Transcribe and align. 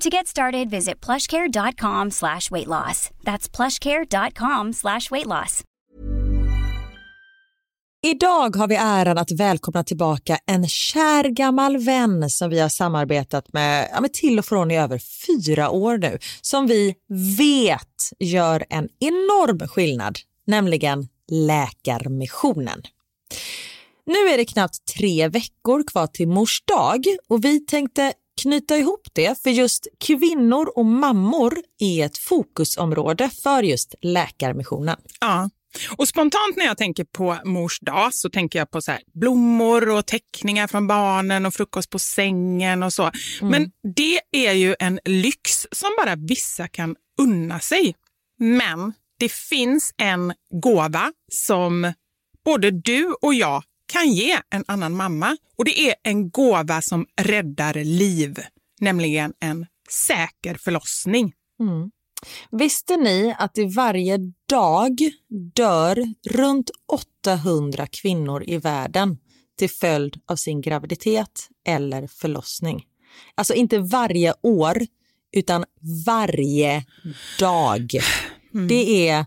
To 0.00 0.08
get 0.08 0.26
started, 0.26 0.70
visit 0.70 1.00
plushcare.com 1.06 2.10
slash 2.10 2.50
weight 2.50 2.66
loss. 2.68 3.10
That's 3.24 3.56
plushcare.com 3.56 4.72
slash 4.72 5.10
weight 5.10 5.26
loss. 5.26 5.62
Idag 8.06 8.56
har 8.56 8.68
vi 8.68 8.76
äran 8.76 9.18
att 9.18 9.30
välkomna 9.30 9.84
tillbaka 9.84 10.38
en 10.46 10.68
kär 10.68 11.24
gammal 11.24 11.76
vän 11.76 12.30
som 12.30 12.50
vi 12.50 12.60
har 12.60 12.68
samarbetat 12.68 13.52
med, 13.52 13.88
ja, 13.92 14.00
med 14.00 14.12
till 14.12 14.38
och 14.38 14.44
från 14.44 14.70
i 14.70 14.78
över 14.78 14.98
fyra 15.26 15.70
år 15.70 15.98
nu, 15.98 16.18
som 16.40 16.66
vi 16.66 16.94
vet 17.38 18.10
gör 18.18 18.64
en 18.70 18.88
enorm 19.00 19.68
skillnad, 19.68 20.18
nämligen 20.46 21.08
Läkarmissionen. 21.30 22.82
Nu 24.06 24.28
är 24.28 24.36
det 24.36 24.44
knappt 24.44 24.94
tre 24.98 25.28
veckor 25.28 25.86
kvar 25.86 26.06
till 26.06 26.28
mors 26.28 26.62
dag 26.64 27.04
och 27.28 27.44
vi 27.44 27.60
tänkte 27.60 28.12
knyta 28.42 28.76
ihop 28.76 29.08
det 29.12 29.42
för 29.42 29.50
just 29.50 29.86
kvinnor 30.00 30.72
och 30.78 30.86
mammor 30.86 31.58
är 31.78 32.06
ett 32.06 32.18
fokusområde 32.18 33.30
för 33.42 33.62
just 33.62 33.94
Läkarmissionen. 34.02 34.96
Ja, 35.20 35.50
och 35.96 36.08
spontant 36.08 36.56
när 36.56 36.64
jag 36.64 36.78
tänker 36.78 37.04
på 37.04 37.38
mors 37.44 37.80
dag 37.80 38.14
så 38.14 38.30
tänker 38.30 38.58
jag 38.58 38.70
på 38.70 38.82
så 38.82 38.92
blommor 39.14 39.88
och 39.88 40.06
teckningar 40.06 40.66
från 40.66 40.86
barnen 40.86 41.46
och 41.46 41.54
frukost 41.54 41.90
på 41.90 41.98
sängen 41.98 42.82
och 42.82 42.92
så. 42.92 43.02
Mm. 43.02 43.50
Men 43.50 43.70
det 43.94 44.20
är 44.46 44.52
ju 44.52 44.76
en 44.78 45.00
lyx 45.04 45.66
som 45.72 45.90
bara 45.98 46.16
vissa 46.16 46.68
kan 46.68 46.96
unna 47.20 47.60
sig. 47.60 47.94
Men 48.38 48.92
det 49.18 49.32
finns 49.32 49.94
en 49.96 50.32
gåva 50.62 51.12
som 51.32 51.92
både 52.44 52.70
du 52.70 53.14
och 53.22 53.34
jag 53.34 53.62
kan 53.86 54.12
ge 54.12 54.38
en 54.50 54.64
annan 54.66 54.96
mamma. 54.96 55.36
Och 55.56 55.64
det 55.64 55.88
är 55.88 55.94
en 56.02 56.30
gåva 56.30 56.82
som 56.82 57.06
räddar 57.16 57.74
liv, 57.74 58.38
nämligen 58.80 59.32
en 59.40 59.66
säker 59.90 60.54
förlossning. 60.54 61.32
Mm. 61.60 61.90
Visste 62.50 62.96
ni 62.96 63.34
att 63.38 63.54
det 63.54 63.66
varje 63.66 64.18
dag 64.48 64.98
dör 65.54 66.14
runt 66.30 66.70
800 67.26 67.86
kvinnor 67.86 68.44
i 68.46 68.58
världen 68.58 69.18
till 69.58 69.70
följd 69.70 70.20
av 70.26 70.36
sin 70.36 70.60
graviditet 70.60 71.48
eller 71.66 72.06
förlossning? 72.06 72.84
Alltså 73.34 73.54
inte 73.54 73.78
varje 73.78 74.34
år, 74.42 74.86
utan 75.32 75.64
varje 76.06 76.84
dag. 77.38 77.92
Mm. 78.54 78.68
Det 78.68 79.08
är 79.08 79.26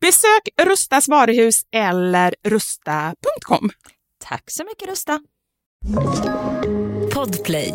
Besök 0.00 0.48
Rustas 0.62 1.08
varuhus 1.08 1.62
eller 1.74 2.34
rusta.com. 2.44 3.70
Tack 4.24 4.50
så 4.50 4.64
mycket 4.64 4.88
Rusta. 4.88 5.20
Podplay. 7.12 7.74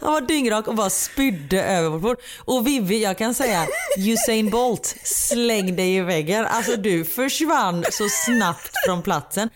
Han 0.00 0.12
var 0.12 0.20
dyngrak 0.20 0.68
och 0.68 0.74
bara 0.74 0.90
spydde 0.90 1.64
över 1.64 1.88
vårt 1.88 2.02
bord. 2.02 2.16
Och 2.38 2.66
Vivi, 2.66 3.02
jag 3.02 3.18
kan 3.18 3.34
säga 3.34 3.66
Usain 3.98 4.50
Bolt, 4.50 4.96
släng 5.02 5.76
dig 5.76 5.96
i 5.96 6.00
väggen. 6.00 6.46
Alltså 6.46 6.76
du 6.76 7.04
försvann 7.04 7.84
så 7.90 8.08
snabbt 8.08 8.72
från 8.86 9.02
platsen. 9.02 9.50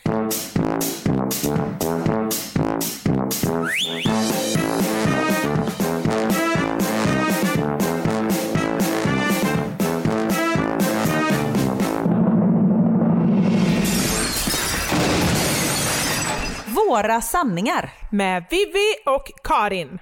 Våra 16.93 17.21
sanningar. 17.21 17.93
med 18.11 18.44
Vivi 18.50 18.94
och 19.06 19.25
Karin. 19.44 19.99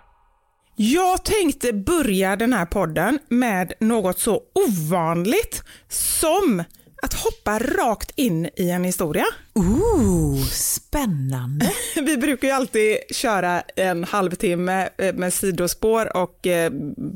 Jag 0.76 1.24
tänkte 1.24 1.72
börja 1.72 2.36
den 2.36 2.52
här 2.52 2.66
podden 2.66 3.18
med 3.28 3.72
något 3.80 4.18
så 4.18 4.42
ovanligt 4.54 5.62
som 5.88 6.64
att 7.02 7.14
hoppa 7.14 7.58
rakt 7.58 8.10
in 8.16 8.50
i 8.56 8.70
en 8.70 8.84
historia. 8.84 9.24
Ooh, 9.54 10.44
spännande. 10.50 11.72
Vi 11.94 12.16
brukar 12.16 12.48
ju 12.48 12.54
alltid 12.54 12.96
köra 13.10 13.60
en 13.60 14.04
halvtimme 14.04 14.88
eh, 14.98 15.14
med 15.14 15.32
sidospår 15.32 16.16
och 16.16 16.46
eh, 16.46 16.72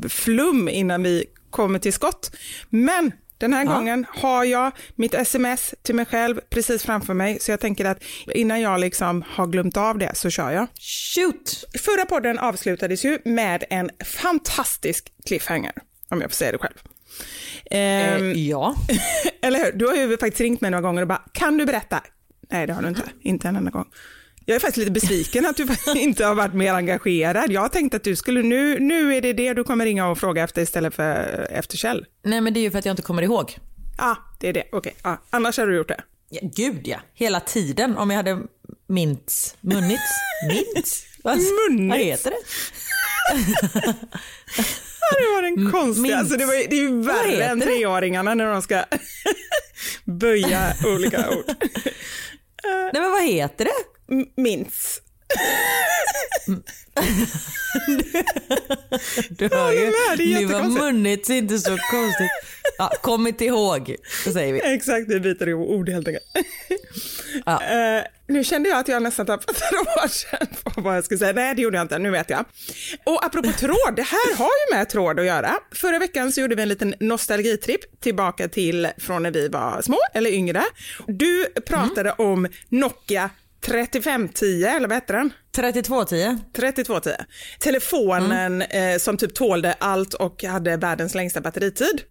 flum 0.08 0.68
innan 0.68 1.02
vi 1.02 1.24
kommer 1.50 1.78
till 1.78 1.92
skott. 1.92 2.36
Men 2.68 3.12
den 3.44 3.52
här 3.52 3.64
gången 3.64 4.06
har 4.08 4.44
jag 4.44 4.72
mitt 4.94 5.14
sms 5.14 5.74
till 5.82 5.94
mig 5.94 6.06
själv 6.06 6.40
precis 6.50 6.82
framför 6.82 7.14
mig, 7.14 7.38
så 7.40 7.50
jag 7.50 7.60
tänker 7.60 7.84
att 7.84 8.02
innan 8.34 8.60
jag 8.60 8.80
liksom 8.80 9.24
har 9.28 9.46
glömt 9.46 9.76
av 9.76 9.98
det 9.98 10.16
så 10.16 10.30
kör 10.30 10.50
jag. 10.50 10.66
Shoot! 11.14 11.64
Förra 11.80 12.06
podden 12.06 12.38
avslutades 12.38 13.04
ju 13.04 13.18
med 13.24 13.64
en 13.70 13.90
fantastisk 14.04 15.12
cliffhanger, 15.26 15.72
om 16.10 16.20
jag 16.20 16.30
får 16.30 16.34
säga 16.36 16.52
det 16.52 16.58
själv. 16.58 16.74
Ehm, 17.70 18.22
Eh, 18.32 18.32
ja. 18.32 18.74
eller 19.42 19.64
hur? 19.64 19.72
Du 19.72 19.86
har 19.86 19.94
ju 19.94 20.18
faktiskt 20.18 20.40
ringt 20.40 20.60
mig 20.60 20.70
några 20.70 20.82
gånger 20.82 21.02
och 21.02 21.08
bara, 21.08 21.22
kan 21.32 21.58
du 21.58 21.66
berätta? 21.66 22.00
Nej, 22.50 22.66
det 22.66 22.72
har 22.72 22.82
du 22.82 22.88
inte. 22.88 23.02
Inte 23.22 23.48
en 23.48 23.56
enda 23.56 23.70
gång. 23.70 23.86
Jag 24.46 24.54
är 24.54 24.60
faktiskt 24.60 24.76
lite 24.76 24.90
besviken 24.90 25.46
att 25.46 25.56
du 25.56 25.66
inte 26.00 26.24
har 26.24 26.34
varit 26.34 26.54
mer 26.54 26.74
engagerad. 26.74 27.52
Jag 27.52 27.60
har 27.60 27.68
tänkt 27.68 27.94
att 27.94 28.04
du 28.04 28.16
skulle, 28.16 28.42
nu, 28.42 28.78
nu 28.80 29.14
är 29.14 29.20
det 29.20 29.32
det 29.32 29.54
du 29.54 29.64
kommer 29.64 29.84
ringa 29.84 30.08
och 30.08 30.18
fråga 30.18 30.44
efter 30.44 30.62
istället 30.62 30.94
för 30.94 31.46
efter 31.50 31.76
Kjell. 31.76 32.06
Nej 32.24 32.40
men 32.40 32.54
det 32.54 32.60
är 32.60 32.62
ju 32.62 32.70
för 32.70 32.78
att 32.78 32.84
jag 32.84 32.92
inte 32.92 33.02
kommer 33.02 33.22
ihåg. 33.22 33.58
Ja, 33.98 34.04
ah, 34.10 34.16
det 34.40 34.48
är 34.48 34.52
det. 34.52 34.64
Okej, 34.72 34.94
ah, 35.02 35.16
annars 35.30 35.58
har 35.58 35.66
du 35.66 35.76
gjort 35.76 35.88
det. 35.88 36.00
Ja, 36.28 36.40
gud 36.42 36.88
ja, 36.88 36.96
hela 37.14 37.40
tiden 37.40 37.96
om 37.96 38.10
jag 38.10 38.16
hade 38.16 38.38
mints, 38.86 39.56
munnits, 39.60 40.02
mints? 40.48 41.04
Vad, 41.22 41.38
Munnits? 41.38 41.90
vad 41.90 41.98
heter 41.98 42.30
det? 42.30 42.36
Ja, 45.00 45.18
det 45.18 45.34
var 45.34 45.42
den 45.42 45.72
konstiga. 45.72 46.16
Alltså, 46.18 46.36
det, 46.36 46.46
var, 46.46 46.68
det 46.70 46.76
är 46.76 46.80
ju 46.80 47.02
värre 47.02 47.44
än 47.44 47.60
treåringarna 47.60 48.34
när 48.34 48.46
de 48.52 48.62
ska 48.62 48.84
böja 50.04 50.74
olika 50.86 51.30
ord. 51.30 51.44
Nej 52.64 53.02
men 53.02 53.10
vad 53.10 53.24
heter 53.24 53.64
det? 53.64 53.93
Minns. 54.36 55.00
Du 59.30 59.48
hör 59.48 59.72
ju, 59.72 59.84
med, 59.84 60.18
det 60.18 60.34
är 60.34 60.40
nu 60.40 60.46
var 60.46 60.62
munnits 60.62 61.30
inte 61.30 61.58
så 61.58 61.70
konstigt. 61.70 62.30
Ja, 62.78 62.92
kommit 63.02 63.40
ihåg, 63.40 63.96
så 64.24 64.32
säger 64.32 64.52
vi. 64.52 64.60
Exakt, 64.74 65.08
vi 65.08 65.20
byter 65.20 65.48
ihop 65.48 65.68
ord 65.68 65.88
helt 65.88 66.08
enkelt. 66.08 66.24
Ja. 67.46 67.62
Eh, 67.74 68.02
nu 68.26 68.44
kände 68.44 68.68
jag 68.68 68.78
att 68.78 68.88
jag 68.88 69.02
nästan 69.02 69.26
tappat 69.26 69.62
råden 69.72 70.48
på 70.64 70.80
vad 70.80 70.96
jag 70.96 71.04
skulle 71.04 71.18
säga. 71.18 71.32
Nej, 71.32 71.54
det 71.54 71.62
gjorde 71.62 71.76
jag 71.76 71.84
inte. 71.84 71.98
Nu 71.98 72.10
vet 72.10 72.30
jag. 72.30 72.44
Och 73.04 73.24
apropå 73.24 73.52
tråd, 73.52 73.96
det 73.96 74.02
här 74.02 74.36
har 74.36 74.44
ju 74.44 74.76
med 74.76 74.88
tråd 74.88 75.20
att 75.20 75.26
göra. 75.26 75.54
Förra 75.72 75.98
veckan 75.98 76.32
så 76.32 76.40
gjorde 76.40 76.54
vi 76.54 76.62
en 76.62 76.68
liten 76.68 76.94
nostalgitripp 77.00 78.00
tillbaka 78.00 78.48
till 78.48 78.88
från 78.98 79.22
när 79.22 79.30
vi 79.30 79.48
var 79.48 79.82
små 79.82 79.98
eller 80.14 80.30
yngre. 80.30 80.64
Du 81.06 81.46
pratade 81.66 82.12
om 82.12 82.48
Nokia 82.68 83.30
3510, 83.66 84.64
eller 84.64 84.88
vad 84.88 84.94
hette 84.94 85.12
den? 85.12 85.32
3210. 85.56 86.38
3210. 86.56 87.10
Telefonen 87.58 88.62
eh, 88.62 88.98
som 88.98 89.16
typ 89.16 89.34
tålde 89.34 89.74
allt 89.78 90.14
och 90.14 90.44
hade 90.44 90.76
världens 90.76 91.14
längsta 91.14 91.40
batteritid. 91.40 92.02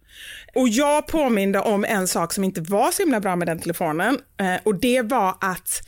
Och 0.54 0.68
jag 0.68 1.06
påminde 1.06 1.60
om 1.60 1.84
en 1.84 2.08
sak 2.08 2.32
som 2.32 2.44
inte 2.44 2.60
var 2.60 2.90
så 2.90 3.02
himla 3.02 3.20
bra 3.20 3.36
med 3.36 3.48
den 3.48 3.58
telefonen 3.58 4.18
eh, 4.40 4.60
och 4.62 4.80
det 4.80 5.02
var 5.02 5.36
att 5.40 5.80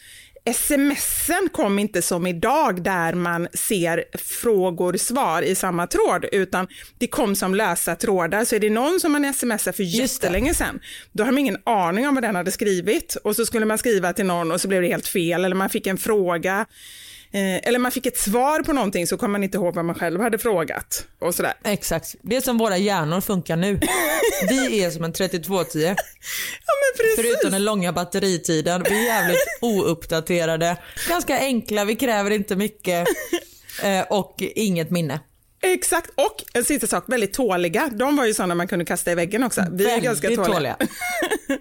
smsen 0.55 1.49
kom 1.53 1.79
inte 1.79 2.03
som 2.03 2.27
idag 2.27 2.83
där 2.83 3.15
man 3.15 3.49
ser 3.55 4.05
frågor 4.19 4.97
svar 4.97 5.43
i 5.43 5.55
samma 5.55 5.87
tråd 5.87 6.25
utan 6.33 6.67
det 6.99 7.07
kom 7.07 7.37
som 7.37 7.55
lösa 7.55 7.97
trådar. 7.97 8.45
Så 8.45 8.57
är 8.57 8.61
det 8.61 8.71
någon 8.71 9.01
som 9.01 9.13
man 9.13 9.35
smsar 9.35 9.73
för 9.73 9.83
jättelänge 9.83 10.55
sedan, 10.55 10.81
då 11.13 11.25
har 11.25 11.33
man 11.33 11.39
ingen 11.39 11.59
aning 11.65 12.09
om 12.09 12.15
vad 12.15 12.25
den 12.25 12.37
hade 12.37 12.51
skrivit. 12.51 13.17
Och 13.25 13.37
så 13.37 13.47
skulle 13.47 13.67
man 13.67 13.79
skriva 13.79 14.13
till 14.13 14.27
någon 14.27 14.53
och 14.53 14.61
så 14.61 14.69
blev 14.69 14.83
det 14.83 14.89
helt 14.89 15.09
fel 15.09 15.45
eller 15.45 15.57
man 15.57 15.71
fick 15.71 15.87
en 15.87 15.99
fråga 15.99 16.67
eller 17.41 17.79
man 17.79 17.93
fick 17.93 18.07
ett 18.07 18.19
svar 18.19 18.63
på 18.63 18.73
någonting 18.73 19.07
så 19.07 19.17
kom 19.17 19.33
man 19.33 19.45
inte 19.45 19.57
ihåg 19.57 19.75
vad 19.75 19.85
man 19.85 19.95
själv 19.95 20.21
hade 20.21 20.39
frågat 20.39 21.07
och 21.19 21.35
sådär. 21.35 21.55
Exakt, 21.65 22.15
det 22.23 22.37
är 22.37 22.41
som 22.41 22.59
våra 22.59 22.77
hjärnor 22.77 23.21
funkar 23.21 23.57
nu. 23.57 23.81
Vi 24.49 24.85
är 24.85 24.91
som 24.91 25.05
en 25.05 25.13
3210. 25.13 25.79
Ja 26.67 26.73
men 26.83 26.97
precis. 27.07 27.17
Förutom 27.17 27.51
den 27.53 27.65
långa 27.65 27.93
batteritiden. 27.93 28.85
Vi 28.89 29.01
är 29.01 29.05
jävligt 29.05 29.39
ouppdaterade. 29.61 30.77
Ganska 31.09 31.39
enkla, 31.39 31.85
vi 31.85 31.97
kräver 31.97 32.31
inte 32.31 32.57
mycket 32.57 33.09
eh, 33.83 34.01
och 34.01 34.35
inget 34.39 34.91
minne. 34.91 35.21
Exakt, 35.63 36.11
och 36.15 36.45
en 36.55 36.65
sista 36.65 36.87
sak, 36.87 37.05
väldigt 37.07 37.33
tåliga. 37.33 37.91
De 37.93 38.17
var 38.17 38.25
ju 38.27 38.35
sådana 38.35 38.55
man 38.55 38.69
kunde 38.69 38.85
kasta 38.85 39.13
i 39.13 39.15
väggen 39.15 39.43
också. 39.43 39.65
Vi 39.73 39.85
är 39.85 39.89
Väldigt 39.89 40.05
ganska 40.05 40.29
tåliga. 40.29 40.45
tåliga. 40.47 40.77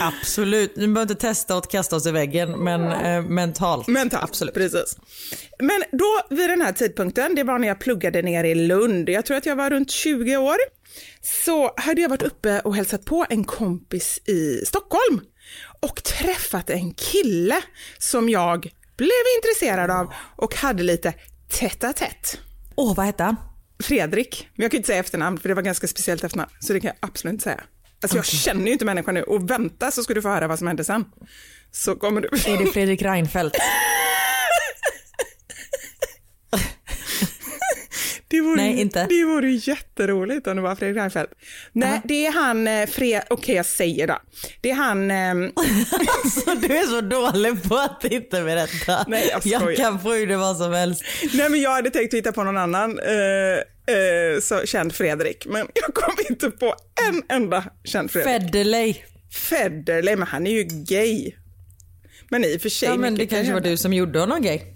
Absolut, 0.00 0.76
ni 0.76 0.86
behöver 0.86 1.12
inte 1.12 1.26
testa 1.26 1.56
att 1.56 1.70
kasta 1.70 1.96
oss 1.96 2.06
i 2.06 2.10
väggen 2.10 2.64
men 2.64 2.92
eh, 2.92 3.22
mentalt. 3.22 3.86
Mentalt, 3.86 4.24
Absolut. 4.24 4.54
precis. 4.54 4.96
Men 5.58 5.82
då 5.92 6.36
vid 6.36 6.50
den 6.50 6.60
här 6.60 6.72
tidpunkten, 6.72 7.34
det 7.34 7.42
var 7.42 7.58
när 7.58 7.68
jag 7.68 7.80
pluggade 7.80 8.22
ner 8.22 8.44
i 8.44 8.54
Lund, 8.54 9.08
jag 9.08 9.26
tror 9.26 9.36
att 9.36 9.46
jag 9.46 9.56
var 9.56 9.70
runt 9.70 9.90
20 9.90 10.36
år, 10.36 10.56
så 11.22 11.72
hade 11.76 12.00
jag 12.00 12.08
varit 12.08 12.22
uppe 12.22 12.60
och 12.60 12.76
hälsat 12.76 13.04
på 13.04 13.26
en 13.30 13.44
kompis 13.44 14.20
i 14.24 14.64
Stockholm 14.66 15.20
och 15.80 16.04
träffat 16.04 16.70
en 16.70 16.94
kille 16.94 17.62
som 17.98 18.28
jag 18.28 18.72
blev 18.96 19.10
intresserad 19.36 19.90
av 19.90 20.12
och 20.36 20.54
hade 20.54 20.82
lite 20.82 21.14
tätt 21.48 21.84
a 21.84 21.92
tätt. 21.92 22.38
Åh, 22.76 22.94
vad 22.94 23.06
hette 23.06 23.22
han? 23.22 23.36
Fredrik, 23.82 24.48
men 24.54 24.62
jag 24.62 24.70
kan 24.70 24.78
inte 24.78 24.86
säga 24.86 25.00
efternamn 25.00 25.38
för 25.38 25.48
det 25.48 25.54
var 25.54 25.62
ganska 25.62 25.88
speciellt 25.88 26.24
efternamn, 26.24 26.50
så 26.60 26.72
det 26.72 26.80
kan 26.80 26.88
jag 26.88 27.08
absolut 27.08 27.32
inte 27.32 27.44
säga. 27.44 27.64
Alltså 28.02 28.16
jag 28.18 28.26
känner 28.26 28.66
ju 28.66 28.72
inte 28.72 28.84
människan 28.84 29.14
nu 29.14 29.22
och 29.22 29.50
vänta 29.50 29.90
så 29.90 30.02
ska 30.02 30.14
du 30.14 30.22
få 30.22 30.28
höra 30.28 30.48
vad 30.48 30.58
som 30.58 30.66
hände 30.66 30.84
sen. 30.84 31.04
Så 31.72 31.96
kommer 31.96 32.20
du... 32.20 32.28
Är 32.28 32.64
det 32.64 32.66
Fredrik 32.66 33.02
Reinfeldt? 33.02 33.56
Det 38.30 38.40
vore, 38.40 38.56
Nej, 38.56 38.80
inte. 38.80 39.06
Det 39.08 39.24
vore 39.24 39.50
jätteroligt 39.50 40.46
om 40.46 40.56
det 40.56 40.62
var 40.62 40.76
Fredrik 40.76 40.96
Reinfeldt. 40.96 41.32
Nej, 41.72 42.00
det 42.04 42.26
är 42.26 42.32
han, 42.32 42.68
eh, 42.68 42.86
Fred... 42.86 43.22
Okej, 43.30 43.54
jag 43.54 43.66
säger 43.66 44.06
då. 44.06 44.18
Det 44.60 44.70
är 44.70 44.74
han... 44.74 45.10
ehm, 45.10 45.52
alltså, 46.24 46.54
du 46.54 46.76
är 46.76 46.86
så 46.86 47.00
dålig 47.00 47.62
på 47.62 47.76
att 47.76 48.04
inte 48.04 48.42
berätta. 48.42 49.04
Nej, 49.08 49.28
jag 49.32 49.40
skojar. 49.40 49.60
jag 49.60 49.76
kan 49.76 50.00
få 50.00 50.16
ur 50.16 50.26
det 50.26 50.36
vad 50.36 50.56
som 50.56 50.72
helst. 50.72 51.04
Nej, 51.32 51.48
men 51.48 51.60
jag 51.60 51.70
hade 51.70 51.90
tänkt 51.90 52.14
hitta 52.14 52.32
på 52.32 52.44
någon 52.44 52.56
annan 52.56 52.98
eh, 52.98 53.62
eh, 53.88 54.40
så, 54.40 54.66
känd 54.66 54.94
Fredrik, 54.94 55.46
men 55.46 55.68
jag 55.74 55.94
kom 55.94 56.14
inte 56.30 56.50
på 56.50 56.74
en 57.08 57.22
enda 57.28 57.64
känd 57.84 58.10
Fredrik. 58.10 58.42
Federley. 58.42 58.94
Federley, 59.32 60.16
men 60.16 60.28
han 60.28 60.46
är 60.46 60.50
ju 60.50 60.62
gay. 60.64 61.32
Men 62.30 62.44
i 62.44 62.56
och 62.56 62.60
för 62.62 62.68
sig, 62.68 62.88
Ja 62.88 62.96
men 62.96 63.14
det 63.14 63.26
kanske 63.26 63.52
var 63.54 63.60
du 63.60 63.76
som 63.76 63.92
gjorde 63.92 64.20
honom 64.20 64.42
gay. 64.42 64.60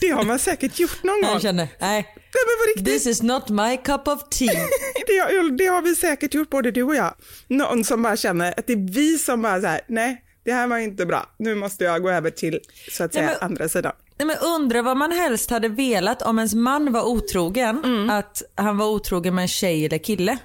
Det 0.00 0.08
har 0.08 0.24
man 0.24 0.38
säkert 0.38 0.78
gjort 0.78 1.02
någon 1.02 1.22
gång. 1.22 1.32
Jag 1.32 1.42
känner, 1.42 1.68
nej. 1.80 2.02
Nej, 2.34 2.44
men 2.46 2.58
på 2.58 2.68
riktigt. 2.78 2.84
This 2.94 3.06
is 3.06 3.22
not 3.22 3.48
my 3.48 3.76
cup 3.76 4.08
of 4.08 4.28
tea. 4.30 4.52
Det 5.06 5.18
har, 5.18 5.56
det 5.58 5.66
har 5.66 5.82
vi 5.82 5.94
säkert 5.96 6.34
gjort, 6.34 6.50
både 6.50 6.70
du 6.70 6.82
och 6.82 6.94
jag. 6.94 7.14
Någon 7.48 7.84
som 7.84 8.02
bara 8.02 8.16
känner 8.16 8.54
att 8.58 8.66
det 8.66 8.72
är 8.72 8.92
vi 8.92 9.18
som 9.18 9.42
bara 9.42 9.60
så 9.60 9.66
här, 9.66 9.80
nej, 9.88 10.24
det 10.44 10.52
här 10.52 10.66
var 10.66 10.78
inte 10.78 11.06
bra. 11.06 11.34
Nu 11.38 11.54
måste 11.54 11.84
jag 11.84 12.02
gå 12.02 12.10
över 12.10 12.30
till, 12.30 12.60
så 12.92 13.04
att 13.04 13.14
Nej, 13.14 13.24
säga, 13.26 13.36
men- 13.40 13.50
andra 13.50 13.68
sidan. 13.68 13.92
Nej, 14.18 14.26
men 14.26 14.36
undrar 14.38 14.82
vad 14.82 14.96
man 14.96 15.12
helst 15.12 15.50
hade 15.50 15.68
velat 15.68 16.22
om 16.22 16.38
ens 16.38 16.54
man 16.54 16.92
var 16.92 17.02
otrogen. 17.02 17.84
Mm. 17.84 18.10
Att 18.10 18.42
han 18.54 18.78
var 18.78 18.86
otrogen 18.86 19.34
med 19.34 19.42
en 19.42 19.48
tjej 19.48 19.86
eller 19.86 19.98
kille. 19.98 20.38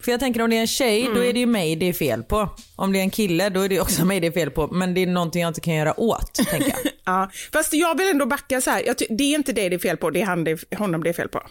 För 0.00 0.10
jag 0.10 0.20
tänker 0.20 0.42
om 0.42 0.50
det 0.50 0.56
är 0.56 0.60
en 0.60 0.66
tjej 0.66 1.02
då 1.04 1.10
Mm. 1.10 1.22
är 1.28 1.32
det 1.32 1.40
ju 1.40 1.46
mig 1.46 1.76
det 1.76 1.88
är 1.88 1.92
fel 1.92 2.22
på. 2.22 2.48
Om 2.76 2.92
det 2.92 2.98
är 2.98 3.02
en 3.02 3.10
kille 3.10 3.48
då 3.48 3.60
är 3.60 3.68
det 3.68 3.80
också 3.80 4.04
mig 4.04 4.20
det 4.20 4.26
är 4.26 4.32
fel 4.32 4.50
på. 4.50 4.66
Men 4.68 4.94
det 4.94 5.02
är 5.02 5.06
någonting 5.06 5.42
jag 5.42 5.48
inte 5.50 5.60
kan 5.60 5.74
göra 5.74 6.00
åt 6.00 6.34
tänker 6.34 6.68
jag. 6.68 6.92
Ja, 7.04 7.30
fast 7.52 7.72
jag 7.72 7.98
vill 7.98 8.08
ändå 8.08 8.26
backa 8.26 8.60
så 8.60 8.70
här. 8.70 8.82
Det 9.08 9.24
är 9.24 9.34
inte 9.34 9.52
det 9.52 9.68
det 9.68 9.74
är 9.76 9.78
fel 9.78 9.96
på, 9.96 10.10
det 10.10 10.20
är 10.20 10.24
han 10.26 10.44
det, 10.44 10.74
honom 10.78 11.02
det 11.02 11.08
är 11.10 11.14
fel 11.14 11.28
på. 11.28 11.42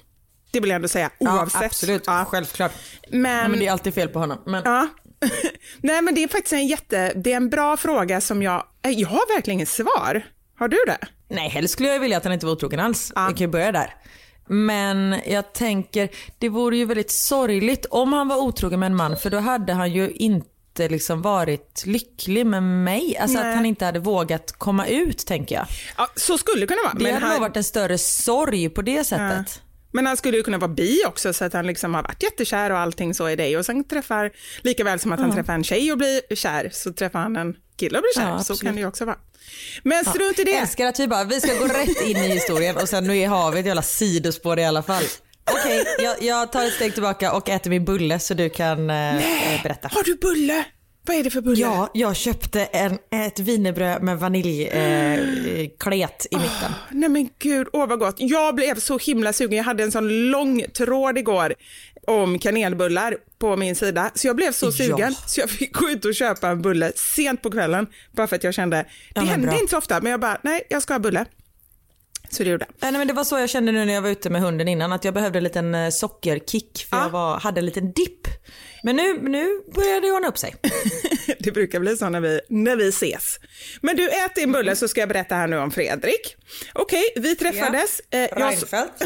Det 0.51 0.59
vill 0.59 0.69
jag 0.69 0.75
ändå 0.75 0.87
säga, 0.87 1.09
oavsett. 1.19 1.61
Ja, 1.61 1.65
absolut, 1.67 2.03
Ja. 2.05 2.25
självklart. 2.29 2.71
Men, 3.11 3.41
Ja, 3.41 3.47
men 3.47 3.59
det 3.59 3.67
är 3.67 3.71
alltid 3.71 3.93
fel 3.93 4.07
på 4.07 4.19
honom. 4.19 4.37
Men, 4.45 4.61
ja. 4.65 4.87
Nej, 5.81 6.01
men 6.01 6.15
det 6.15 6.23
är 6.23 6.27
faktiskt 6.27 6.53
en 6.53 6.67
jätte, 6.67 7.13
det 7.15 7.31
är 7.31 7.37
en 7.37 7.49
bra 7.49 7.77
fråga 7.77 8.21
som 8.21 8.41
jag, 8.43 8.63
eh, 8.85 8.91
jag 8.91 9.07
har 9.09 9.35
verkligen 9.35 9.57
inget 9.59 9.69
svar. 9.69 10.25
Har 10.59 10.67
du 10.67 10.77
det? 10.87 10.97
Nej, 11.29 11.49
helst 11.49 11.73
skulle 11.73 11.89
jag 11.89 11.99
vilja 11.99 12.17
att 12.17 12.23
han 12.23 12.33
inte 12.33 12.45
var 12.45 12.53
otrogen 12.53 12.79
alls. 12.79 13.11
Ja. 13.15 13.27
Vi 13.27 13.33
kan 13.33 13.47
ju 13.47 13.47
börja 13.47 13.71
där. 13.71 13.93
Men 14.47 15.19
jag 15.25 15.53
tänker, 15.53 16.09
det 16.39 16.49
vore 16.49 16.77
ju 16.77 16.85
väldigt 16.85 17.11
sorgligt 17.11 17.85
om 17.85 18.13
han 18.13 18.27
var 18.27 18.37
otrogen 18.37 18.79
med 18.79 18.87
en 18.87 18.95
man 18.95 19.17
för 19.17 19.29
då 19.29 19.37
hade 19.39 19.73
han 19.73 19.91
ju 19.93 20.09
inte 20.11 20.87
liksom 20.89 21.21
varit 21.21 21.83
lycklig 21.85 22.45
med 22.45 22.63
mig. 22.63 23.17
Alltså 23.17 23.37
Nej. 23.39 23.49
att 23.49 23.55
han 23.55 23.65
inte 23.65 23.85
hade 23.85 23.99
vågat 23.99 24.51
komma 24.51 24.87
ut 24.87 25.25
tänker 25.25 25.55
jag. 25.55 25.65
Ja, 25.97 26.07
så 26.15 26.37
skulle 26.37 26.59
det 26.61 26.67
kunna 26.67 26.81
vara. 26.83 26.93
Det 26.93 27.03
men 27.03 27.13
hade 27.13 27.25
han- 27.25 27.33
nog 27.33 27.41
varit 27.41 27.57
en 27.57 27.63
större 27.63 27.97
sorg 27.97 28.69
på 28.69 28.81
det 28.81 29.03
sättet. 29.03 29.61
Men 29.91 30.05
han 30.05 30.17
skulle 30.17 30.37
ju 30.37 30.43
kunna 30.43 30.57
vara 30.57 30.71
bi 30.71 30.99
också 31.07 31.33
så 31.33 31.45
att 31.45 31.53
han 31.53 31.67
liksom 31.67 31.93
har 31.93 32.03
varit 32.03 32.23
jättekär 32.23 32.71
och 32.71 32.77
allting 32.77 33.13
så 33.13 33.29
i 33.29 33.35
dig 33.35 33.57
och 33.57 33.65
sen 33.65 33.83
träffar, 33.83 34.31
lika 34.61 34.83
väl 34.83 34.99
som 34.99 35.11
att 35.11 35.19
han 35.19 35.31
träffar 35.35 35.53
en 35.53 35.63
tjej 35.63 35.91
och 35.91 35.97
blir 35.97 36.35
kär 36.35 36.69
så 36.73 36.93
träffar 36.93 37.19
han 37.19 37.35
en 37.35 37.55
kille 37.77 37.97
och 37.97 38.01
blir 38.01 38.21
kär. 38.21 38.29
Ja, 38.29 38.43
så 38.43 38.57
kan 38.57 38.75
det 38.75 38.81
ju 38.81 38.87
också 38.87 39.05
vara. 39.05 39.17
Men 39.83 40.05
strunt 40.05 40.39
i 40.39 40.43
det. 40.43 40.57
Älskar 40.57 40.85
att 40.85 40.99
vi 40.99 41.07
bara, 41.07 41.23
vi 41.23 41.41
ska 41.41 41.53
gå 41.53 41.65
rätt 41.65 42.01
in 42.01 42.17
i 42.17 42.27
historien 42.27 42.77
och 42.77 42.89
sen 42.89 43.03
nu 43.03 43.27
har 43.27 43.51
vi 43.51 43.59
ett 43.59 43.65
jävla 43.65 43.81
sidospår 43.81 44.59
i 44.59 44.65
alla 44.65 44.83
fall. 44.83 45.03
Okej, 45.51 45.85
jag, 45.99 46.21
jag 46.21 46.51
tar 46.51 46.65
ett 46.65 46.73
steg 46.73 46.93
tillbaka 46.93 47.33
och 47.33 47.49
äter 47.49 47.69
min 47.69 47.85
bulle 47.85 48.19
så 48.19 48.33
du 48.33 48.49
kan 48.49 48.89
eh, 48.89 49.21
berätta. 49.63 49.89
Har 49.91 50.03
du 50.03 50.15
bulle? 50.15 50.65
Vad 51.07 51.17
är 51.17 51.23
det 51.23 51.29
för 51.29 51.41
bulle? 51.41 51.61
Ja, 51.61 51.89
jag 51.93 52.15
köpte 52.15 52.65
en, 52.65 52.97
ett 53.11 53.39
wienerbröd 53.39 54.03
med 54.03 54.19
vaniljklet 54.19 56.25
eh, 56.31 56.31
i 56.31 56.35
mitten. 56.35 56.71
Nej 56.91 57.09
men 57.09 57.29
gud, 57.39 57.67
åh 57.73 57.87
vad 57.87 57.99
gott. 57.99 58.15
Jag 58.17 58.55
blev 58.55 58.79
så 58.79 58.97
himla 58.97 59.33
sugen. 59.33 59.57
Jag 59.57 59.63
hade 59.63 59.83
en 59.83 59.91
sån 59.91 60.31
lång 60.31 60.63
tråd 60.77 61.17
igår 61.17 61.53
om 62.07 62.39
kanelbullar 62.39 63.17
på 63.39 63.55
min 63.57 63.75
sida. 63.75 64.11
Så 64.15 64.27
jag 64.27 64.35
blev 64.35 64.51
så 64.51 64.65
Ja. 64.65 64.71
sugen 64.71 65.15
så 65.27 65.39
jag 65.39 65.49
fick 65.49 65.73
gå 65.73 65.89
ut 65.89 66.05
och 66.05 66.15
köpa 66.15 66.47
en 66.49 66.61
bulle 66.61 66.91
sent 66.95 67.41
på 67.41 67.51
kvällen. 67.51 67.87
Bara 68.11 68.27
för 68.27 68.35
att 68.35 68.43
jag 68.43 68.53
kände, 68.53 68.77
det 68.77 68.85
men 69.15 69.27
hände 69.27 69.47
bra. 69.47 69.55
inte 69.59 69.69
så 69.71 69.77
ofta 69.77 70.01
men 70.01 70.11
jag 70.11 70.19
bara, 70.19 70.39
nej 70.43 70.61
jag 70.69 70.81
ska 70.81 70.93
ha 70.93 70.99
bulle. 70.99 71.25
Så 72.29 72.43
det 72.43 72.49
gjorde 72.49 72.65
jag. 72.79 72.91
Nej, 72.91 72.99
men 72.99 73.07
det 73.07 73.13
var 73.13 73.23
så 73.23 73.39
jag 73.39 73.49
kände 73.49 73.71
nu 73.71 73.85
när 73.85 73.93
jag 73.93 74.01
var 74.01 74.09
ute 74.09 74.29
med 74.29 74.41
hunden 74.41 74.67
innan 74.67 74.91
att 74.91 75.03
jag 75.05 75.13
behövde 75.13 75.39
en 75.39 75.43
liten 75.43 75.75
eh, 75.75 75.89
sockerkick 75.89 76.85
för 76.89 76.97
Ja. 76.97 77.03
jag 77.03 77.09
var, 77.09 77.39
hade 77.39 77.59
en 77.59 77.65
liten 77.65 77.91
dipp. 77.91 78.27
Men 78.83 78.95
nu, 78.95 79.13
nu 79.21 79.61
börjar 79.75 80.01
det 80.01 80.11
ordna 80.11 80.27
upp 80.27 80.37
sig. 80.37 80.55
Det 81.39 81.51
brukar 81.51 81.79
bli 81.79 81.97
så 81.97 82.09
när 82.09 82.21
vi, 82.21 82.39
när 82.49 82.75
vi 82.75 82.87
ses. 82.89 83.39
Men 83.81 83.95
du, 83.95 84.09
ät 84.09 84.35
din 84.35 84.51
bulle 84.51 84.75
så 84.75 84.87
ska 84.87 84.99
jag 84.99 85.09
berätta 85.09 85.35
här 85.35 85.47
nu 85.47 85.57
om 85.57 85.71
Fredrik. 85.71 86.35
Okej, 86.73 87.03
vi 87.15 87.35
träffades. 87.35 88.01
Eh, 88.09 88.19
jag, 88.19 88.41
Reinfeldt. 88.41 88.93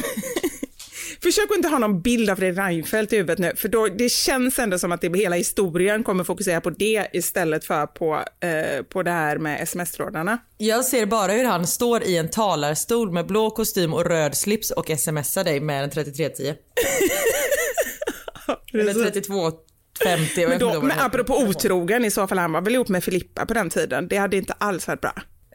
försök 1.23 1.51
att 1.51 1.57
inte 1.57 1.69
ha 1.69 1.77
någon 1.77 2.01
bild 2.01 2.29
av 2.29 2.35
Fredrik 2.35 2.59
Reinfeldt 2.59 3.13
i 3.13 3.15
huvudet 3.15 3.39
nu, 3.39 3.51
för 3.55 3.67
då, 3.67 3.87
det 3.87 4.09
känns 4.09 4.59
ändå 4.59 4.79
som 4.79 4.91
att 4.91 5.01
det, 5.01 5.17
hela 5.17 5.35
historien 5.35 6.03
kommer 6.03 6.23
fokusera 6.23 6.61
på 6.61 6.69
det 6.69 7.07
istället 7.13 7.65
för 7.65 7.85
på, 7.85 8.23
eh, 8.39 8.83
på 8.83 9.03
det 9.03 9.11
här 9.11 9.37
med 9.37 9.61
sms-trådarna. 9.61 10.37
Jag 10.57 10.85
ser 10.85 11.05
bara 11.05 11.31
hur 11.31 11.45
han 11.45 11.67
står 11.67 12.03
i 12.03 12.17
en 12.17 12.29
talarstol 12.29 13.11
med 13.11 13.25
blå 13.25 13.49
kostym 13.49 13.93
och 13.93 14.05
röd 14.05 14.37
slips 14.37 14.71
och 14.71 14.91
smsar 14.97 15.43
dig 15.43 15.59
med 15.59 15.83
en 15.83 15.89
3310. 15.89 16.53
Eller 18.73 18.93
3250. 18.93 19.61
jag 20.41 20.49
vet 20.49 20.49
Men, 20.49 20.59
då, 20.59 20.81
men 20.81 20.99
apropå 20.99 21.37
otrogen, 21.37 22.05
i 22.05 22.11
så 22.11 22.27
fall 22.27 22.37
han 22.37 22.51
var 22.51 22.61
väl 22.61 22.75
ihop 22.75 22.87
med 22.87 23.03
Filippa 23.03 23.45
på 23.45 23.53
den 23.53 23.69
tiden. 23.69 24.07
Det 24.07 24.17
hade 24.17 24.37
inte 24.37 24.53
alls 24.53 24.87
varit 24.87 25.01
bra. 25.01 25.13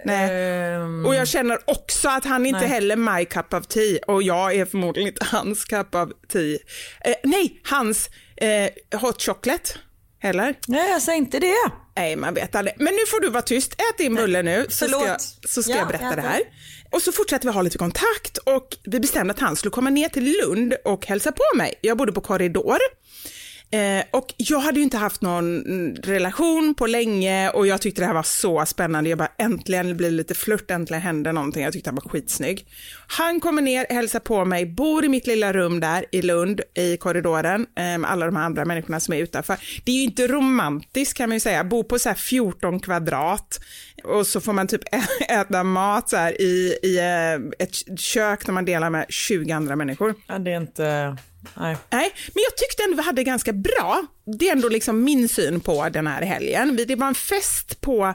Ehm, 0.08 1.06
Och 1.06 1.14
jag 1.14 1.28
känner 1.28 1.58
också 1.64 2.08
att 2.08 2.24
han 2.24 2.46
inte 2.46 2.60
Nej. 2.60 2.68
heller 2.68 2.96
my 2.96 3.24
cup 3.24 3.54
of 3.54 3.66
tea 3.66 3.98
och 4.06 4.22
jag 4.22 4.54
är 4.54 4.64
förmodligen 4.64 5.08
inte 5.08 5.24
hans 5.24 5.64
cup 5.64 5.94
of 5.94 6.08
tea. 6.32 6.58
Eh, 7.04 7.14
nej, 7.24 7.60
hans 7.64 8.10
eh, 8.36 8.98
hot 9.00 9.22
chocolate. 9.22 9.70
Heller? 10.18 10.54
Nej, 10.68 10.90
jag 10.90 11.02
säger 11.02 11.18
inte 11.18 11.38
det. 11.38 11.54
Nej, 11.96 12.16
man 12.16 12.34
vet 12.34 12.54
aldrig. 12.54 12.74
Men 12.78 12.94
nu 12.94 13.00
får 13.08 13.20
du 13.20 13.30
vara 13.30 13.42
tyst. 13.42 13.72
Ät 13.72 13.98
din 13.98 14.14
bulle 14.14 14.42
nu 14.42 14.66
så 14.68 14.88
ska, 14.88 15.06
jag, 15.06 15.20
så 15.48 15.62
ska 15.62 15.72
Ja, 15.72 15.78
jag 15.78 15.88
berätta 15.88 16.04
jag 16.04 16.16
det 16.16 16.22
här. 16.22 16.40
Och 16.90 17.02
så 17.02 17.12
fortsatte 17.12 17.46
vi 17.46 17.52
ha 17.52 17.62
lite 17.62 17.78
kontakt 17.78 18.38
och 18.38 18.68
vi 18.84 19.00
bestämde 19.00 19.34
att 19.34 19.40
han 19.40 19.56
skulle 19.56 19.70
komma 19.70 19.90
ner 19.90 20.08
till 20.08 20.36
Lund 20.42 20.74
och 20.84 21.06
hälsa 21.06 21.32
på 21.32 21.56
mig. 21.56 21.74
Jag 21.80 21.96
bodde 21.98 22.12
på 22.12 22.20
korridor. 22.20 22.78
Eh, 23.74 24.04
och 24.10 24.34
jag 24.36 24.58
hade 24.58 24.78
ju 24.78 24.84
inte 24.84 24.96
haft 24.96 25.22
någon 25.22 25.64
relation 25.94 26.74
på 26.74 26.86
länge 26.86 27.50
och 27.50 27.66
jag 27.66 27.80
tyckte 27.80 28.02
det 28.02 28.06
här 28.06 28.14
var 28.14 28.22
så 28.22 28.66
spännande. 28.66 29.10
Jag 29.10 29.18
bara 29.18 29.32
äntligen 29.38 29.96
blir 29.96 30.10
det 30.10 30.16
lite 30.16 30.34
flört, 30.34 30.70
äntligen 30.70 31.02
händer 31.02 31.32
någonting. 31.32 31.62
Jag 31.62 31.72
tyckte 31.72 31.90
han 31.90 31.94
var 31.94 32.10
skitsnygg. 32.10 32.66
Han 33.06 33.40
kommer 33.40 33.62
ner, 33.62 33.86
hälsar 33.90 34.20
på 34.20 34.44
mig, 34.44 34.66
bor 34.66 35.04
i 35.04 35.08
mitt 35.08 35.26
lilla 35.26 35.52
rum 35.52 35.80
där 35.80 36.04
i 36.12 36.22
Lund 36.22 36.60
i 36.74 36.96
korridoren 36.96 37.66
eh, 37.76 37.98
med 37.98 38.04
alla 38.10 38.26
de 38.26 38.36
här 38.36 38.44
andra 38.44 38.64
människorna 38.64 39.00
som 39.00 39.14
är 39.14 39.18
utanför. 39.18 39.56
Det 39.84 39.92
är 39.92 39.96
ju 39.96 40.02
inte 40.02 40.26
romantiskt 40.26 41.16
kan 41.16 41.28
man 41.28 41.36
ju 41.36 41.40
säga, 41.40 41.64
bo 41.64 41.84
på 41.84 41.98
så 41.98 42.08
här 42.08 42.16
14 42.16 42.80
kvadrat 42.80 43.60
och 44.04 44.26
så 44.26 44.40
får 44.40 44.52
man 44.52 44.66
typ 44.66 44.82
äta 45.28 45.64
mat 45.64 46.08
så 46.08 46.16
här 46.16 46.40
i, 46.40 46.78
i 46.82 46.98
eh, 46.98 47.64
ett 47.64 48.00
kök 48.00 48.46
där 48.46 48.52
man 48.52 48.64
delar 48.64 48.90
med 48.90 49.06
20 49.08 49.52
andra 49.52 49.76
människor. 49.76 50.14
Ja, 50.26 50.38
det 50.38 50.52
är 50.52 50.56
inte, 50.56 51.16
Nej. 51.54 51.76
Nej, 51.90 52.12
men 52.34 52.42
jag 52.48 52.56
tyckte 52.56 52.82
ändå 52.84 52.96
vi 52.96 53.02
hade 53.02 53.24
ganska 53.24 53.52
bra. 53.52 54.02
Det 54.38 54.48
är 54.48 54.52
ändå 54.52 54.68
liksom 54.68 55.04
min 55.04 55.28
syn 55.28 55.60
på 55.60 55.88
den 55.88 56.06
här 56.06 56.22
helgen. 56.22 56.78
Det 56.88 56.96
var 56.96 57.06
en 57.06 57.14
fest 57.14 57.80
på 57.80 58.14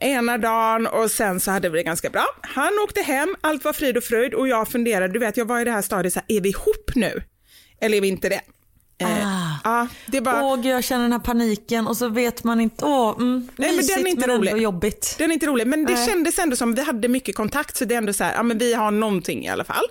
ena 0.00 0.38
dagen 0.38 0.86
och 0.86 1.10
sen 1.10 1.40
så 1.40 1.50
hade 1.50 1.68
vi 1.68 1.78
det 1.78 1.82
ganska 1.82 2.10
bra. 2.10 2.24
Han 2.42 2.72
åkte 2.84 3.00
hem, 3.02 3.36
allt 3.40 3.64
var 3.64 3.72
frid 3.72 3.96
och 3.96 4.04
fröjd 4.04 4.34
och 4.34 4.48
jag 4.48 4.68
funderade, 4.68 5.12
du 5.12 5.18
vet 5.18 5.36
jag 5.36 5.44
var 5.44 5.60
i 5.60 5.64
det 5.64 5.70
här 5.70 5.82
stadiet 5.82 6.12
så 6.14 6.20
här, 6.20 6.36
är 6.36 6.40
vi 6.40 6.48
ihop 6.48 6.90
nu? 6.94 7.22
Eller 7.80 7.96
är 7.96 8.00
vi 8.00 8.08
inte 8.08 8.28
det? 8.28 8.40
Eh, 9.00 9.26
Ah. 9.26 9.58
ja, 9.64 9.88
det 10.06 10.20
var, 10.20 10.42
Åh, 10.42 10.66
jag 10.68 10.84
känner 10.84 11.02
den 11.02 11.12
här 11.12 11.18
paniken 11.18 11.86
och 11.86 11.96
så 11.96 12.08
vet 12.08 12.44
man 12.44 12.60
inte. 12.60 12.84
Åh, 12.84 13.14
mm, 13.18 13.48
men 13.56 13.66
den 13.66 13.68
är 13.72 13.76
mysigt, 13.76 14.06
inte 14.06 14.26
men 14.26 14.36
rolig. 14.38 14.50
ändå 14.50 14.62
jobbigt. 14.62 15.14
Den 15.18 15.30
är 15.30 15.34
inte 15.34 15.46
rolig, 15.46 15.66
men 15.66 15.84
det 15.84 15.94
Nej. 15.94 16.06
kändes 16.06 16.38
ändå 16.38 16.56
som 16.56 16.74
vi 16.74 16.82
hade 16.82 17.08
mycket 17.08 17.34
kontakt 17.36 17.76
så 17.76 17.84
det 17.84 17.94
är 17.94 17.98
ändå 17.98 18.12
så 18.12 18.24
här, 18.24 18.34
ja 18.34 18.42
men 18.42 18.58
vi 18.58 18.74
har 18.74 18.90
någonting 18.90 19.44
i 19.44 19.48
alla 19.48 19.64
fall. 19.64 19.84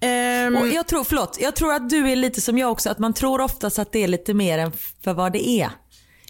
Ehm, 0.00 0.56
Och 0.56 0.68
jag 0.68 0.86
tror, 0.88 1.04
förlåt, 1.04 1.38
jag 1.40 1.56
tror 1.56 1.72
att 1.72 1.90
du 1.90 2.10
är 2.10 2.16
lite 2.16 2.40
som 2.40 2.58
jag 2.58 2.72
också, 2.72 2.90
att 2.90 2.98
man 2.98 3.14
tror 3.14 3.40
oftast 3.40 3.78
att 3.78 3.92
det 3.92 4.04
är 4.04 4.08
lite 4.08 4.34
mer 4.34 4.58
än 4.58 4.72
för 5.04 5.14
vad 5.14 5.32
det 5.32 5.48
är. 5.48 5.70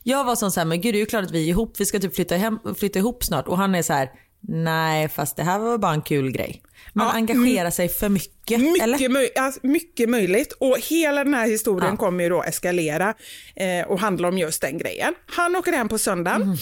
Jag 0.03 0.25
var 0.25 0.37
sån 0.37 0.53
så 0.53 0.61
här, 0.61 0.65
men 0.65 0.81
gud 0.81 0.95
det 0.95 0.99
är 0.99 1.01
ju 1.01 1.07
klart 1.07 1.25
att 1.25 1.31
vi 1.31 1.45
är 1.45 1.49
ihop, 1.49 1.75
vi 1.79 1.87
ska 1.87 1.99
typ 2.01 2.15
flytta, 2.15 2.37
hem, 2.37 2.59
flytta 2.79 2.99
ihop 2.99 3.25
snart 3.25 3.49
och 3.49 3.57
han 3.59 3.75
är 3.75 3.83
så 3.83 3.93
här, 3.93 4.11
nej 4.49 5.09
fast 5.09 5.37
det 5.37 5.43
här 5.43 5.59
var 5.59 5.79
bara 5.79 5.93
en 5.93 6.03
kul 6.03 6.31
grej. 6.31 6.63
Man 6.93 7.07
Ja, 7.07 7.13
engagerar 7.13 7.71
sig 7.71 7.89
för 7.89 8.09
mycket, 8.09 8.61
Mycket, 8.61 8.83
eller? 8.83 8.99
möj- 8.99 9.39
alltså, 9.39 9.61
mycket 9.63 10.09
möjligt 10.11 10.53
och 10.53 10.77
hela 10.91 11.25
den 11.25 11.35
här 11.35 11.47
historien 11.49 11.91
Ja. 11.91 11.97
kommer 11.97 12.25
ju 12.25 12.31
då 12.31 12.43
eskalera 12.43 13.15
eh, 13.57 13.87
och 13.89 14.01
handla 14.01 14.29
om 14.29 14.39
just 14.39 14.61
den 14.63 14.79
grejen. 14.79 15.15
Han 15.27 15.57
åker 15.57 15.73
hem 15.73 15.89
på 15.89 15.99
söndagen. 15.99 16.43
Mm. 16.43 16.57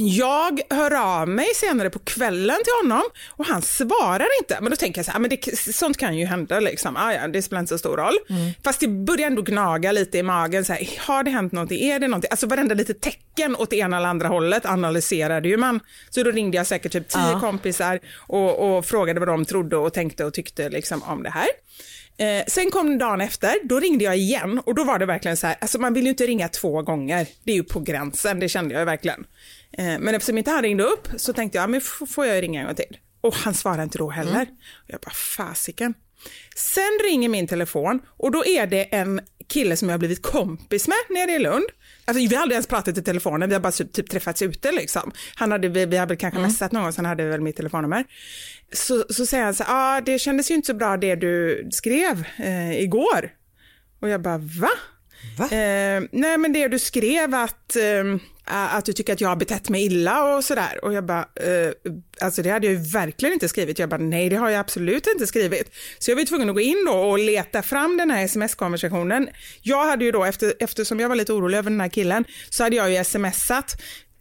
Jag 0.00 0.60
hör 0.70 1.20
av 1.20 1.28
mig 1.28 1.46
senare 1.54 1.90
på 1.90 1.98
kvällen 1.98 2.56
till 2.64 2.72
honom 2.88 3.02
och 3.30 3.46
han 3.46 3.62
svarar 3.62 4.26
inte. 4.40 4.58
Men 4.60 4.70
då 4.70 4.76
tänker 4.76 4.98
jag 4.98 5.06
så 5.06 5.10
här, 5.10 5.18
ah, 5.18 5.20
men 5.20 5.30
det, 5.30 5.58
sånt 5.74 5.96
kan 5.96 6.18
ju 6.18 6.26
hända 6.26 6.60
liksom. 6.60 6.96
Ah, 6.96 7.12
ja, 7.12 7.28
det 7.28 7.42
spelar 7.42 7.60
inte 7.60 7.68
så 7.68 7.78
stor 7.78 7.96
roll. 7.96 8.14
Mm. 8.30 8.50
Fast 8.64 8.80
det 8.80 8.88
börjar 8.88 9.26
ändå 9.26 9.42
gnaga 9.42 9.92
lite 9.92 10.18
i 10.18 10.22
magen. 10.22 10.64
Så 10.64 10.72
här, 10.72 10.88
har 10.98 11.22
det 11.24 11.30
hänt 11.30 11.52
någonting? 11.52 11.90
Är 11.90 11.98
det 11.98 12.08
någonting? 12.08 12.28
Alltså 12.30 12.46
varenda 12.46 12.74
litet 12.74 13.00
tecken 13.00 13.56
åt 13.56 13.70
det 13.70 13.76
ena 13.76 13.96
eller 13.96 14.08
andra 14.08 14.28
hållet 14.28 14.66
analyserade 14.66 15.48
ju 15.48 15.56
man. 15.56 15.80
Så 16.10 16.22
då 16.22 16.30
ringde 16.30 16.56
jag 16.56 16.66
säkert 16.66 16.92
typ 16.92 17.08
tio 17.08 17.30
Ja. 17.32 17.40
kompisar 17.40 18.00
och, 18.16 18.76
och 18.76 18.86
frågade 18.86 19.20
vad 19.20 19.28
de 19.28 19.44
trodde 19.44 19.76
och 19.76 19.92
tänkte 19.92 20.24
och 20.24 20.34
tyckte 20.34 20.68
liksom 20.68 21.02
om 21.02 21.22
det 21.22 21.30
här. 21.30 21.46
Eh, 22.20 22.44
sen 22.46 22.70
kom 22.70 22.98
dagen 22.98 23.20
efter, 23.20 23.54
då 23.64 23.80
ringde 23.80 24.04
jag 24.04 24.16
igen 24.16 24.60
och 24.66 24.74
då 24.74 24.84
var 24.84 24.98
det 24.98 25.06
verkligen 25.06 25.36
så 25.36 25.46
här, 25.46 25.56
alltså 25.60 25.78
man 25.78 25.94
vill 25.94 26.04
ju 26.04 26.10
inte 26.10 26.26
ringa 26.26 26.48
två 26.48 26.82
gånger, 26.82 27.26
det 27.44 27.52
är 27.52 27.56
ju 27.56 27.64
på 27.64 27.80
gränsen, 27.80 28.40
det 28.40 28.48
kände 28.48 28.74
jag 28.74 28.86
verkligen. 28.86 29.24
Eh, 29.78 29.98
men 29.98 30.08
eftersom 30.14 30.38
inte 30.38 30.50
han 30.50 30.62
ringde 30.62 30.84
upp 30.84 31.08
så 31.16 31.32
tänkte 31.32 31.58
jag, 31.58 31.62
ja, 31.62 31.66
men 31.66 31.80
får 31.80 32.26
jag 32.26 32.42
ringa 32.42 32.60
en 32.60 32.66
gång 32.66 32.74
till? 32.74 32.98
Och 33.20 33.34
han 33.34 33.54
svarade 33.54 33.82
inte 33.82 33.98
då 33.98 34.10
heller. 34.10 34.42
Och 34.42 34.86
jag 34.86 35.00
bara, 35.00 35.10
fasiken. 35.10 35.94
Sen 36.56 36.98
ringer 37.04 37.28
min 37.28 37.46
telefon 37.46 38.00
och 38.06 38.30
då 38.30 38.46
är 38.46 38.66
det 38.66 38.94
en 38.94 39.20
kille 39.48 39.76
som 39.76 39.88
jag 39.88 39.92
har 39.92 39.98
blivit 39.98 40.22
kompis 40.22 40.88
med 40.88 40.96
nere 41.10 41.32
i 41.32 41.38
Lund. 41.38 41.64
Alltså, 42.04 42.28
vi 42.28 42.34
har 42.34 42.42
aldrig 42.42 42.54
ens 42.54 42.66
pratat 42.66 42.98
i 42.98 43.02
telefonen, 43.02 43.48
vi 43.48 43.54
har 43.54 43.60
bara 43.60 43.72
typ, 43.72 44.10
träffats 44.10 44.42
ute 44.42 44.72
liksom. 44.72 45.12
Han 45.34 45.52
hade, 45.52 45.68
vi, 45.68 45.86
vi 45.86 45.96
hade 45.96 46.16
kanske 46.16 46.40
messat 46.40 46.72
någon 46.72 46.82
gång, 46.82 46.92
så 46.92 46.98
han 46.98 47.06
hade 47.06 47.24
väl 47.24 47.40
mitt 47.40 47.56
telefonnummer. 47.56 48.04
Så, 48.72 49.04
så 49.10 49.26
säger 49.26 49.44
han 49.44 49.54
så 49.54 49.64
här, 49.64 49.98
ah, 49.98 50.00
det 50.00 50.18
kändes 50.18 50.50
ju 50.50 50.54
inte 50.54 50.66
så 50.66 50.74
bra 50.74 50.96
det 50.96 51.14
du 51.14 51.68
skrev 51.72 52.24
eh, 52.38 52.80
igår. 52.82 53.30
Och 54.00 54.08
jag 54.08 54.22
bara, 54.22 54.38
va? 54.38 54.70
Va? 55.38 55.44
Eh, 55.44 56.02
nej 56.12 56.38
men 56.38 56.52
det 56.52 56.68
du 56.68 56.78
skrev 56.78 57.34
att, 57.34 57.76
eh, 57.76 58.04
Eh, 58.50 58.74
att 58.74 58.84
du 58.84 58.92
tycker 58.92 59.12
att 59.12 59.20
jag 59.20 59.28
har 59.28 59.36
betett 59.36 59.68
mig 59.68 59.84
illa 59.84 60.36
och 60.36 60.44
sådär. 60.44 60.84
Och 60.84 60.92
jag 60.92 61.06
bara, 61.06 61.20
eh, 61.20 61.72
alltså 62.20 62.42
det 62.42 62.50
hade 62.50 62.66
jag 62.66 62.74
ju 62.74 62.90
verkligen 62.90 63.32
inte 63.32 63.48
skrivit. 63.48 63.78
Jag 63.78 63.88
bara, 63.88 64.00
nej 64.00 64.28
det 64.28 64.36
har 64.36 64.50
jag 64.50 64.60
absolut 64.60 65.06
inte 65.06 65.26
skrivit. 65.26 65.74
Så 65.98 66.10
jag 66.10 66.16
var 66.16 66.24
tvungen 66.24 66.48
att 66.48 66.54
gå 66.54 66.60
in 66.60 66.84
då 66.86 66.92
och 66.92 67.18
leta 67.18 67.62
fram 67.62 67.96
den 67.96 68.10
här 68.10 68.24
sms-konversationen. 68.24 69.28
Jag 69.62 69.86
hade 69.86 70.04
ju 70.04 70.10
då, 70.12 70.24
efter, 70.24 70.54
eftersom 70.58 71.00
jag 71.00 71.08
var 71.08 71.16
lite 71.16 71.32
orolig 71.32 71.58
över 71.58 71.70
den 71.70 71.80
här 71.80 71.88
killen, 71.88 72.24
så 72.50 72.62
hade 72.62 72.76
jag 72.76 72.90
ju 72.90 73.04
smsat 73.04 73.76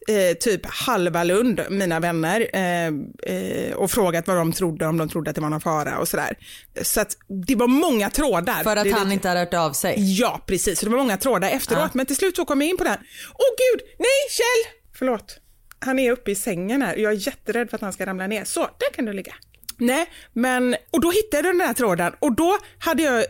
eh, 0.07 0.37
typ 0.39 0.61
halva 0.65 1.23
Lund, 1.23 1.61
mina 1.69 1.99
vänner, 1.99 2.47
eh, 2.53 2.87
eh, 3.35 3.73
och 3.75 3.91
frågat 3.91 4.27
vad 4.27 4.37
de 4.37 4.53
trodde, 4.53 4.85
om 4.87 4.97
de 4.97 5.09
trodde 5.09 5.29
att 5.29 5.35
det 5.35 5.41
var 5.41 5.49
någon 5.49 5.61
fara 5.61 5.97
och 5.99 6.07
sådär. 6.07 6.37
Så 6.81 7.01
att 7.01 7.17
det 7.47 7.55
var 7.55 7.67
många 7.67 8.09
trådar. 8.09 8.63
För 8.63 8.75
att 8.75 8.83
Det 8.83 8.91
han 8.91 9.03
lite- 9.03 9.13
inte 9.13 9.27
hade 9.27 9.39
hört 9.39 9.53
av 9.53 9.71
sig. 9.73 9.95
Ja, 10.19 10.41
precis. 10.45 10.79
Så 10.79 10.85
det 10.85 10.91
var 10.91 10.97
många 10.97 11.17
trådar 11.17 11.49
efteråt. 11.49 11.81
Ja. 11.83 11.89
Men 11.93 12.05
till 12.05 12.15
slut 12.15 12.35
så 12.35 12.45
kom 12.45 12.61
jag 12.61 12.69
in 12.69 12.77
på 12.77 12.83
den. 12.83 12.97
Åh 13.33 13.55
gud, 13.57 13.87
nej 13.99 14.07
Kjell! 14.31 14.73
Förlåt. 14.97 15.37
Han 15.79 15.99
är 15.99 16.11
uppe 16.11 16.31
i 16.31 16.35
sängen 16.35 16.81
här. 16.81 16.95
Jag 16.95 17.11
är 17.11 17.27
jätterädd 17.27 17.69
för 17.69 17.75
att 17.77 17.81
han 17.81 17.93
ska 17.93 18.05
ramla 18.05 18.27
ner. 18.27 18.43
Så, 18.45 18.59
där 18.59 18.93
kan 18.95 19.05
du 19.05 19.13
ligga. 19.13 19.33
Nej, 19.79 20.05
men 20.33 20.75
och 20.91 21.01
då 21.01 21.11
hittade 21.11 21.47
jag 21.47 21.55
den 21.57 21.67
här 21.67 21.73
tråden 21.73 22.13
och 22.19 22.35
då 22.35 22.57
hade 22.79 23.03
jag 23.03 23.25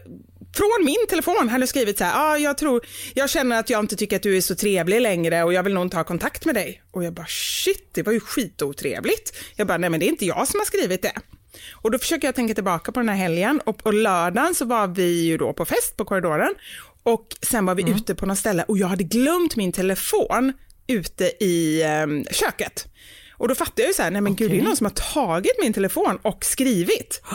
från 0.57 0.85
min 0.85 1.07
telefon 1.09 1.49
hade 1.49 1.67
skrivit 1.67 1.97
så 1.97 2.03
här, 2.03 2.31
ah, 2.31 2.37
jag 2.37 2.57
tror, 2.57 2.85
jag 3.13 3.29
känner 3.29 3.59
att 3.59 3.69
jag 3.69 3.79
inte 3.79 3.95
tycker 3.95 4.15
att 4.15 4.23
du 4.23 4.37
är 4.37 4.41
så 4.41 4.55
trevlig 4.55 5.01
längre 5.01 5.43
och 5.43 5.53
jag 5.53 5.63
vill 5.63 5.73
nog 5.73 5.85
inte 5.85 5.97
ha 5.97 6.03
kontakt 6.03 6.45
med 6.45 6.55
dig. 6.55 6.81
Och 6.91 7.03
jag 7.03 7.13
bara 7.13 7.25
shit, 7.29 7.89
det 7.93 8.03
var 8.03 8.13
ju 8.13 8.19
skitotrevligt. 8.19 9.35
Jag 9.55 9.67
bara, 9.67 9.77
nej 9.77 9.89
men 9.89 9.99
det 9.99 10.05
är 10.05 10.09
inte 10.09 10.25
jag 10.25 10.47
som 10.47 10.59
har 10.59 10.65
skrivit 10.65 11.01
det. 11.01 11.13
Och 11.73 11.91
då 11.91 11.99
försöker 11.99 12.27
jag 12.27 12.35
tänka 12.35 12.53
tillbaka 12.53 12.91
på 12.91 12.99
den 12.99 13.09
här 13.09 13.15
helgen 13.15 13.61
och 13.65 13.77
på 13.83 13.91
lördagen 13.91 14.55
så 14.55 14.65
var 14.65 14.87
vi 14.87 15.25
ju 15.25 15.37
då 15.37 15.53
på 15.53 15.65
fest 15.65 15.97
på 15.97 16.05
korridoren 16.05 16.53
och 17.03 17.27
sen 17.41 17.65
var 17.65 17.75
vi 17.75 17.89
ute 17.89 18.15
på 18.15 18.25
något 18.25 18.37
ställe 18.37 18.63
och 18.63 18.77
jag 18.77 18.87
hade 18.87 19.03
glömt 19.03 19.55
min 19.55 19.71
telefon 19.71 20.53
ute 20.87 21.43
i 21.43 21.83
eh, 21.83 22.33
köket. 22.33 22.85
Och 23.37 23.47
då 23.47 23.55
fattade 23.55 23.81
jag 23.81 23.87
ju 23.87 23.93
så 23.93 24.03
här, 24.03 24.11
nej 24.11 24.21
men 24.21 24.35
gud 24.35 24.51
det 24.51 24.59
är 24.59 24.63
någon 24.63 24.75
som 24.75 24.85
har 24.85 25.13
tagit 25.13 25.61
min 25.61 25.73
telefon 25.73 26.19
och 26.21 26.45
skrivit. 26.45 27.21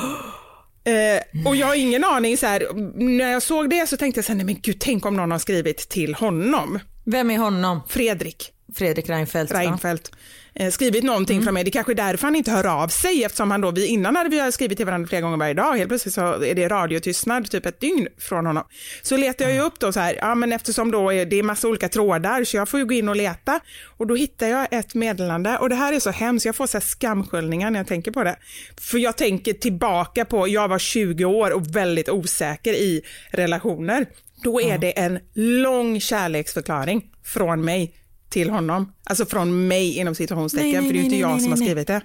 Eh, 0.84 1.46
och 1.46 1.56
jag 1.56 1.66
har 1.66 1.74
ingen 1.74 2.04
aning, 2.04 2.36
så 2.36 2.46
här, 2.46 2.68
när 2.94 3.32
jag 3.32 3.42
såg 3.42 3.70
det 3.70 3.88
så 3.88 3.96
tänkte 3.96 4.18
jag 4.18 4.24
så 4.24 4.32
här, 4.32 4.36
nej 4.36 4.46
men 4.46 4.60
gud 4.62 4.80
tänk 4.80 5.06
om 5.06 5.16
någon 5.16 5.30
har 5.30 5.38
skrivit 5.38 5.88
till 5.88 6.14
honom. 6.14 6.78
Vem 7.04 7.30
är 7.30 7.38
honom? 7.38 7.80
Fredrik 7.88 8.52
Fredrik 8.76 9.08
Reinfeldt. 9.08 9.52
Reinfeldt. 9.54 10.10
Eh, 10.54 10.70
skrivit 10.70 11.04
någonting 11.04 11.36
Mm. 11.36 11.44
från 11.44 11.54
mig. 11.54 11.64
Det 11.64 11.70
kanske 11.70 11.92
är 11.92 11.96
därför 11.96 12.26
han 12.26 12.36
inte 12.36 12.50
hör 12.50 12.66
av 12.66 12.88
sig 12.88 13.24
eftersom 13.24 13.50
han 13.50 13.60
då, 13.60 13.70
vi, 13.70 13.86
innan 13.86 14.16
hade 14.16 14.28
vi 14.28 14.52
skrivit 14.52 14.76
till 14.78 14.86
varandra 14.86 15.08
flera 15.08 15.20
gånger 15.22 15.36
varje 15.36 15.54
dag. 15.54 15.76
Helt 15.76 15.88
plötsligt 15.88 16.14
så 16.14 16.42
är 16.42 16.54
det 16.54 16.68
radiotystnad 16.68 17.50
typ 17.50 17.66
ett 17.66 17.80
dygn 17.80 18.08
från 18.18 18.46
honom. 18.46 18.64
Så 19.02 19.16
letar 19.16 19.44
jag 19.44 19.54
ju 19.54 19.60
upp 19.60 19.78
då 19.78 19.92
så 19.92 20.00
här, 20.00 20.14
ja 20.20 20.34
men 20.34 20.52
eftersom 20.52 20.90
då 20.90 21.12
är 21.12 21.26
det 21.26 21.38
är 21.38 21.42
massa 21.42 21.68
olika 21.68 21.88
trådar 21.88 22.44
så 22.44 22.56
jag 22.56 22.68
får 22.68 22.80
ju 22.80 22.86
gå 22.86 22.94
in 22.94 23.08
och 23.08 23.16
leta 23.16 23.60
och 23.96 24.06
då 24.06 24.14
hittar 24.14 24.46
jag 24.46 24.68
ett 24.70 24.94
meddelande 24.94 25.58
och 25.58 25.68
det 25.68 25.74
här 25.74 25.92
är 25.92 26.00
så 26.00 26.10
hemskt, 26.10 26.46
jag 26.46 26.56
får 26.56 26.66
så 26.66 26.78
här 26.78 26.84
skamsköljningar 26.84 27.70
när 27.70 27.80
jag 27.80 27.86
tänker 27.86 28.10
på 28.10 28.24
det. 28.24 28.36
För 28.80 28.98
jag 28.98 29.16
tänker 29.16 29.52
tillbaka 29.52 30.24
på, 30.24 30.48
jag 30.48 30.68
var 30.68 30.78
20 30.78 31.24
år 31.24 31.50
och 31.50 31.76
väldigt 31.76 32.08
osäker 32.08 32.72
i 32.72 33.02
relationer. 33.30 34.06
Då 34.42 34.60
är 34.60 34.78
det 34.78 34.90
en 34.98 35.18
lång 35.34 36.00
kärleksförklaring 36.00 37.04
från 37.24 37.64
mig 37.64 37.94
till 38.32 38.50
honom. 38.50 38.92
Alltså 39.04 39.26
från 39.26 39.68
mig 39.68 39.98
inom 39.98 40.14
citationstecken, 40.14 40.70
Nej, 40.70 40.86
för 40.86 40.92
det 40.92 40.98
är 40.98 40.98
ju 40.98 41.04
inte 41.04 41.14
nej, 41.14 41.20
jag 41.20 41.30
nej, 41.30 41.40
som 41.40 41.50
har 41.50 41.56
skrivit 41.56 41.86
det. 41.86 42.00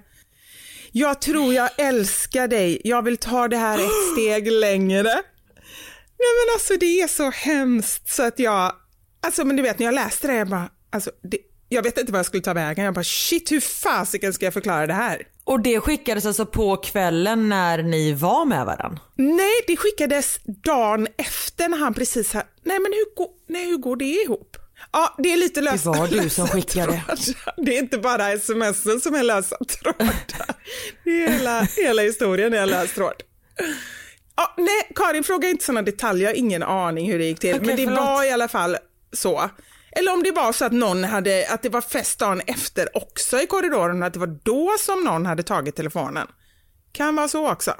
Jag 0.91 1.21
tror 1.21 1.53
jag 1.53 1.69
älskar 1.77 2.47
dig, 2.47 2.81
jag 2.83 3.01
vill 3.01 3.17
ta 3.17 3.47
det 3.47 3.57
här 3.57 3.77
ett 3.79 3.91
steg 4.13 4.51
längre. 4.51 5.23
Nej 6.19 6.33
men 6.45 6.53
alltså 6.55 6.73
det 6.79 7.01
är 7.01 7.07
så 7.07 7.29
hemskt 7.29 8.09
så 8.09 8.23
att 8.23 8.39
jag, 8.39 8.71
alltså 9.21 9.45
men 9.45 9.55
du 9.55 9.63
vet 9.63 9.79
när 9.79 9.85
jag 9.85 9.95
läste 9.95 10.27
det, 10.27 10.35
jag 10.35 10.49
bara, 10.49 10.69
alltså 10.91 11.11
det, 11.31 11.37
jag 11.69 11.83
vet 11.83 11.97
inte 11.97 12.11
vad 12.11 12.19
jag 12.19 12.25
skulle 12.25 12.43
ta 12.43 12.53
vägen, 12.53 12.85
jag 12.85 12.93
bara 12.93 13.03
shit 13.03 13.51
hur 13.51 13.59
fasiken 13.59 14.33
ska 14.33 14.45
jag 14.45 14.53
förklara 14.53 14.87
det 14.87 14.93
här? 14.93 15.21
Och 15.43 15.59
det 15.59 15.79
skickades 15.79 16.25
alltså 16.25 16.45
på 16.45 16.77
kvällen 16.77 17.49
när 17.49 17.83
ni 17.83 18.13
var 18.13 18.45
med 18.45 18.65
varandra? 18.65 18.99
Nej, 19.15 19.61
det 19.67 19.77
skickades 19.77 20.39
dagen 20.63 21.07
efter 21.17 21.69
när 21.69 21.77
han 21.77 21.93
precis 21.93 22.33
har, 22.33 22.43
nej 22.63 22.79
men 22.79 22.93
hur 22.93 23.15
går, 23.15 23.29
nej, 23.49 23.65
hur 23.65 23.77
går 23.77 23.95
det 23.95 24.05
ihop? 24.05 24.57
Ja, 24.97 25.15
det 25.17 25.33
är 25.33 25.37
lite 25.37 25.61
lösa 25.61 25.91
Det 25.91 25.97
var 25.99 26.07
du 26.07 26.29
som 26.29 26.47
skickade. 26.47 26.85
trådar. 26.85 27.65
Det 27.65 27.77
är 27.77 27.79
inte 27.79 27.97
bara 27.97 28.31
sms 28.31 29.03
som 29.03 29.15
är 29.15 29.23
lösa 29.23 29.57
trådar. 29.57 30.15
Det 31.03 31.23
är 31.23 31.29
hela, 31.29 31.61
hela 31.61 32.01
historien 32.01 32.53
är 32.53 32.57
en 32.57 32.69
lös 32.69 32.93
tråd. 32.93 33.13
Ja, 34.35 34.53
nej, 34.57 34.91
Karin 34.95 35.23
fråga 35.23 35.49
inte 35.49 35.65
sådana 35.65 35.81
detaljer, 35.81 36.23
jag 36.23 36.29
har 36.29 36.37
ingen 36.37 36.63
aning 36.63 37.11
hur 37.11 37.19
det 37.19 37.25
gick 37.25 37.39
till. 37.39 37.55
Okej, 37.55 37.67
men 37.67 37.75
det 37.75 37.83
förlåt. 37.83 37.99
var 37.99 38.23
i 38.23 38.31
alla 38.31 38.47
fall 38.47 38.77
så. 39.13 39.49
Eller 39.91 40.13
om 40.13 40.23
det 40.23 40.31
var 40.31 40.53
så 40.53 40.65
att 40.65 40.71
någon 40.71 41.03
hade, 41.03 41.47
att 41.49 41.61
det 41.61 41.69
var 41.69 41.81
fest 41.81 42.19
dagen 42.19 42.41
efter 42.47 42.97
också 42.97 43.41
i 43.41 43.47
korridoren, 43.47 44.03
att 44.03 44.13
det 44.13 44.19
var 44.19 44.39
då 44.43 44.75
som 44.79 45.03
någon 45.03 45.25
hade 45.25 45.43
tagit 45.43 45.75
telefonen. 45.75 46.27
Kan 46.91 47.15
vara 47.15 47.27
så 47.27 47.51
också. 47.51 47.75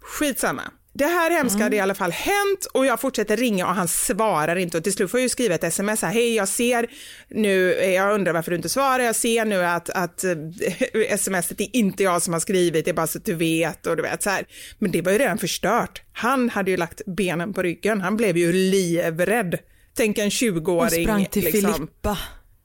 Skitsamma. 0.00 0.62
Det 0.94 1.04
här 1.04 1.30
hemska 1.30 1.62
hade 1.62 1.76
i 1.76 1.80
alla 1.80 1.94
fall 1.94 2.10
hänt 2.12 2.66
och 2.74 2.86
jag 2.86 3.00
fortsätter 3.00 3.36
ringa 3.36 3.66
och 3.66 3.74
han 3.74 3.88
svarar 3.88 4.56
inte 4.56 4.76
och 4.78 4.84
till 4.84 4.92
slut 4.92 5.10
får 5.10 5.20
jag 5.20 5.22
ju 5.22 5.28
skriva 5.28 5.54
ett 5.54 5.64
sms 5.64 6.02
här, 6.02 6.12
hej 6.12 6.34
jag 6.34 6.48
ser 6.48 6.86
nu, 7.28 7.72
jag 7.74 8.14
undrar 8.14 8.32
varför 8.32 8.50
du 8.50 8.56
inte 8.56 8.68
svarar, 8.68 9.04
jag 9.04 9.16
ser 9.16 9.44
nu 9.44 9.64
att, 9.64 9.90
att 9.90 10.24
eh, 10.24 11.16
smset 11.18 11.60
är 11.60 11.76
inte 11.76 12.02
jag 12.02 12.22
som 12.22 12.32
har 12.32 12.40
skrivit, 12.40 12.84
det 12.84 12.90
är 12.90 12.94
bara 12.94 13.06
så 13.06 13.18
att 13.18 13.24
du 13.24 13.34
vet 13.34 13.86
och 13.86 13.96
du 13.96 14.02
vet 14.02 14.22
så 14.22 14.30
här. 14.30 14.44
Men 14.78 14.90
det 14.90 15.02
var 15.02 15.12
ju 15.12 15.18
redan 15.18 15.38
förstört. 15.38 16.02
Han 16.12 16.50
hade 16.50 16.70
ju 16.70 16.76
lagt 16.76 17.00
benen 17.06 17.52
på 17.52 17.62
ryggen, 17.62 18.00
han 18.00 18.16
blev 18.16 18.36
ju 18.36 18.52
livrädd. 18.52 19.58
Tänk 19.94 20.18
en 20.18 20.26
Och 20.26 20.30
20-åring. 20.32 21.04
sprang 21.04 21.26
till 21.26 21.44
liksom. 21.44 21.72
Filippa. 21.74 22.18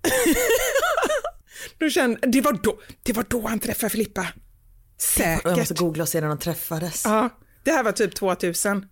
Då 1.80 1.90
kände, 1.90 2.28
det, 2.28 2.42
var 2.42 2.54
då, 2.54 2.80
det 3.04 3.14
var 3.14 3.26
då 3.28 3.48
han 3.48 3.60
träffade 3.60 3.90
Filippa. 3.90 4.22
Och 4.22 5.22
jag 5.22 5.46
måste 5.46 5.66
Säkert. 5.66 5.78
googla 5.80 6.04
och 6.04 6.10
se 6.10 6.22
när 6.22 6.28
de 6.28 6.38
träffades. 6.38 7.02
Ja, 7.06 7.30
det 7.68 7.74
här 7.74 7.84
var 7.84 7.92
typ 7.92 8.16
2000. 8.16 8.86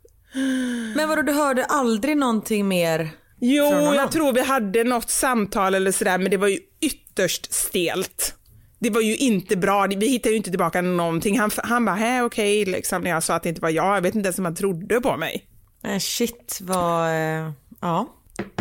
Men 0.95 1.09
vadå, 1.09 1.21
du 1.21 1.31
hörde 1.31 1.65
aldrig 1.65 2.17
någonting 2.17 2.67
mer? 2.67 3.09
Jo, 3.41 3.93
jag 3.95 4.11
tror 4.11 4.33
vi 4.33 4.41
hade 4.41 4.83
något 4.83 5.09
samtal 5.09 5.75
eller 5.75 5.91
sådär, 5.91 6.17
men 6.17 6.31
det 6.31 6.37
var 6.37 6.47
ju 6.47 6.59
ytterst 6.81 7.53
stelt. 7.53 8.35
Det 8.79 8.89
var 8.89 9.01
ju 9.01 9.15
inte 9.15 9.57
bra, 9.57 9.87
vi 9.87 10.07
hittade 10.07 10.29
ju 10.29 10.37
inte 10.37 10.49
tillbaka 10.49 10.81
någonting. 10.81 11.39
Han, 11.39 11.51
han 11.57 11.85
bara, 11.85 11.95
hej 11.95 12.21
okej, 12.21 12.65
liksom, 12.65 13.01
när 13.01 13.09
jag 13.09 13.23
sa 13.23 13.35
att 13.35 13.43
det 13.43 13.49
inte 13.49 13.61
var 13.61 13.69
jag. 13.69 13.95
Jag 13.95 14.01
vet 14.01 14.15
inte 14.15 14.27
ens 14.27 14.39
om 14.39 14.45
han 14.45 14.55
trodde 14.55 15.01
på 15.01 15.17
mig. 15.17 15.45
Nej 15.83 15.99
shit 15.99 16.59
vad, 16.61 17.09
eh, 17.09 17.51
ja. 17.81 18.15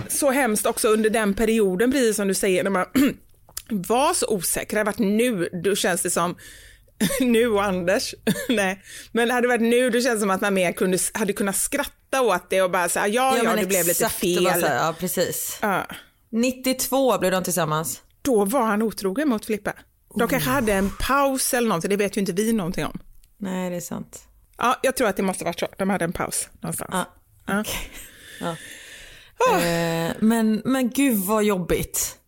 Så 0.09 0.31
hemskt 0.31 0.67
också 0.67 0.89
under 0.89 1.11
den 1.11 1.35
perioden, 1.35 1.93
precis 1.93 2.17
som 2.17 2.29
du 2.29 2.35
säger, 2.35 2.65
när 2.65 2.71
man 2.71 2.87
var 3.71 4.15
så 4.15 4.27
osäker. 4.29 4.77
Det 4.77 4.81
har 4.81 4.87
varit 4.87 4.99
nu, 4.99 5.49
då 5.65 5.75
känns 5.75 6.03
det 6.03 6.11
som, 6.11 6.37
nu 7.21 7.47
och 7.47 7.65
Anders, 7.65 8.15
nej, 8.49 8.83
men 9.13 9.31
hade 9.31 9.41
det 9.41 9.49
varit 9.49 9.61
nu, 9.61 9.91
då 9.91 10.01
känns 10.01 10.15
det 10.15 10.21
som 10.21 10.31
att 10.31 10.41
man 10.41 10.55
mer 10.55 10.73
kunde, 10.73 10.99
hade 11.15 11.33
kunnat 11.33 11.57
skratta 11.57 12.23
åt 12.23 12.51
det 12.51 12.63
och 12.63 12.71
bara 12.71 12.89
säga, 12.89 13.09
ja, 13.09 13.37
ja, 13.37 13.43
men 13.43 13.57
det 13.57 13.67
blev 13.67 13.87
lite 13.87 14.09
fel. 14.09 14.47
här, 14.47 14.77
ja 14.77 14.95
precis. 14.99 15.59
Ja. 15.63 15.87
92 16.31 17.19
blev 17.19 17.33
de 17.33 17.45
tillsammans. 17.45 18.03
Då 18.23 18.45
var 18.45 18.63
han 18.63 18.83
otrogen 18.83 19.29
mot 19.29 19.47
Filippa. 19.47 19.73
De 20.15 20.29
kanske 20.29 20.51
hade 20.51 20.73
en 20.73 20.91
paus 21.01 21.55
eller 21.55 21.69
någonting, 21.69 21.91
det 21.91 21.97
vet 21.97 22.17
ju 22.17 22.21
inte 22.21 22.33
vi 22.33 22.53
någonting 22.53 22.85
om. 22.85 22.99
Nej 23.39 23.71
det 23.71 23.77
är 23.77 23.81
sant. 23.81 24.23
Ja, 24.59 24.81
jag 24.83 24.97
tror 24.97 25.09
att 25.09 25.17
det 25.17 25.23
måste 25.23 25.45
varit 25.45 25.61
så. 25.61 25.67
De 25.79 25.91
hade 25.91 26.05
en 26.05 26.13
paus 26.13 26.49
någonstans. 26.61 26.91
Ja, 27.47 27.65
Ja. 28.41 28.57
Eh, 29.59 30.13
men, 30.21 30.63
men 30.65 30.91
gud 30.91 31.19
vad 31.19 31.45
jobbigt. 31.45 32.19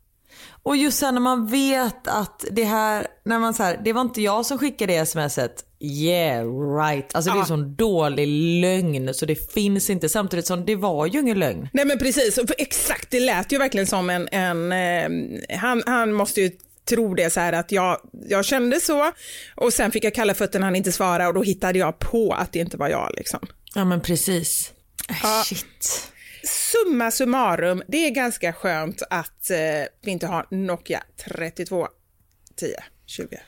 Och 0.66 0.76
just 0.76 0.98
sen 0.98 1.14
när 1.14 1.20
man 1.20 1.46
vet 1.46 2.08
att 2.08 2.44
det 2.50 2.64
här, 2.64 3.06
när 3.24 3.38
man 3.38 3.54
så 3.54 3.62
här, 3.62 3.80
det 3.84 3.92
var 3.92 4.00
inte 4.00 4.22
jag 4.22 4.46
som 4.46 4.58
skickade 4.58 4.92
det 4.92 5.06
smset. 5.06 5.64
Yeah 5.80 6.46
right. 6.78 7.14
Alltså 7.14 7.30
det 7.30 7.38
är 7.38 7.40
en 7.40 7.46
sån 7.46 7.76
dålig 7.76 8.26
lögn 8.60 9.14
så 9.14 9.26
det 9.26 9.52
finns 9.52 9.90
inte. 9.90 10.08
Samtidigt 10.08 10.46
som 10.46 10.64
det 10.64 10.76
var 10.76 11.06
ju 11.06 11.20
ingen 11.20 11.38
lögn. 11.38 11.68
Nej 11.72 11.84
men 11.84 11.98
precis, 11.98 12.38
exakt 12.58 13.10
det 13.10 13.20
lät 13.20 13.52
ju 13.52 13.58
verkligen 13.58 13.86
som 13.86 14.10
en, 14.10 14.28
en 14.32 14.72
eh, 14.72 15.58
han, 15.58 15.82
han 15.86 16.12
måste 16.12 16.40
ju 16.40 16.50
tro 16.88 17.14
det 17.14 17.30
så 17.30 17.40
här 17.40 17.52
att 17.52 17.72
jag, 17.72 18.00
jag 18.28 18.44
kände 18.44 18.80
så 18.80 19.12
och 19.54 19.72
sen 19.72 19.90
fick 19.90 20.04
jag 20.04 20.14
kalla 20.14 20.34
fötter 20.34 20.58
när 20.58 20.66
han 20.66 20.76
inte 20.76 20.92
svarade 20.92 21.28
och 21.28 21.34
då 21.34 21.42
hittade 21.42 21.78
jag 21.78 21.98
på 21.98 22.32
att 22.32 22.52
det 22.52 22.58
inte 22.58 22.76
var 22.76 22.88
jag 22.88 23.12
liksom. 23.16 23.40
Ja 23.74 23.84
men 23.84 24.00
precis. 24.00 24.72
Ja. 25.22 25.42
Shit. 25.46 26.12
Summa 26.46 27.10
summarum, 27.10 27.82
det 27.88 27.96
är 28.06 28.10
ganska 28.10 28.52
skönt 28.52 29.02
att 29.10 29.50
eh, 29.50 29.56
vi 30.02 30.10
inte 30.10 30.26
har 30.26 30.46
Nokia 30.50 31.02
32 31.24 31.88
10 32.56 32.76
20 33.06 33.38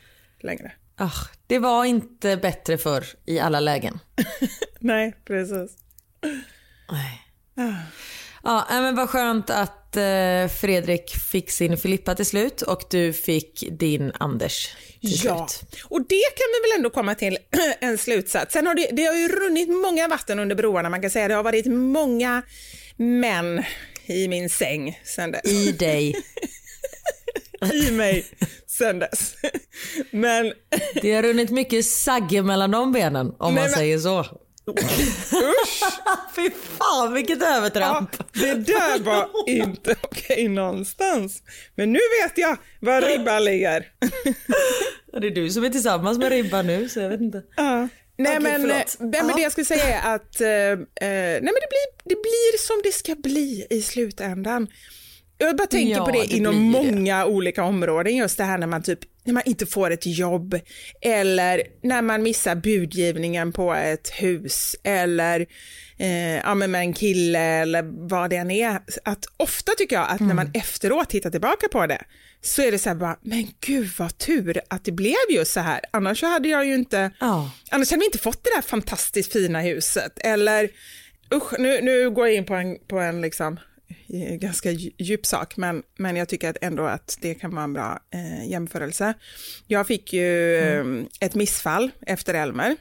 längre. 0.41 0.73
Ah, 0.97 1.11
det 1.47 1.59
var 1.59 1.85
inte 1.85 2.37
bättre 2.37 2.79
för 2.79 3.05
i 3.27 3.39
alla 3.41 3.61
lägen. 3.61 3.99
Nej, 4.79 5.17
precis. 5.25 5.77
Ja, 8.45 8.67
nej, 8.71 8.81
men 8.81 8.95
vad 8.95 9.11
skönt 9.11 9.51
att 9.51 9.97
eh, 9.97 10.49
Fredrik 10.61 11.11
fick 11.11 11.51
sin 11.51 11.77
Filippa 11.77 12.15
till 12.15 12.27
slut 12.27 12.63
och 12.63 12.83
du 12.91 13.13
fick 13.13 13.65
din 13.71 14.13
Anders 14.21 14.77
till 15.01 15.11
Ja, 15.25 15.47
slut. 15.49 15.83
och 15.85 16.01
det 16.01 16.23
kan 16.37 16.47
vi 16.55 16.71
väl 16.71 16.77
ändå 16.79 16.91
komma 16.91 17.15
till 17.15 17.39
en 17.81 17.99
slutsats. 17.99 18.53
Sen 18.53 18.67
har 18.67 18.75
det, 18.75 18.89
det 18.93 19.05
har 19.05 19.15
ju 19.15 19.29
runnit 19.29 19.69
många 19.69 20.09
vatten 20.09 20.39
under 20.39 20.57
broarna, 20.57 20.91
man 20.91 21.01
kan 21.03 21.11
säga 21.11 21.29
det 21.29 21.35
har 21.35 21.43
varit 21.43 21.67
många 21.67 22.43
män 22.99 23.65
i 24.07 24.29
min 24.29 24.51
säng 24.51 25.01
sen 25.05 25.33
dess. 25.33 25.45
I 25.45 25.73
dig. 25.73 26.17
I 27.73 27.91
mig 27.91 28.27
sen 28.67 28.99
dess. 28.99 29.35
Men 30.11 30.53
Det 31.03 31.15
har 31.15 31.23
runnit 31.23 31.51
mycket 31.51 31.85
sagge 31.87 32.43
mellan 32.43 32.71
de 32.71 32.93
benen 32.93 33.27
om 33.39 33.55
Nej, 33.55 33.63
man 33.63 33.71
men- 33.71 33.71
säger 33.71 33.99
så. 33.99 34.21
usch, 34.21 34.31
Fy 36.37 36.51
fan 36.79 37.15
vilket 37.15 37.41
ja, 37.41 37.57
övertramp. 37.57 38.11
det 38.33 38.55
där 38.55 38.99
var 38.99 39.29
inte 39.47 39.97
okej 40.03 40.49
någonstans. 40.49 41.43
Men 41.75 41.93
nu 41.93 41.99
vet 42.23 42.39
jag 42.39 42.57
var 42.81 43.03
ribban 43.03 43.45
ligger. 43.45 43.87
Det 45.21 45.27
är 45.27 45.31
du 45.31 45.51
som 45.51 45.65
är 45.65 45.71
tillsammans 45.71 46.19
med 46.19 46.29
Ribban 46.29 46.67
nu 46.67 46.89
så 46.89 47.01
jag 47.01 47.09
vet 47.09 47.21
inte. 47.21 47.43
Ja. 47.57 47.89
Nej, 48.19 48.37
Okej, 48.39 48.53
men, 48.53 48.61
förlåt. 48.61 48.97
nej, 49.01 49.23
men 49.25 49.37
det 49.37 49.43
jag 49.43 49.53
skulle 49.53 49.65
säga 49.65 50.01
är 50.01 50.15
att 50.15 50.41
eh, 50.41 50.49
eh, 50.49 50.77
nej, 51.01 51.41
men 51.41 51.45
det, 51.45 51.69
blir, 51.71 51.87
det 52.05 52.15
blir 52.23 52.59
som 52.59 52.81
det 52.85 52.93
ska 52.93 53.15
bli 53.15 53.67
i 53.71 53.83
slutändan. 53.83 54.67
Jag 55.41 55.57
bara 55.57 55.67
tänker 55.67 55.95
Ja, 55.95 56.05
på 56.07 56.11
det, 56.13 56.19
det 56.27 56.37
inom 56.37 56.71
blir 56.73 56.83
det. 56.83 56.91
många 56.97 57.27
olika 57.27 57.65
områden, 57.65 58.17
just 58.17 58.39
det 58.39 58.45
här 58.45 58.59
när 58.59 58.67
man, 58.67 58.83
typ, 58.83 58.99
när 59.25 59.35
man 59.35 59.43
inte 59.47 59.67
får 59.67 59.91
ett 59.91 60.07
jobb 60.07 60.61
eller 61.01 61.63
när 61.83 62.03
man 62.03 62.23
missar 62.23 62.55
budgivningen 62.55 63.53
på 63.53 63.75
ett 63.75 64.09
hus 64.11 64.77
eller 64.85 65.47
eh, 65.99 66.37
ja, 66.37 66.55
med 66.55 66.75
en 66.75 66.93
kille 66.93 67.39
eller 67.41 68.09
vad 68.09 68.31
det 68.31 68.37
än 68.37 68.51
är. 68.51 68.81
Att 69.05 69.25
ofta 69.37 69.73
tycker 69.79 69.97
jag 69.97 70.07
att 70.09 70.21
när 70.21 70.35
man 70.35 70.51
efteråt 70.55 71.11
tittar 71.11 71.31
tillbaka 71.31 71.69
på 71.73 71.87
det 71.87 72.05
så 72.43 72.63
är 72.63 72.73
det 72.73 72.79
så 72.79 72.89
här 72.89 72.97
bara, 72.97 73.19
men 73.23 73.49
gud 73.61 73.89
vad 73.99 74.19
tur 74.19 74.61
att 74.69 74.85
det 74.85 74.93
blev 74.93 75.15
just 75.31 75.53
så 75.53 75.61
här. 75.61 75.81
Annars 75.91 76.23
hade 76.23 76.49
jag 76.49 76.67
ju 76.67 76.75
inte, 76.75 77.11
Ja. 77.21 77.51
annars 77.71 77.91
hade 77.91 78.01
vi 78.01 78.07
inte 78.07 78.19
fått 78.19 78.45
det 78.45 78.51
där 78.57 78.63
fantastiskt 78.63 79.33
fina 79.33 79.61
huset. 79.61 80.19
Eller, 80.25 80.69
usch, 81.35 81.59
nu, 81.59 81.81
nu 81.83 82.11
går 82.11 82.27
jag 82.27 82.37
in 82.37 82.45
på 82.45 82.55
en, 82.55 82.77
på 82.89 82.99
en 82.99 83.21
liksom, 83.21 83.61
eh, 84.09 84.35
ganska 84.35 84.71
dju- 84.71 84.93
djup 84.99 85.27
sak, 85.27 85.57
men, 85.57 85.83
men 85.99 86.17
jag 86.17 86.29
tycker 86.29 86.51
att 86.51 86.57
ändå 86.61 86.85
att 86.87 87.19
det 87.21 87.35
kan 87.35 87.51
vara 87.55 87.65
en 87.65 87.73
bra 87.73 87.99
eh, 88.15 88.51
jämförelse. 88.51 89.15
Jag 89.67 89.87
fick 89.87 90.13
ju 90.13 90.57
eh, 90.57 90.85
ett 91.21 91.35
missfall 91.35 91.91
efter 92.07 92.35
Elmer. 92.35 92.77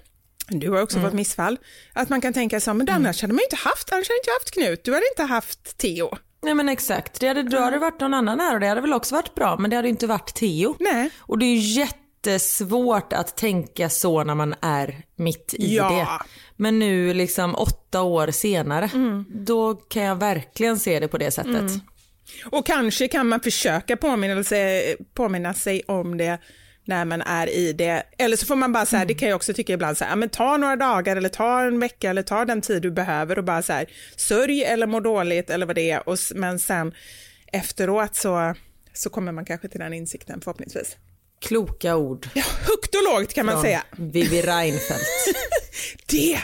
Du 0.50 0.70
har 0.70 0.82
också 0.82 1.00
fått 1.02 1.14
missfall. 1.14 1.58
Att 1.94 2.10
man 2.10 2.22
kan 2.22 2.34
tänka 2.34 2.60
så, 2.60 2.74
men 2.74 2.90
annars 2.90 3.22
hade 3.22 3.34
man 3.34 3.40
ju 3.40 3.44
inte 3.46 3.56
haft, 3.56 3.92
annars 3.92 4.08
hade 4.10 4.18
inte 4.20 4.32
haft 4.40 4.52
Knut, 4.52 4.84
du 4.84 4.94
hade 4.94 5.06
inte 5.12 5.24
haft 5.24 5.78
Theo. 5.78 6.18
Nej 6.42 6.54
men 6.54 6.70
exakt, 6.70 7.20
det 7.20 7.28
hade, 7.28 7.44
då 7.44 7.58
hade 7.60 7.72
det 7.76 7.80
varit 7.80 8.00
någon 8.00 8.14
annan 8.14 8.40
här 8.40 8.54
och 8.54 8.60
det 8.60 8.68
hade 8.68 8.82
väl 8.82 8.94
också 8.94 9.16
varit 9.16 9.36
bra 9.36 9.58
men 9.58 9.70
det 9.70 9.76
hade 9.76 9.90
inte 9.90 10.08
varit 10.08 10.34
Theo. 10.34 10.76
Nej. 10.80 11.10
Och 11.20 11.38
det 11.38 11.46
är 11.46 11.56
ju 11.56 11.82
jättesvårt 11.82 13.14
att 13.14 13.38
tänka 13.38 13.90
så 13.90 14.24
när 14.24 14.36
man 14.36 14.56
är 14.62 15.02
mitt 15.16 15.54
i 15.58 15.76
Ja. 15.76 15.90
det. 15.90 16.08
Men 16.56 16.80
nu 16.80 17.14
liksom 17.14 17.56
åtta 17.56 18.02
år 18.02 18.32
senare, 18.32 18.90
Mm. 18.94 19.26
då 19.30 19.76
kan 19.76 20.04
jag 20.04 20.16
verkligen 20.16 20.80
se 20.80 21.00
det 21.00 21.08
på 21.08 21.18
det 21.18 21.32
sättet. 21.32 21.72
Och 22.46 22.66
kanske 22.66 23.08
kan 23.08 23.28
man 23.28 23.40
försöka 23.40 23.98
påminna 23.98 24.44
sig, 24.44 24.98
påminna 25.14 25.54
sig 25.54 25.82
om 25.88 26.18
det 26.18 26.40
när 26.88 27.06
man 27.06 27.22
är 27.22 27.50
i 27.50 27.74
det. 27.74 28.04
Eller 28.18 28.38
så 28.38 28.46
får 28.46 28.56
man 28.56 28.74
bara 28.74 28.86
så 28.86 28.98
här, 28.98 29.06
det 29.06 29.14
kan 29.14 29.30
jag 29.30 29.36
också 29.36 29.54
tycka 29.54 29.74
ibland, 29.74 29.98
så 29.98 30.04
här, 30.04 30.12
ja, 30.12 30.16
men 30.16 30.30
ta 30.30 30.58
några 30.58 30.76
dagar 30.76 31.16
eller 31.16 31.30
ta 31.30 31.62
en 31.62 31.80
vecka 31.80 32.10
eller 32.10 32.24
ta 32.24 32.46
den 32.46 32.62
tid 32.62 32.82
du 32.82 32.92
behöver 32.92 33.38
och 33.38 33.44
bara 33.44 33.62
så 33.62 33.74
här, 33.74 33.86
sörj 34.16 34.64
eller 34.64 34.88
må 34.88 35.00
dåligt 35.00 35.50
eller 35.50 35.66
vad 35.66 35.76
det 35.76 35.92
är. 35.92 36.10
Och, 36.10 36.18
men 36.36 36.60
sen 36.60 36.94
efteråt 37.52 38.16
så, 38.16 38.56
så 38.94 39.10
kommer 39.10 39.32
man 39.32 39.46
kanske 39.46 39.68
till 39.68 39.80
den 39.80 39.94
insikten 39.94 40.42
förhoppningsvis. 40.42 40.98
Kloka 41.42 41.96
ord 41.96 42.28
Ja, 42.34 42.44
högt 42.68 42.96
och 42.96 43.04
lågt 43.14 43.34
kan 43.34 43.46
man 43.46 43.56
från 43.56 43.64
säga. 43.64 43.84
Vivi 43.98 44.42
Reinfeldt. 44.42 45.06
Det! 46.10 46.40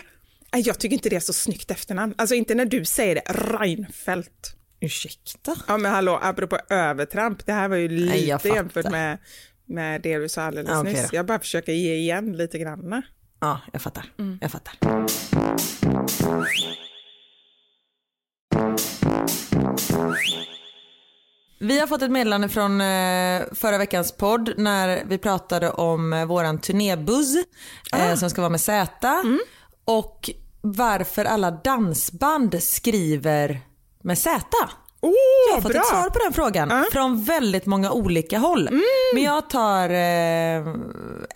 Jag 0.55 0.79
tycker 0.79 0.93
inte 0.93 1.09
det 1.09 1.15
är 1.15 1.19
så 1.19 1.33
snyggt 1.33 1.71
efternamn. 1.71 2.13
Alltså 2.17 2.35
inte 2.35 2.55
när 2.55 2.65
du 2.65 2.85
säger 2.85 3.15
det, 3.15 3.21
Reinfeldt. 3.33 4.55
Ursäkta? 4.79 5.55
Ja 5.67 5.77
men 5.77 5.91
hallå, 5.91 6.19
apropå 6.21 6.59
övertramp, 6.69 7.45
det 7.45 7.53
här 7.53 7.67
var 7.67 7.75
ju 7.75 7.87
lite 7.87 8.37
Nej, 8.43 8.55
jämfört 8.55 8.91
med, 8.91 9.17
med 9.73 10.01
det 10.01 10.17
du 10.17 10.29
sa 10.29 10.41
alldeles 10.41 10.79
okej 10.79 10.93
nyss. 10.93 11.09
då. 11.09 11.17
Jag 11.17 11.25
bara 11.25 11.39
försöker 11.39 11.71
ge 11.71 11.95
igen 11.95 12.37
lite 12.37 12.57
grann. 12.59 13.03
Ja, 13.39 13.59
jag 13.71 13.81
fattar. 13.81 14.05
Mm. 14.19 14.39
Jag 14.41 14.51
fattar. 14.51 14.73
Vi 21.59 21.79
har 21.79 21.87
fått 21.87 22.01
ett 22.01 22.11
meddelande 22.11 22.49
från 22.49 22.81
eh, 22.81 23.41
förra 23.51 23.77
veckans 23.77 24.11
podd 24.11 24.53
när 24.57 25.03
vi 25.05 25.17
pratade 25.17 25.71
om 25.71 26.13
eh, 26.13 26.25
våran 26.25 26.61
turnébuzz 26.61 27.35
eh, 27.95 28.15
som 28.15 28.29
ska 28.29 28.41
vara 28.41 28.49
med 28.49 28.61
Z. 28.61 29.23
Och 29.85 30.29
varför 30.61 31.25
alla 31.25 31.51
dansband 31.51 32.63
skriver 32.63 33.61
med 34.03 34.17
Z. 34.17 34.45
Åh, 35.03 35.13
Jag 35.49 35.55
har 35.55 35.61
fått 35.61 35.71
bra! 35.71 35.81
ett 35.81 35.87
svar 35.87 36.09
på 36.09 36.19
den 36.19 36.33
frågan 36.33 36.85
från 36.91 37.23
väldigt 37.23 37.65
många 37.65 37.91
olika 37.91 38.37
håll. 38.39 38.69
Men 39.13 39.23
jag 39.23 39.49
tar 39.49 39.89
eh, 39.89 40.57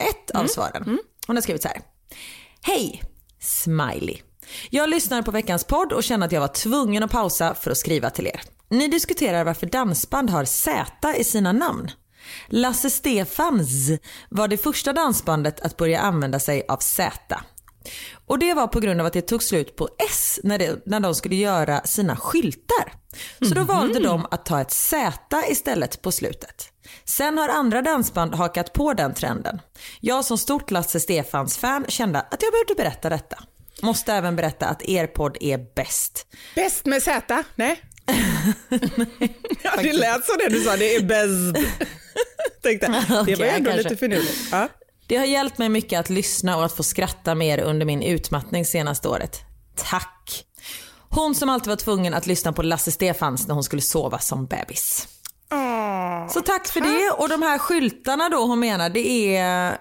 ett 0.10 0.32
av 0.34 0.47
svaren. 0.47 0.99
Hon 1.27 1.36
har 1.36 1.41
skrivit 1.41 1.62
så 1.62 1.67
här. 1.67 1.82
Hej, 2.62 3.03
smiley. 3.41 4.17
Jag 4.69 4.89
lyssnar 4.89 5.21
på 5.21 5.32
veckans 5.32 5.63
podd 5.63 5.93
och 5.93 6.03
känner 6.03 6.25
att 6.25 6.32
jag 6.32 6.41
var 6.41 6.47
tvungen 6.47 7.03
att 7.03 7.12
pausa 7.12 7.53
för 7.56 7.71
att 7.71 7.77
skriva 7.77 8.10
till 8.10 8.27
er. 8.27 8.41
Ni 8.69 8.88
diskuterar 8.88 9.43
varför 9.43 9.67
dansband 9.67 10.30
har 10.30 10.45
Z 10.45 11.13
i 11.17 11.23
sina 11.23 11.51
namn. 11.51 11.91
Lasse 12.47 12.89
Stefans 12.89 13.89
var 14.30 14.47
det 14.47 14.58
första 14.58 14.93
dansbandet 14.93 15.60
att 15.62 15.77
börja 15.77 15.99
använda 15.99 16.39
sig 16.39 16.65
av 16.67 16.77
Z. 16.77 17.39
Och 18.28 18.40
det 18.40 18.54
var 18.54 18.68
på 18.68 18.80
grund 18.80 19.02
av 19.02 19.08
att 19.08 19.13
det 19.13 19.22
tog 19.22 19.44
slut 19.44 19.76
på 19.76 19.90
S 20.10 20.40
när, 20.44 20.58
det, 20.58 20.86
när 20.86 21.00
de 21.00 21.16
skulle 21.16 21.36
göra 21.36 21.82
sina 21.82 22.16
skyltar. 22.16 22.94
Så 23.42 23.54
då 23.54 23.63
valde 23.63 24.00
de 24.00 24.26
att 24.32 24.46
ta 24.46 24.62
ett 24.62 24.72
Z 24.72 25.44
istället 25.50 26.02
på 26.02 26.12
slutet. 26.12 26.70
Sen 27.06 27.38
har 27.38 27.50
andra 27.50 27.82
dansband 27.82 28.36
hakat 28.36 28.74
på 28.74 28.94
den 28.94 29.13
trenden. 29.13 29.62
Jag 30.00 30.26
som 30.26 30.38
stort 30.38 30.72
Lasse 30.72 31.00
Stefans 31.00 31.58
fan 31.58 31.86
kände 31.88 32.20
att 32.20 32.42
jag 32.44 32.52
behövde 32.52 32.76
berätta 32.84 33.10
detta. 33.10 33.44
Måste 33.82 34.13
även 34.13 34.36
berätta 34.36 34.66
att 34.66 34.82
er 34.82 35.08
podd 35.08 35.38
är 35.42 35.58
bäst. 35.76 36.28
Bäst 36.56 36.86
med 36.86 37.04
Z? 37.04 37.44
Nej. 37.56 37.82
ja, 39.63 39.72
det 39.82 39.94
lät 39.94 40.26
som 40.26 40.38
det 40.38 40.50
du 40.50 40.60
sa, 40.60 40.76
det 40.76 40.96
är 40.96 41.04
bäst. 41.04 41.68
Tänkte, 42.62 42.88
det 43.26 43.36
var 43.36 43.46
ändå 43.46 43.72
kanske. 43.72 43.90
lite 43.90 43.98
finurligt. 43.98 44.48
Ja. 44.52 44.70
Det 45.08 45.15
har 45.17 45.26
hjälpt 45.26 45.58
mig 45.58 45.70
mycket 45.70 46.00
att 46.00 46.10
lyssna 46.10 46.58
och 46.58 46.65
att 46.65 46.74
få 46.74 46.84
skratta 46.84 47.36
mer 47.36 47.60
under 47.60 47.86
min 47.86 48.02
utmattning 48.02 48.65
senaste 48.65 49.08
året. 49.08 49.41
Tack! 49.76 50.43
Hon 51.10 51.36
som 51.36 51.50
alltid 51.50 51.67
var 51.67 51.76
tvungen 51.76 52.13
att 52.13 52.28
lyssna 52.28 52.54
på 52.54 52.62
Lasse 52.63 52.91
Stefans 52.91 53.48
när 53.48 53.54
hon 53.54 53.63
skulle 53.63 53.82
sova 53.82 54.20
som 54.20 54.46
bebis. 54.46 55.08
Så 56.30 56.41
tack 56.41 56.67
för 56.67 56.82
det. 56.82 57.12
Och 57.12 57.30
de 57.30 57.41
här 57.41 57.58
skyltarna 57.58 58.30
då 58.30 58.46
hon 58.46 58.60
menar 58.60 58.89
det 58.89 59.36
är 59.38 59.78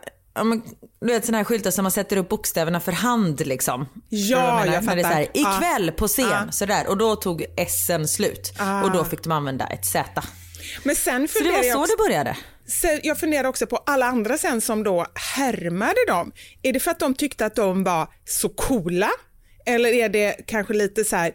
du 1.01 1.07
vet 1.07 1.25
sådana 1.25 1.39
här 1.39 1.45
skyltar 1.45 1.71
som 1.71 1.83
man 1.83 1.93
sätter 1.93 2.17
upp 2.17 2.29
bokstäverna 2.29 2.81
för 2.81 2.93
hand 2.93 3.47
liksom. 3.47 3.87
Ja, 4.09 4.39
du 4.39 4.69
vad 4.71 4.77
jag 4.77 4.85
När 4.85 4.97
det 4.97 5.03
är 5.03 5.03
så 5.03 5.09
här, 5.09 5.25
fattar. 5.25 5.57
ikväll 5.57 5.93
på 5.93 6.09
scen 6.09 6.27
Ja. 6.31 6.53
sådär 6.53 6.87
och 6.89 6.97
då 6.97 7.17
tog 7.17 7.45
S 7.57 7.91
slut 8.09 8.53
och 8.85 8.93
då 8.93 9.05
fick 9.05 9.23
de 9.23 9.33
använda 9.33 9.67
ett 9.67 9.87
Z. 9.87 10.23
Men 10.85 10.97
sen 10.97 11.29
Så 11.29 11.39
det 11.39 11.51
var 11.51 11.63
jag 11.63 11.73
så 11.73 11.81
också, 11.81 11.97
det 11.97 12.03
började. 12.09 12.37
Jag 13.03 13.21
funderar 13.21 13.49
också 13.49 13.67
på 13.67 13.77
alla 13.77 14.07
andra 14.07 14.39
sen 14.39 14.61
som 14.61 14.83
då 14.83 15.07
härmade 15.15 16.07
dem. 16.09 16.33
Är 16.63 16.73
det 16.73 16.81
för 16.81 16.91
att 16.91 16.99
de 16.99 17.15
tyckte 17.15 17.47
att 17.47 17.55
de 17.55 17.85
var 17.85 18.09
så 18.25 18.49
coola? 18.49 19.11
Eller 19.67 19.89
är 19.89 20.09
det 20.09 20.37
kanske 20.47 20.75
lite 20.75 21.05
så 21.05 21.17
här, 21.17 21.33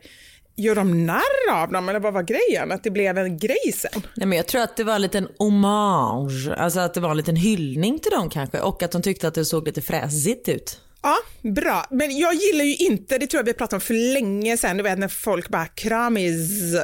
gör 0.56 0.76
de 0.76 1.06
narr 1.06 1.52
av 1.52 1.72
dem 1.72 1.90
eller 1.90 2.00
vad 2.00 2.14
var 2.14 2.24
grejen? 2.24 2.72
Att 2.72 2.84
det 2.84 2.92
blev 2.92 3.18
en 3.18 3.38
grej 3.38 3.74
sen? 3.76 4.02
Nej, 4.16 4.28
men 4.28 4.38
jag 4.38 4.48
tror 4.48 4.62
att 4.62 4.78
det 4.78 4.84
var 4.84 4.96
en 4.96 5.02
liten 5.02 5.28
hommage, 5.38 6.50
alltså 6.58 6.80
att 6.80 6.94
det 6.94 7.00
var 7.00 7.12
en 7.12 7.18
liten 7.18 7.36
hyllning 7.36 8.00
till 8.00 8.12
dem 8.12 8.30
kanske 8.30 8.60
och 8.60 8.84
att 8.84 8.92
de 8.92 9.02
tyckte 9.02 9.28
att 9.28 9.34
det 9.34 9.46
såg 9.46 9.68
lite 9.68 9.82
fräsigt 9.82 10.50
ut. 10.50 10.80
Ja, 11.04 11.18
bra. 11.42 11.86
Men 11.92 12.18
jag 12.18 12.34
gillar 12.34 12.66
ju 12.66 12.76
inte, 12.76 13.18
det 13.18 13.28
tror 13.28 13.40
jag 13.40 13.46
vi 13.46 13.54
pratade 13.54 13.76
om 13.76 13.82
för 13.82 14.14
länge 14.14 14.58
sedan, 14.58 14.78
du 14.78 14.84
vet 14.84 15.00
när 15.00 15.08
folk 15.08 15.50
bara 15.50 15.66
kramis, 15.66 16.76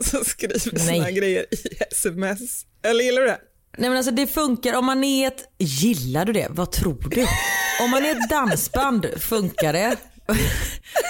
så 0.00 0.24
skriver 0.24 0.58
såna 0.58 0.84
Nej. 0.84 1.12
grejer 1.12 1.46
i 1.50 1.82
sms. 1.90 2.66
Eller 2.82 3.04
gillar 3.04 3.20
du 3.22 3.26
det? 3.26 3.38
Nej 3.78 3.90
men 3.90 3.96
alltså 3.96 4.12
det 4.12 4.26
funkar 4.26 4.74
om 4.74 4.86
man 4.86 5.04
är 5.04 5.26
ett, 5.28 5.44
gillar 5.58 6.24
du 6.24 6.32
det? 6.32 6.46
Vad 6.50 6.72
tror 6.72 7.06
du? 7.10 7.26
Om 7.84 7.90
man 7.90 8.04
är 8.04 8.10
ett 8.10 8.30
dansband 8.30 9.06
funkar 9.20 9.72
det. 9.72 9.96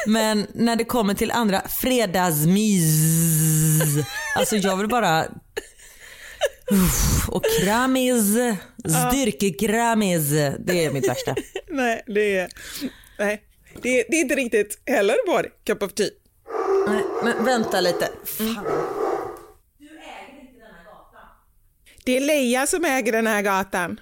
Men 0.06 0.46
när 0.54 0.76
det 0.76 0.84
kommer 0.84 1.14
till 1.14 1.30
andra 1.30 1.62
fredagsmys, 1.68 4.06
alltså 4.36 4.56
jag 4.56 4.76
vill 4.76 4.88
bara 4.88 5.24
Uff, 6.70 7.28
och 7.28 7.42
kramis, 7.60 8.24
styrkekramis, 9.10 10.30
det 10.58 10.84
är 10.84 10.90
mitt 10.90 11.08
värsta. 11.08 11.34
Nej, 11.70 12.02
det 12.06 12.36
är, 12.36 12.48
nej, 13.18 13.42
det, 13.82 14.04
det 14.08 14.16
är 14.16 14.20
inte 14.20 14.34
riktigt 14.34 14.82
heller 14.86 15.16
vår 15.26 15.46
cup 15.66 15.82
of 15.82 15.92
tea. 15.92 16.06
Nej, 16.88 17.02
men 17.24 17.44
vänta 17.44 17.80
lite. 17.80 18.08
Det 22.04 22.16
är 22.16 22.20
Leia 22.20 22.66
som 22.66 22.84
äger 22.84 23.12
den 23.12 23.26
här 23.26 23.42
gatan. 23.42 24.00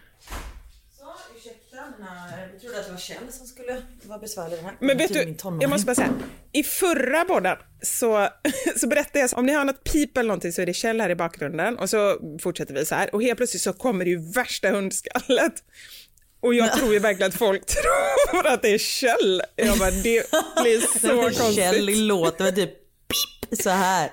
Jag 2.61 2.61
trodde 2.61 2.81
att 2.81 2.87
det 2.87 2.93
var 2.93 2.99
Kjell 2.99 3.33
som 3.33 3.47
skulle 3.47 3.83
vara 4.03 4.19
besvärlig 4.19 4.59
den 4.59 4.65
här. 4.65 4.77
Men 4.81 4.99
vet 4.99 5.13
du, 5.13 5.37
jag 5.61 5.71
måste 5.71 5.87
bara 5.87 5.95
säga, 5.95 6.15
i 6.53 6.63
förra 6.63 7.25
podden 7.25 7.57
så, 7.83 8.29
så 8.77 8.87
berättade 8.87 9.19
jag, 9.19 9.39
om 9.39 9.47
ni 9.47 9.53
har 9.53 9.65
något 9.65 9.85
pip 9.85 10.17
eller 10.17 10.29
någonting 10.29 10.53
så 10.53 10.63
är 10.63 10.67
det 10.67 10.73
Kjell 10.75 11.01
här 11.01 11.11
i 11.11 11.15
bakgrunden 11.15 11.79
och 11.79 11.91
så 11.91 12.19
fortsätter 12.43 12.75
vi 12.75 12.87
så 12.87 12.95
här 12.95 13.15
och 13.15 13.23
helt 13.23 13.37
plötsligt 13.37 13.63
så 13.63 13.73
kommer 13.73 14.05
det 14.05 14.11
ju 14.11 14.33
värsta 14.33 14.71
hundskallet. 14.71 15.53
Och 16.41 16.55
jag 16.55 16.73
tror 16.73 16.93
ju 16.93 16.99
verkligen 16.99 17.29
att 17.29 17.39
folk 17.39 17.67
tror 18.31 18.47
att 18.47 18.63
det 18.63 18.69
är 18.75 18.79
Kjell. 18.79 19.43
Jag 19.57 19.79
bara, 19.79 19.91
det 19.91 20.31
blir 20.63 20.99
så 21.01 21.23
konstigt. 21.23 21.55
Kjell 21.55 22.07
låter 22.07 22.53
typ 22.53 22.80
så 23.63 23.71
här. 23.71 24.11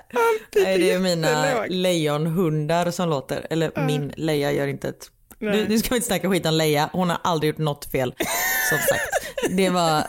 Nej, 0.54 0.78
det 0.78 0.90
är 0.90 0.98
mina 0.98 1.64
lejonhundar 1.68 2.90
som 2.90 3.08
låter. 3.08 3.46
Eller 3.50 3.86
min 3.86 4.12
Leia 4.16 4.52
gör 4.52 4.66
inte 4.66 4.88
ett... 4.88 5.10
Nu, 5.38 5.66
nu 5.68 5.78
ska 5.78 5.88
vi 5.90 5.96
inte 5.96 6.06
snacka 6.06 6.30
skit 6.30 6.46
om 6.46 6.54
Leia. 6.54 6.90
Hon 6.92 7.10
har 7.10 7.18
aldrig 7.24 7.48
gjort 7.48 7.58
något 7.58 7.90
fel. 7.90 8.14
Som 8.68 8.78
sagt. 8.78 9.30
Det 9.50 9.70
var, 9.70 10.02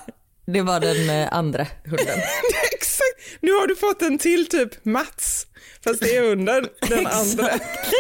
det 0.45 0.61
var 0.61 0.79
den 0.79 1.09
eh, 1.09 1.33
andra 1.33 1.67
hunden. 1.83 2.19
Exakt, 2.73 3.41
nu 3.41 3.51
har 3.51 3.67
du 3.67 3.75
fått 3.75 4.01
en 4.01 4.17
till 4.17 4.47
typ 4.47 4.85
Mats. 4.85 5.45
Fast 5.83 5.99
det 5.99 6.17
är 6.17 6.23
under 6.23 6.69
den 6.89 7.07
andra, 7.07 7.49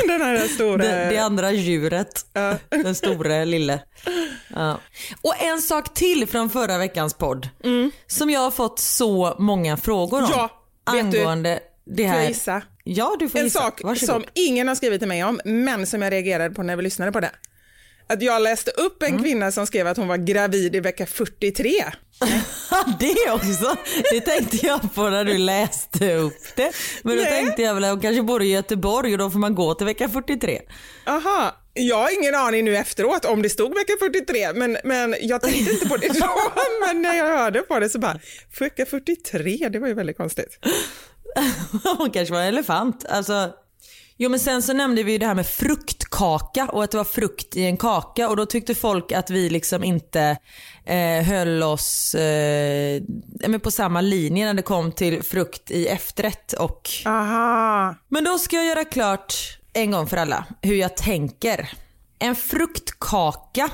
den 0.07 0.21
här 0.21 0.47
stora. 0.47 0.77
Det, 0.77 1.09
det 1.09 1.17
andra 1.17 1.51
djuret. 1.51 2.25
Den 2.69 2.95
stora 2.95 3.43
lille. 3.43 3.79
Ja. 4.55 4.79
Och 5.21 5.41
en 5.41 5.61
sak 5.61 5.93
till 5.93 6.27
från 6.27 6.49
förra 6.49 6.77
veckans 6.77 7.13
podd. 7.13 7.49
Som 8.07 8.29
jag 8.29 8.39
har 8.39 8.51
fått 8.51 8.79
så 8.79 9.35
många 9.39 9.77
frågor 9.77 10.23
om. 10.23 10.29
Ja, 10.31 10.58
vet 10.93 11.11
du, 11.11 11.19
angående 11.19 11.59
det 11.85 12.03
Får 12.03 12.09
här. 12.09 12.19
jag 12.19 12.27
gissa? 12.27 12.61
Ja, 12.83 13.15
du 13.19 13.29
får 13.29 13.39
En 13.39 13.45
gissa. 13.45 13.59
sak 13.59 13.81
Varsågod. 13.83 14.09
som 14.15 14.23
ingen 14.33 14.67
har 14.67 14.75
skrivit 14.75 14.99
till 15.01 15.07
mig 15.07 15.23
om, 15.23 15.39
men 15.45 15.87
som 15.87 16.01
jag 16.01 16.13
reagerade 16.13 16.55
på 16.55 16.63
när 16.63 16.75
vi 16.75 16.83
lyssnade 16.83 17.11
på 17.11 17.19
det. 17.19 17.31
Att 18.07 18.21
jag 18.21 18.41
läste 18.41 18.71
upp 18.71 19.03
Mm. 19.03 19.15
en 19.15 19.23
kvinna 19.23 19.51
som 19.51 19.67
skrev 19.67 19.87
att 19.87 19.97
hon 19.97 20.07
var 20.07 20.17
gravid 20.17 20.75
i 20.75 20.79
vecka 20.79 21.05
43. 21.05 21.71
det 22.99 23.31
också. 23.31 23.75
Det 24.11 24.21
tänkte 24.21 24.65
jag 24.67 24.93
på 24.95 25.09
när 25.09 25.25
du 25.25 25.37
läste 25.37 26.13
upp 26.13 26.55
det. 26.55 26.71
Men 27.03 27.17
då 27.17 27.23
Nej. 27.23 27.31
tänkte 27.31 27.61
jag 27.61 27.73
väl 27.73 27.83
att 27.83 27.89
hon 27.89 27.99
kanske 28.01 28.21
bor 28.23 28.43
i 28.43 28.51
Göteborg 28.51 29.11
och 29.11 29.17
då 29.17 29.29
får 29.29 29.39
man 29.39 29.55
gå 29.55 29.73
till 29.73 29.85
vecka 29.85 30.09
43. 30.09 30.61
Aha, 31.07 31.55
jag 31.79 31.97
har 31.97 32.19
ingen 32.21 32.35
aning 32.35 32.65
nu 32.65 32.77
efteråt 32.77 33.25
om 33.25 33.41
det 33.41 33.49
stod 33.49 33.73
vecka 33.73 33.93
43, 33.99 34.53
men, 34.53 34.77
men 34.83 35.15
jag 35.21 35.41
tänkte 35.41 35.71
inte 35.71 35.89
på 35.89 35.97
det 35.97 36.07
då. 36.07 36.29
Men 36.87 37.01
när 37.01 37.13
jag 37.13 37.37
hörde 37.37 37.61
på 37.61 37.79
det 37.79 37.89
så 37.89 37.99
bara, 37.99 38.19
vecka 38.59 38.85
43, 38.85 39.69
det 39.69 39.79
var 39.79 39.87
ju 39.87 39.93
väldigt 39.93 40.17
konstigt. 40.17 40.59
Hon 41.97 42.11
kanske 42.11 42.33
var 42.33 42.41
en 42.41 42.47
elefant. 42.47 43.05
Alltså, 43.09 43.53
jo 44.17 44.29
men 44.29 44.39
sen 44.39 44.61
så 44.61 44.73
nämnde 44.73 45.03
vi 45.03 45.11
ju 45.11 45.17
det 45.17 45.25
här 45.25 45.35
med 45.35 45.47
fruktkaka 45.47 46.65
och 46.65 46.83
att 46.83 46.91
det 46.91 46.97
var 46.97 47.03
frukt 47.03 47.55
i 47.55 47.65
en 47.65 47.77
kaka 47.77 48.29
och 48.29 48.37
då 48.37 48.45
tyckte 48.45 48.75
folk 48.75 49.11
att 49.11 49.29
vi 49.29 49.49
liksom 49.49 49.83
inte 49.83 50.37
eh, 50.85 51.23
höll 51.23 51.63
oss 51.63 52.15
eh, 52.15 53.01
på 53.63 53.71
samma 53.71 54.01
linje 54.01 54.45
när 54.45 54.53
det 54.53 54.61
kom 54.61 54.91
till 54.91 55.23
frukt 55.23 55.71
i 55.71 55.87
efterrätt 55.87 56.53
och 56.53 56.89
Aha, 57.05 57.95
Men 58.07 58.23
då 58.23 58.39
ska 58.39 58.55
jag 58.55 58.65
göra 58.65 58.85
klart 58.85 59.58
en 59.79 59.91
gång 59.91 60.07
för 60.07 60.17
alla 60.17 60.45
hur 60.61 60.75
jag 60.75 60.97
tänker. 60.97 61.69
En 62.19 62.35
fruktkaka, 62.35 63.69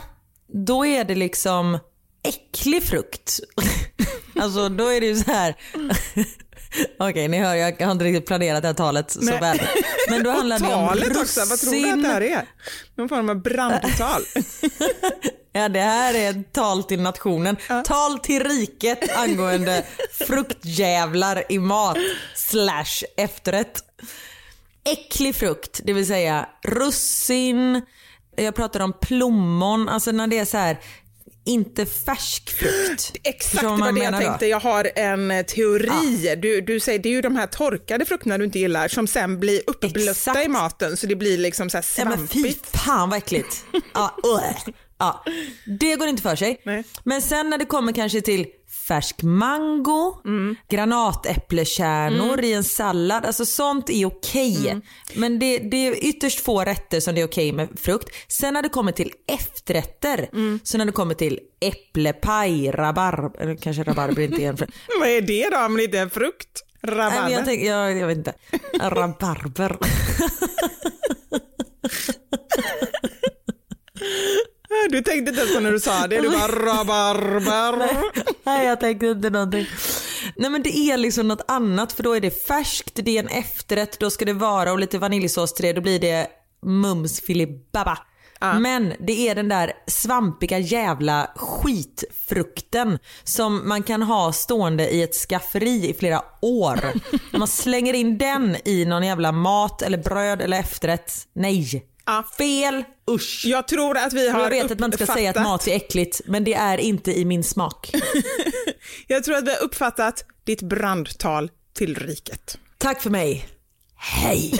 då 0.48 0.86
är 0.86 1.04
det 1.04 1.16
liksom 1.16 1.80
äcklig 2.24 2.84
frukt. 2.84 3.40
alltså 4.40 4.70
då 4.70 4.88
är 4.88 5.02
det 5.02 5.08
ju 5.08 5.16
så 5.16 5.32
här. 5.32 5.56
Okej 7.00 7.28
ni 7.28 7.40
hör 7.40 7.56
jag 7.56 7.82
har 7.82 7.92
inte 7.92 8.06
riktigt 8.06 8.26
planerat 8.26 8.62
det 8.62 8.68
här 8.68 8.76
talet 8.76 9.12
så 9.12 9.22
Nej. 9.22 9.40
väl. 9.40 9.62
Men 10.10 10.24
då 10.24 10.30
handlar 10.38 10.60
det 10.60 10.66
om 10.66 10.88
talet 10.88 11.18
också, 11.18 11.46
vad 11.50 11.60
tror 11.60 11.72
du 11.72 11.92
att 11.92 12.02
det 12.02 12.08
här 12.08 12.22
är? 12.22 12.46
Någon 12.96 13.10
form 13.10 13.30
av 13.30 13.42
brandtal? 13.42 14.22
Ja 15.52 15.70
det 15.70 15.80
här 15.80 16.14
är 16.14 16.30
ett 16.30 16.54
tal 16.54 16.84
till 16.84 17.02
nationen. 17.02 17.58
Tal 17.86 18.20
till 18.20 18.44
riket 18.44 19.18
angående 19.18 19.84
fruktjävlar 20.28 21.44
i 21.50 21.60
mat 21.60 21.98
slash 22.36 23.06
efterrätt. 23.18 23.82
Äcklig 24.86 25.36
frukt, 25.36 25.82
det 25.84 25.94
vill 25.94 26.08
säga 26.08 26.50
russin, 26.64 27.82
jag 28.36 28.56
pratar 28.56 28.80
om 28.80 28.94
plommon, 29.02 29.90
alltså 29.90 30.12
när 30.12 30.28
det 30.28 30.38
är 30.38 30.46
så 30.46 30.58
här 30.58 30.78
inte 31.46 31.86
färsk 31.86 32.50
frukt. 32.50 33.16
Exakt 33.24 33.62
det 33.62 33.68
vad 33.68 33.80
var 33.80 33.92
det 33.92 34.00
jag 34.00 34.12
menar 34.12 34.22
då? 34.22 34.28
tänkte. 34.28 34.46
Jag 34.48 34.60
har 34.60 34.92
en 34.96 35.32
eh, 35.32 35.46
teori. 35.46 36.36
Du, 36.36 36.62
du 36.62 36.80
säger, 36.80 37.00
det 37.00 37.10
är 37.10 37.14
ju 37.14 37.22
de 37.22 37.36
här 37.36 37.48
torkade 37.48 38.06
frukterna 38.06 38.38
du 38.38 38.46
inte 38.46 38.60
gillar 38.60 38.88
som 38.88 39.08
sen 39.08 39.40
blir 39.40 39.62
uppblötta 39.68 40.44
i 40.44 40.48
maten 40.48 40.98
så 40.98 41.08
det 41.08 41.16
blir 41.16 41.38
liksom 41.38 41.70
så 41.70 41.78
här 41.78 41.86
Ja, 41.98 42.06
men 42.06 42.28
fy 42.28 42.40
svampigt. 42.40 42.78
fan 42.78 43.10
vad 43.10 43.18
äckligt. 43.18 43.66
Ja, 43.94 44.16
uh. 44.26 44.74
ja, 44.98 45.24
det 45.80 45.96
går 45.96 46.08
inte 46.08 46.22
för 46.22 46.36
sig. 46.36 46.62
Nej. 46.66 46.84
Men 47.04 47.22
sen 47.22 47.50
när 47.50 47.58
det 47.58 47.66
kommer 47.66 47.92
kanske 47.94 48.22
till 48.22 48.46
färsk 48.88 49.24
mango, 49.24 50.22
Mm. 50.26 50.56
granatäpplekärnor 50.70 52.44
i 52.44 52.54
en 52.54 52.64
sallad, 52.64 53.26
alltså 53.26 53.46
sånt 53.46 53.90
är 53.90 54.06
okej. 54.06 54.70
Mm. 54.70 54.82
Men 55.16 55.40
det, 55.40 55.58
det 55.58 55.88
är 55.88 56.06
ytterst 56.06 56.40
få 56.40 56.64
rätter 56.64 57.00
som 57.00 57.16
det 57.16 57.22
är 57.22 57.28
okej 57.28 57.52
med 57.52 57.70
frukt. 57.80 58.10
Sen 58.28 58.54
när 58.54 58.62
det 58.62 58.70
kommer 58.70 58.92
till 58.92 59.12
efterrätter, 59.28 60.30
Mm. 60.34 60.60
så 60.64 60.78
när 60.78 60.86
det 60.86 60.92
kommer 60.92 61.14
till 61.14 61.40
äpplepaj, 61.62 62.72
rabarber, 62.72 63.58
kanske 63.62 63.84
rabarber 63.84 64.22
inte 64.22 64.44
är 64.44 64.50
en 64.50 64.58
frukt. 64.58 64.74
Vad 65.00 65.10
är 65.10 65.22
det 65.22 65.50
då 65.50 65.66
om 65.66 65.78
det 65.78 65.84
inte 65.84 66.00
är 66.00 66.10
frukt? 66.10 66.62
Nej, 66.82 66.96
men 66.96 66.98
Rabarber? 67.12 67.30
jag, 67.36 67.46
tänk, 67.46 67.64
jag, 67.64 67.98
jag 67.98 68.08
vet 68.08 68.18
inte. 68.18 68.34
Rabarber. 68.80 69.78
Du 74.90 75.02
tänkte 75.02 75.30
inte 75.30 75.42
ens 75.42 75.56
på 75.56 75.60
när 75.60 75.72
du 75.72 75.80
sa 75.80 76.08
det, 76.08 76.22
du 76.22 76.30
bara 76.30 76.48
rabarber. 76.48 78.02
Nej 78.44 78.66
jag 78.66 78.80
tänkte 78.80 79.06
inte 79.06 79.30
någonting. 79.30 79.66
Nej 80.36 80.50
men 80.50 80.64
det 80.64 80.78
är 80.78 80.98
liksom 80.98 81.28
något 81.28 81.46
annat 81.48 81.94
för 81.94 82.04
då 82.04 82.14
är 82.14 82.22
det 82.22 82.48
färskt, 82.48 82.92
det 82.96 83.18
är 83.18 83.24
en 83.24 83.28
efterrätt, 83.28 84.00
då 84.00 84.10
ska 84.10 84.26
det 84.26 84.34
vara 84.34 84.72
och 84.72 84.80
lite 84.80 84.98
vaniljsås 84.98 85.54
till 85.54 85.66
det, 85.66 85.74
då 85.74 85.82
blir 85.82 86.00
det 86.00 86.28
mums 86.66 87.22
filibabba. 87.22 87.98
Men 88.40 88.94
det 89.00 89.30
är 89.30 89.36
den 89.36 89.50
där 89.50 89.74
svampiga 89.88 90.60
jävla 90.60 91.32
skitfrukten 91.36 93.00
som 93.24 93.70
man 93.70 93.84
kan 93.84 94.02
ha 94.02 94.34
stående 94.34 94.90
i 94.90 95.04
ett 95.04 95.16
skafferi 95.16 95.90
i 95.90 95.94
flera 95.94 96.22
år. 96.42 96.80
man 97.38 97.48
slänger 97.48 97.94
in 97.94 98.18
den 98.18 98.58
i 98.66 98.86
någon 98.86 99.04
jävla 99.04 99.32
mat 99.32 99.82
eller 99.82 99.98
bröd 99.98 100.42
eller 100.42 100.60
efterrätt. 100.60 101.14
Nej. 101.34 101.86
Ja. 102.06 102.24
Fel. 102.38 102.84
Usch. 103.12 103.42
Jag 103.46 103.68
tror 103.68 103.98
att 103.98 104.14
vi 104.14 104.30
har 104.30 104.42
Jag 104.42 104.50
vet 104.50 104.72
att 104.72 104.80
man 104.80 104.88
inte 104.88 105.06
ska 105.06 105.14
säga 105.14 105.30
att 105.30 105.44
mat 105.44 105.68
är 105.68 105.76
äckligt 105.76 106.22
men 106.26 106.44
det 106.44 106.54
är 106.54 106.78
inte 106.78 107.20
i 107.20 107.26
min 107.26 107.44
smak. 107.44 107.92
Jag 109.08 109.24
tror 109.24 109.36
att 109.36 109.48
vi 109.48 109.52
har 109.52 109.64
uppfattat 109.64 110.26
ditt 110.44 110.62
brandtal 110.62 111.52
till 111.74 111.96
riket. 111.96 112.58
Tack 112.78 113.02
för 113.02 113.10
mig. 113.10 113.48
Hej. 113.98 114.54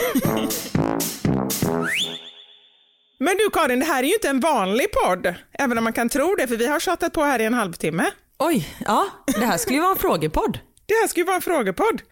Men 3.18 3.36
du 3.36 3.50
Karin, 3.52 3.80
det 3.80 3.86
här 3.86 4.02
är 4.02 4.06
ju 4.06 4.14
inte 4.14 4.28
en 4.28 4.40
vanlig 4.40 4.86
podd, 4.92 5.34
även 5.52 5.78
om 5.78 5.84
man 5.84 5.92
kan 5.92 6.08
tro 6.08 6.34
det, 6.34 6.46
för 6.46 6.56
vi 6.56 6.66
har 6.66 6.80
tjatat 6.80 7.12
på 7.12 7.22
här 7.22 7.40
i 7.40 7.44
en 7.44 7.54
halvtimme. 7.54 8.10
Oj, 8.38 8.68
ja 8.86 9.06
det 9.26 9.44
här 9.46 9.58
skulle 9.58 9.76
ju 9.76 9.82
vara 9.82 9.92
en 9.92 9.98
frågepodd. 9.98 10.58
Det 10.88 10.94
här 10.94 11.08
ska 11.08 11.20
ju 11.20 11.24
vara 11.24 11.36
en 11.36 11.42
frågepodd. 11.42 12.02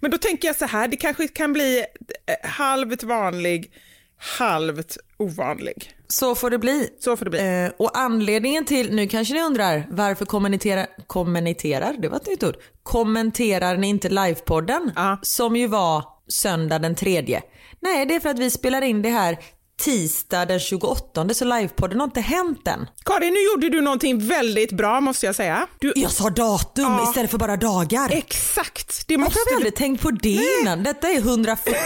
Men 0.00 0.10
då 0.10 0.18
tänker 0.18 0.48
jag 0.48 0.56
så 0.56 0.66
här, 0.66 0.88
det 0.88 0.96
kanske 0.96 1.28
kan 1.28 1.52
bli 1.52 1.84
eh, 2.26 2.50
halvt 2.50 3.02
vanlig, 3.02 3.72
halvt 4.18 4.96
ovanlig. 5.16 5.90
Så 6.08 6.34
får 6.34 6.50
det 6.50 6.58
bli. 6.58 6.88
Så 7.00 7.16
får 7.16 7.24
det 7.24 7.30
bli. 7.30 7.64
Eh, 7.64 7.70
och 7.78 7.98
anledningen 7.98 8.64
till, 8.64 8.94
nu 8.94 9.06
kanske 9.06 9.34
ni 9.34 9.40
undrar 9.42 9.86
varför 9.90 10.24
kommenterar, 10.24 10.86
kommenterar, 11.06 11.94
det 11.98 12.08
var 12.08 12.16
ett 12.16 12.26
nytt 12.26 12.42
ord, 12.42 12.56
kommenterar 12.82 13.76
ni 13.76 13.88
inte 13.88 14.08
livepodden 14.08 14.92
Ja. 14.96 15.18
som 15.22 15.56
ju 15.56 15.66
var 15.66 16.04
söndag 16.28 16.78
den 16.78 16.94
tredje. 16.94 17.42
Nej 17.80 18.06
det 18.06 18.14
är 18.14 18.20
för 18.20 18.28
att 18.28 18.38
vi 18.38 18.50
spelar 18.50 18.82
in 18.82 19.02
det 19.02 19.08
här 19.08 19.38
tisdag 19.76 20.44
den 20.46 20.60
28 20.60 21.34
så 21.34 21.44
livepodden 21.44 22.00
har 22.00 22.04
inte 22.06 22.20
hänt 22.20 22.68
än. 22.68 22.86
Karin, 23.04 23.34
nu 23.34 23.40
gjorde 23.40 23.68
du 23.68 23.80
någonting 23.80 24.28
väldigt 24.28 24.72
bra 24.72 25.00
måste 25.00 25.26
jag 25.26 25.34
säga. 25.34 25.66
Du, 25.78 25.92
Jag 25.96 26.10
sa 26.10 26.30
datum 26.30 26.84
Ja. 26.84 27.04
istället 27.08 27.30
för 27.30 27.38
bara 27.38 27.56
dagar. 27.56 28.08
Exakt, 28.12 29.08
det 29.08 29.16
Varför 29.16 29.24
måste 29.24 29.38
har 29.40 29.44
vi 29.46 29.50
du... 29.50 29.56
aldrig 29.56 29.74
tänkt 29.76 30.02
på 30.02 30.10
det 30.10 30.40
innan? 30.60 30.82
Detta 30.82 31.08
är 31.08 31.18
142 31.18 31.78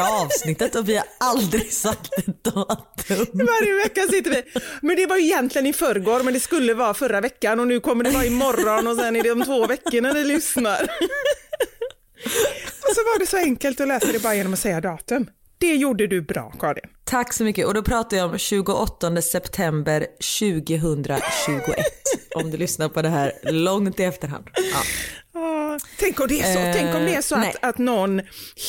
avsnittet 0.02 0.74
och 0.74 0.88
vi 0.88 0.96
har 0.96 1.04
aldrig 1.20 1.72
sagt 1.72 2.12
ett 2.18 2.44
datum. 2.44 3.26
Varje 3.32 3.74
vecka 3.84 4.00
sitter 4.10 4.30
vi. 4.30 4.42
Men 4.82 4.96
det 4.96 5.06
var 5.06 5.16
ju 5.16 5.22
egentligen 5.24 5.66
i 5.66 5.72
förrgår, 5.72 6.22
men 6.22 6.34
det 6.34 6.40
skulle 6.40 6.74
vara 6.74 6.94
förra 6.94 7.20
veckan 7.20 7.60
och 7.60 7.66
nu 7.66 7.80
kommer 7.80 8.04
det 8.04 8.10
vara 8.10 8.24
imorgon 8.24 8.86
och 8.86 8.96
sen 8.96 9.16
är 9.16 9.22
det 9.22 9.30
om 9.32 9.44
två 9.44 9.66
veckor 9.66 10.00
när 10.00 10.14
ni 10.14 10.24
lyssnar. 10.24 10.82
Och 12.88 12.94
så 12.96 13.00
var 13.02 13.18
det 13.18 13.26
så 13.26 13.36
enkelt 13.36 13.80
att 13.80 13.88
läsa 13.88 14.12
det 14.12 14.22
bara 14.22 14.34
genom 14.34 14.52
att 14.52 14.58
säga 14.58 14.80
datum. 14.80 15.26
Det 15.62 15.74
gjorde 15.74 16.06
du 16.06 16.22
bra, 16.22 16.52
Karin. 16.60 16.84
Tack 17.04 17.32
så 17.32 17.44
mycket 17.44 17.66
och 17.66 17.74
då 17.74 17.82
pratar 17.82 18.16
jag 18.16 18.30
om 18.30 18.38
28 18.38 19.22
september 19.22 20.06
2021 20.38 21.22
om 22.34 22.50
du 22.50 22.56
lyssnar 22.56 22.88
på 22.88 23.02
det 23.02 23.08
här 23.08 23.32
långt 23.42 24.00
i 24.00 24.04
efterhand. 24.04 24.44
Ja. 24.54 25.40
Ah, 25.40 25.78
tänk 25.98 26.20
om 26.20 26.28
det 26.28 26.40
är 26.40 26.54
så, 26.54 26.60
Eh, 26.60 26.74
tänk 26.74 26.94
om 26.94 27.04
det 27.04 27.14
är 27.14 27.22
så 27.22 27.36
nej. 27.36 27.48
att, 27.48 27.64
att 27.64 27.78
någon 27.78 28.22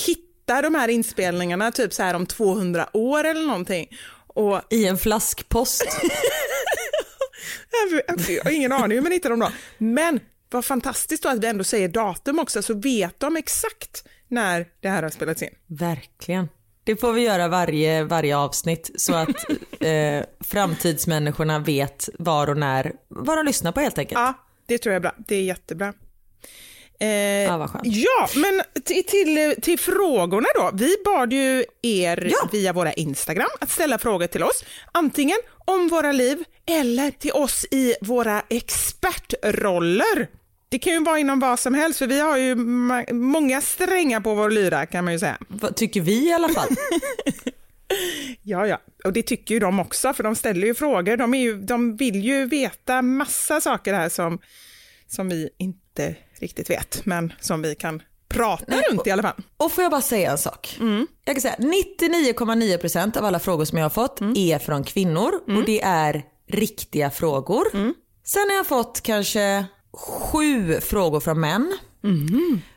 hittar 0.05 0.63
de 0.63 0.75
här 0.75 0.87
inspelningarna 0.87 1.71
typ 1.71 1.93
så 1.93 2.03
här 2.03 2.13
om 2.13 2.25
200 2.25 2.89
år 2.93 3.23
eller 3.23 3.47
någonting. 3.47 3.87
Och 4.27 4.61
I 4.69 4.87
en 4.87 4.97
flaskpost. 4.97 5.85
jag, 8.07 8.19
jag 8.29 8.43
har 8.43 8.51
ingen 8.51 8.71
aning 8.71 8.97
hur 8.97 9.03
man 9.03 9.11
hittar 9.11 9.29
dem 9.29 9.39
då. 9.39 9.51
Men 9.77 10.19
vad 10.49 10.65
fantastiskt 10.65 11.23
då 11.23 11.29
att 11.29 11.39
vi 11.39 11.47
ändå 11.47 11.63
säger 11.63 11.87
datum 11.87 12.39
också 12.39 12.61
så 12.61 12.73
vet 12.73 13.19
de 13.19 13.37
exakt 13.37 14.03
när 14.27 14.67
det 14.81 14.89
här 14.89 15.03
har 15.03 15.09
spelats 15.09 15.41
in. 15.41 15.55
Verkligen. 15.67 16.47
Det 16.83 16.95
får 16.95 17.13
vi 17.13 17.21
göra 17.21 17.47
varje, 17.47 18.03
varje 18.03 18.37
avsnitt 18.37 18.91
så 18.95 19.15
att 19.15 19.29
eh, 19.79 20.23
framtidsmänniskorna 20.39 21.59
vet 21.59 22.09
var 22.19 22.49
och 22.49 22.57
när, 22.57 22.91
vad 23.07 23.37
de 23.37 23.45
lyssnar 23.45 23.71
på 23.71 23.79
helt 23.79 23.97
enkelt. 23.97 24.19
Ja, 24.19 24.33
det 24.67 24.77
tror 24.77 24.93
jag 24.93 24.95
är 24.97 25.01
bra. 25.01 25.15
Det 25.27 25.35
är 25.35 25.41
jättebra. 25.43 25.93
Eh, 26.99 27.07
Ja, 27.09 27.69
ja, 27.83 28.29
men 28.35 28.61
till, 28.83 29.03
till, 29.05 29.55
till 29.61 29.79
frågorna 29.79 30.47
då. 30.55 30.69
Vi 30.73 30.95
bad 31.05 31.33
ju 31.33 31.63
er 31.81 32.27
Ja. 32.31 32.49
via 32.51 32.73
våra 32.73 32.93
Instagram 32.93 33.49
att 33.61 33.69
ställa 33.71 33.97
frågor 33.97 34.27
till 34.27 34.43
oss. 34.43 34.63
Antingen 34.91 35.37
om 35.65 35.87
våra 35.87 36.11
liv 36.11 36.43
eller 36.65 37.11
till 37.11 37.31
oss 37.31 37.65
i 37.71 37.95
våra 38.01 38.41
expertroller. 38.49 40.27
Det 40.73 40.79
kan 40.79 40.93
ju 40.93 41.03
vara 41.03 41.19
inom 41.19 41.39
vad 41.39 41.59
som 41.59 41.73
helst, 41.73 41.99
för 41.99 42.07
vi 42.07 42.19
har 42.19 42.37
ju 42.37 42.55
många 43.13 43.61
strängar 43.61 44.19
på 44.19 44.35
vår 44.35 44.49
lyra 44.49 44.85
kan 44.85 45.03
man 45.03 45.13
ju 45.13 45.19
säga. 45.19 45.37
Tycker 45.75 46.01
vi 46.01 46.29
i 46.29 46.33
alla 46.33 46.49
fall. 46.49 46.67
Ja, 48.41 48.67
ja, 48.67 48.81
och 49.03 49.13
det 49.13 49.23
tycker 49.23 49.53
ju 49.53 49.59
de 49.59 49.79
också, 49.79 50.13
för 50.13 50.23
de 50.23 50.35
ställer 50.35 50.67
ju 50.67 50.75
frågor. 50.75 51.17
De, 51.17 51.33
är 51.33 51.41
ju, 51.41 51.61
de 51.61 51.95
vill 51.95 52.23
ju 52.23 52.45
veta 52.45 53.01
massa 53.01 53.61
saker 53.61 53.93
här 53.93 54.09
som, 54.09 54.39
som 55.07 55.29
vi 55.29 55.49
inte 55.57 56.15
riktigt 56.39 56.69
vet, 56.69 57.05
men 57.05 57.33
som 57.39 57.61
vi 57.61 57.75
kan 57.75 58.01
prata 58.29 58.81
runt 58.89 59.07
i 59.07 59.11
alla 59.11 59.21
fall. 59.21 59.43
Och 59.57 59.71
får 59.71 59.81
jag 59.81 59.91
bara 59.91 60.01
säga 60.01 60.31
en 60.31 60.37
sak. 60.37 60.77
Jag 61.25 61.35
kan 61.35 61.41
säga 61.41 61.55
99,9% 61.55 63.17
av 63.17 63.25
alla 63.25 63.39
frågor 63.39 63.65
som 63.65 63.77
jag 63.77 63.85
har 63.85 63.89
fått 63.89 64.21
är 64.21 64.59
från 64.59 64.83
kvinnor 64.83 65.31
och 65.57 65.65
det 65.65 65.81
är 65.81 66.23
riktiga 66.49 67.09
frågor. 67.09 67.63
Sen 68.23 68.49
har 68.49 68.55
jag 68.55 68.67
fått 68.67 69.01
kanske 69.01 69.65
sju 69.93 70.81
frågor 70.81 71.19
från 71.19 71.39
män. 71.39 71.77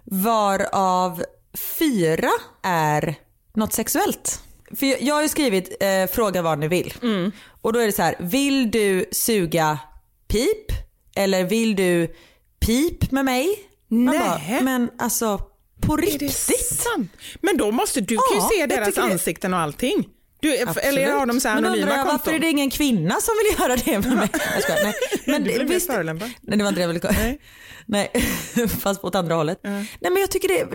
Varav 0.05 1.23
fyra 1.79 2.31
är 2.63 3.15
något 3.55 3.73
sexuellt. 3.73 4.43
För 4.77 4.87
jag, 4.87 5.03
jag 5.03 5.15
har 5.15 5.23
ju 5.23 5.29
skrivit 5.29 5.77
eh, 5.81 6.07
fråga 6.15 6.43
vad 6.43 6.59
ni 6.59 6.69
vill. 6.69 6.95
Och 7.63 7.73
då 7.73 7.79
är 7.79 7.87
det 7.87 7.93
så 7.93 8.03
här, 8.03 8.17
vill 8.21 8.71
du 8.71 9.05
suga 9.13 9.79
pip? 10.29 10.67
Eller 11.17 11.45
vill 11.45 11.77
du 11.77 12.15
pip 12.61 13.11
med 13.11 13.25
mig? 13.25 13.59
Nej. 13.89 14.63
men 14.63 14.91
alltså 14.99 15.41
på 15.81 15.97
riktigt? 15.97 16.33
Men 17.41 17.57
då 17.57 17.71
måste 17.71 18.01
du 18.01 18.17
kan 18.17 18.25
Ja, 18.35 18.51
ju 18.53 18.59
se 18.59 18.67
deras 18.67 18.99
ansikten 18.99 19.55
och 19.55 19.61
allting. 19.61 20.09
Du, 20.41 20.59
Absolut. 20.63 20.85
eller 20.85 21.13
har 21.13 21.27
de 21.27 21.41
så 21.41 21.49
Men 21.49 21.57
anonyma 21.59 21.83
undrar 21.83 21.97
jag, 21.97 22.07
konton? 22.07 22.19
varför 22.19 22.33
är 22.33 22.39
det 22.39 22.51
ingen 22.51 22.71
kvinna 22.71 23.21
som 23.21 23.35
vill 23.43 23.61
göra 23.61 23.77
det 23.77 24.09
med 24.09 24.17
mig? 24.19 24.29
Jag 24.55 24.63
skojar, 24.63 24.85
nej. 24.85 24.95
Men 25.27 25.45
Du 25.45 25.55
blev 25.55 25.69
visst, 25.69 25.87
förolämpad. 25.87 26.31
nej 26.43 26.59
det 26.59 26.65
var 26.65 26.69
inte 26.69 26.81
det 26.81 26.83
jag 26.83 26.89
ville. 26.89 27.11
Nej. 27.13 27.39
Nej, 27.87 28.11
fast 28.81 29.05
åt 29.05 29.15
andra 29.15 29.35
hållet. 29.35 29.59
Nej 29.63 29.87
men 30.01 30.17
jag 30.17 30.31
tycker 30.31 30.49
det, 30.49 30.67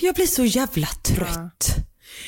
jag 0.00 0.14
blir 0.14 0.26
så 0.26 0.44
jävla 0.44 0.86
trött. 0.86 1.76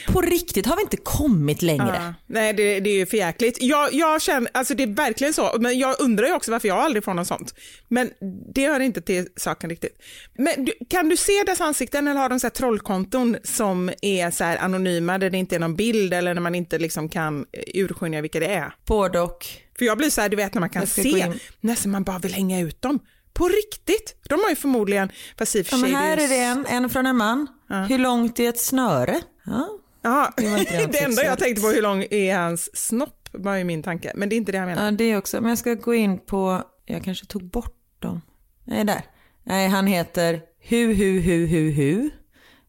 På 0.07 0.21
riktigt, 0.21 0.67
har 0.67 0.77
vi 0.77 0.83
inte 0.83 0.97
kommit 0.97 1.62
längre? 1.62 2.01
Ja, 2.05 2.15
nej, 2.27 2.53
det, 2.53 2.81
det 2.81 2.91
är 2.91 2.97
ju 2.97 3.07
för 3.07 3.17
jäkligt. 3.17 3.59
Jag, 3.61 3.95
jag 3.95 4.23
känner, 4.23 4.51
alltså 4.55 4.75
det 4.75 4.83
är 4.83 4.87
verkligen 4.87 5.33
så, 5.33 5.57
men 5.61 5.79
jag 5.79 6.01
undrar 6.01 6.27
ju 6.27 6.33
också 6.33 6.51
varför 6.51 6.69
jag 6.69 6.79
aldrig 6.79 7.05
får 7.05 7.15
något 7.15 7.27
sånt. 7.27 7.55
Men 7.88 8.11
det 8.55 8.67
hör 8.67 8.81
inte 8.81 9.01
till 9.01 9.29
saken 9.37 9.71
riktigt. 9.71 10.03
Men 10.38 10.65
du, 10.65 10.73
kan 10.88 11.09
du 11.09 11.17
se 11.17 11.43
dess 11.47 11.61
ansikten 11.61 12.09
eller 12.09 12.21
har 12.21 12.29
de 12.29 12.41
så 12.41 12.47
här 12.47 12.53
trollkonton 12.53 13.37
som 13.45 13.91
är 14.03 14.31
så 14.31 14.45
här 14.45 14.57
anonyma 14.57 15.19
där 15.19 15.31
det 15.31 15.38
inte 15.38 15.55
är 15.57 15.61
någon 15.61 15.77
bild 15.77 16.15
eller 16.15 16.35
när 16.35 16.43
man 16.43 16.55
inte 16.55 16.79
liksom 16.79 17.09
kan 17.09 17.47
eh, 17.53 17.62
urskilja 17.83 18.21
vilka 18.21 18.41
det 18.41 18.55
är? 18.55 18.75
Både 18.87 19.21
och. 19.21 19.47
För 19.79 19.85
jag 19.85 19.99
blir 19.99 20.11
så 20.11 20.21
här, 20.21 20.29
du 20.29 20.37
vet 20.37 20.55
när 20.55 20.61
man 20.61 20.71
kan 20.71 20.87
se, 20.87 21.33
nästan 21.61 21.93
man 21.93 22.05
bara 22.05 22.19
vill 22.19 22.35
hänga 22.35 22.61
ut 22.61 22.83
dem. 22.83 22.99
På 23.33 23.49
riktigt. 23.49 24.17
De 24.29 24.41
har 24.41 24.51
ju 24.51 24.57
förmodligen, 24.57 25.12
fast 25.38 25.57
i 25.57 25.62
och 25.62 25.67
för 25.67 25.77
Ja, 25.77 25.83
sig... 25.83 25.93
men 25.93 26.01
här 26.01 26.17
är 26.17 26.29
det 26.29 26.37
en, 26.37 26.67
en 26.67 26.91
från 26.91 27.07
en 27.07 27.17
man. 27.17 27.47
Hur 27.88 27.99
långt 27.99 28.41
är 28.41 28.49
ett 28.49 28.61
snöre? 28.61 29.21
Ja. 29.45 29.69
Ja, 30.03 30.33
Det 30.37 30.43
det 30.93 30.99
enda 31.03 31.25
jag 31.25 31.38
tänkte 31.38 31.62
på 31.62 31.69
hur 31.69 31.83
lång 31.83 32.07
är 32.11 32.38
hans 32.38 32.77
snopp 32.77 33.29
var 33.33 33.55
ju 33.57 33.65
min 33.65 33.83
tanke, 33.83 34.12
men 34.15 34.29
det 34.29 34.35
är 34.35 34.37
inte 34.37 34.53
det 34.53 34.59
jag 34.59 34.67
menar. 34.67 34.85
Ja, 34.85 34.91
det 34.91 35.17
också. 35.17 35.41
Men 35.41 35.49
jag 35.49 35.59
ska 35.59 35.75
gå 35.75 35.95
in 35.95 36.19
på, 36.19 36.62
jag 36.87 37.05
kanske 37.05 37.27
tog 37.27 37.45
bort 37.51 37.79
dem. 37.99 38.21
Nej, 38.65 38.85
där. 38.85 39.03
Nej, 39.45 39.69
han 39.69 39.87
heter 39.87 40.41
Hu 40.69 40.95
Hu 40.95 41.21
Hu 41.21 41.47
Hu 41.47 41.71
Hu. 41.71 42.11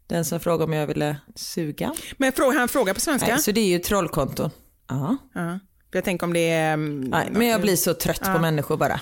Den 0.08 0.26
som 0.26 0.40
frågade 0.40 0.64
om 0.64 0.74
jag 0.74 0.88
ville 0.88 1.18
suga. 1.36 1.94
Men 2.18 2.32
fråga, 2.32 2.60
han 2.60 2.68
frågar 2.68 2.94
på 2.94 3.00
svenska? 3.00 3.28
Nej, 3.34 3.40
så 3.40 3.52
det 3.52 3.62
är 3.62 3.68
ju 3.68 3.80
trollkonton. 3.80 4.50
Ja. 4.90 5.18
Ja. 5.34 5.60
Jag 5.92 6.04
tänker 6.04 6.28
om 6.28 6.34
det 6.34 6.50
är... 6.52 6.74
mm, 6.74 7.02
Nej, 7.02 7.28
men 7.32 7.48
jag 7.48 7.62
blir 7.62 7.76
så 7.76 7.94
trött 7.94 8.24
på 8.24 8.40
människor 8.40 8.78
bara. 8.78 9.00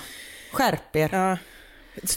Skärp 0.52 0.96
er. 0.96 1.08
Ja. 1.12 1.38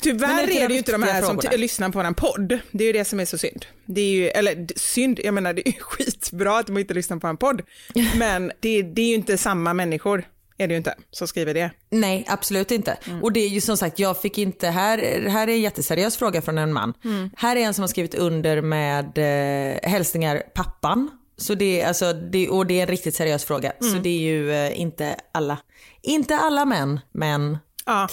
Tyvärr 0.01 0.43
är 0.43 0.67
det 0.67 0.73
ju 0.73 0.77
inte 0.77 0.91
de 0.91 1.03
här 1.03 1.21
som 1.21 1.39
lyssnar 1.57 1.89
på 1.89 1.99
vår 2.03 2.13
podd. 2.13 2.59
Det 2.71 2.83
är 2.83 2.87
ju 2.87 2.93
det 2.93 3.05
som 3.05 3.19
är 3.19 3.25
så 3.25 3.37
synd. 3.37 3.65
Det 3.85 4.01
är 4.01 4.11
ju, 4.11 4.27
eller 4.27 4.67
synd, 4.75 5.19
jag 5.23 5.33
menar 5.33 5.53
det 5.53 5.69
är 5.69 5.73
skitbra 5.79 6.59
att 6.59 6.67
de 6.67 6.77
inte 6.77 6.93
lyssnar 6.93 7.17
på 7.17 7.27
en 7.27 7.37
podd. 7.37 7.61
Men 8.15 8.51
det, 8.59 8.81
det 8.81 9.01
är 9.01 9.07
ju 9.07 9.15
inte 9.15 9.37
samma 9.37 9.73
människor, 9.73 10.23
är 10.57 10.67
det 10.67 10.73
ju 10.73 10.77
inte, 10.77 10.95
som 11.11 11.27
skriver 11.27 11.53
det. 11.53 11.71
Nej, 11.89 12.25
absolut 12.27 12.71
inte. 12.71 12.97
Och 13.21 13.31
det 13.31 13.39
är 13.39 13.47
ju 13.47 13.61
som 13.61 13.77
sagt, 13.77 13.99
jag 13.99 14.21
fick 14.21 14.37
inte, 14.37 14.67
här, 14.67 15.25
här 15.29 15.47
är 15.47 15.51
en 15.51 15.61
jätteseriös 15.61 16.17
fråga 16.17 16.41
från 16.41 16.57
en 16.57 16.73
man. 16.73 16.93
Här 17.37 17.55
är 17.55 17.61
en 17.61 17.73
som 17.73 17.81
har 17.83 17.87
skrivit 17.87 18.15
under 18.15 18.61
med 18.61 19.17
eh, 19.17 19.89
hälsningar 19.89 20.43
pappan. 20.53 21.09
Så 21.37 21.55
det, 21.55 21.83
alltså, 21.83 22.13
det, 22.13 22.49
och 22.49 22.65
det 22.65 22.77
är 22.79 22.81
en 22.81 22.87
riktigt 22.87 23.15
seriös 23.15 23.45
fråga. 23.45 23.73
Så 23.79 23.97
det 23.97 24.09
är 24.09 24.19
ju 24.19 24.51
eh, 24.51 24.79
inte 24.81 25.15
alla, 25.31 25.57
inte 26.01 26.35
alla 26.35 26.65
män, 26.65 26.99
men, 27.11 27.57
Ja. 27.85 28.07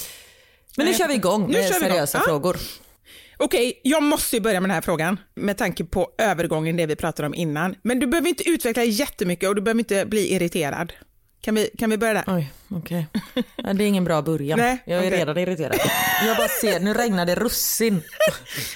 Men 0.77 0.85
nu 0.85 0.91
Nej, 0.91 0.99
kör 0.99 1.07
vi 1.07 1.13
igång 1.13 1.47
nu 1.47 1.57
med 1.57 1.63
kör 1.63 1.79
vi 1.79 1.85
igång. 1.85 1.89
seriösa 1.89 2.17
Ja. 2.17 2.23
frågor. 2.23 2.57
Okej, 3.37 3.81
jag 3.83 4.03
måste 4.03 4.35
ju 4.35 4.41
börja 4.41 4.59
med 4.59 4.69
den 4.69 4.75
här 4.75 4.81
frågan 4.81 5.19
med 5.35 5.57
tanke 5.57 5.83
på 5.83 6.11
övergången, 6.17 6.77
det 6.77 6.85
vi 6.85 6.95
pratade 6.95 7.27
om 7.27 7.33
innan. 7.33 7.75
Men 7.81 7.99
du 7.99 8.07
behöver 8.07 8.29
inte 8.29 8.49
utveckla 8.49 8.83
jättemycket 8.83 9.49
och 9.49 9.55
du 9.55 9.61
behöver 9.61 9.79
inte 9.79 10.05
bli 10.05 10.33
irriterad. 10.33 10.93
Kan 11.41 11.55
vi, 11.55 11.69
kan 11.77 11.89
vi 11.89 11.97
börja 11.97 12.13
där? 12.13 12.23
Oj, 12.27 12.53
okej. 12.69 13.07
Okay. 13.13 13.73
Det 13.73 13.83
är 13.83 13.87
ingen 13.87 14.03
bra 14.03 14.21
början. 14.21 14.59
Nej, 14.59 14.83
jag 14.85 14.99
är 14.99 15.07
okay. 15.07 15.19
redan 15.19 15.37
irriterad. 15.37 15.79
Jag 16.25 16.37
bara 16.37 16.47
ser, 16.47 16.79
nu 16.79 16.93
regnar 16.93 17.25
det 17.25 17.35
russin. 17.35 17.93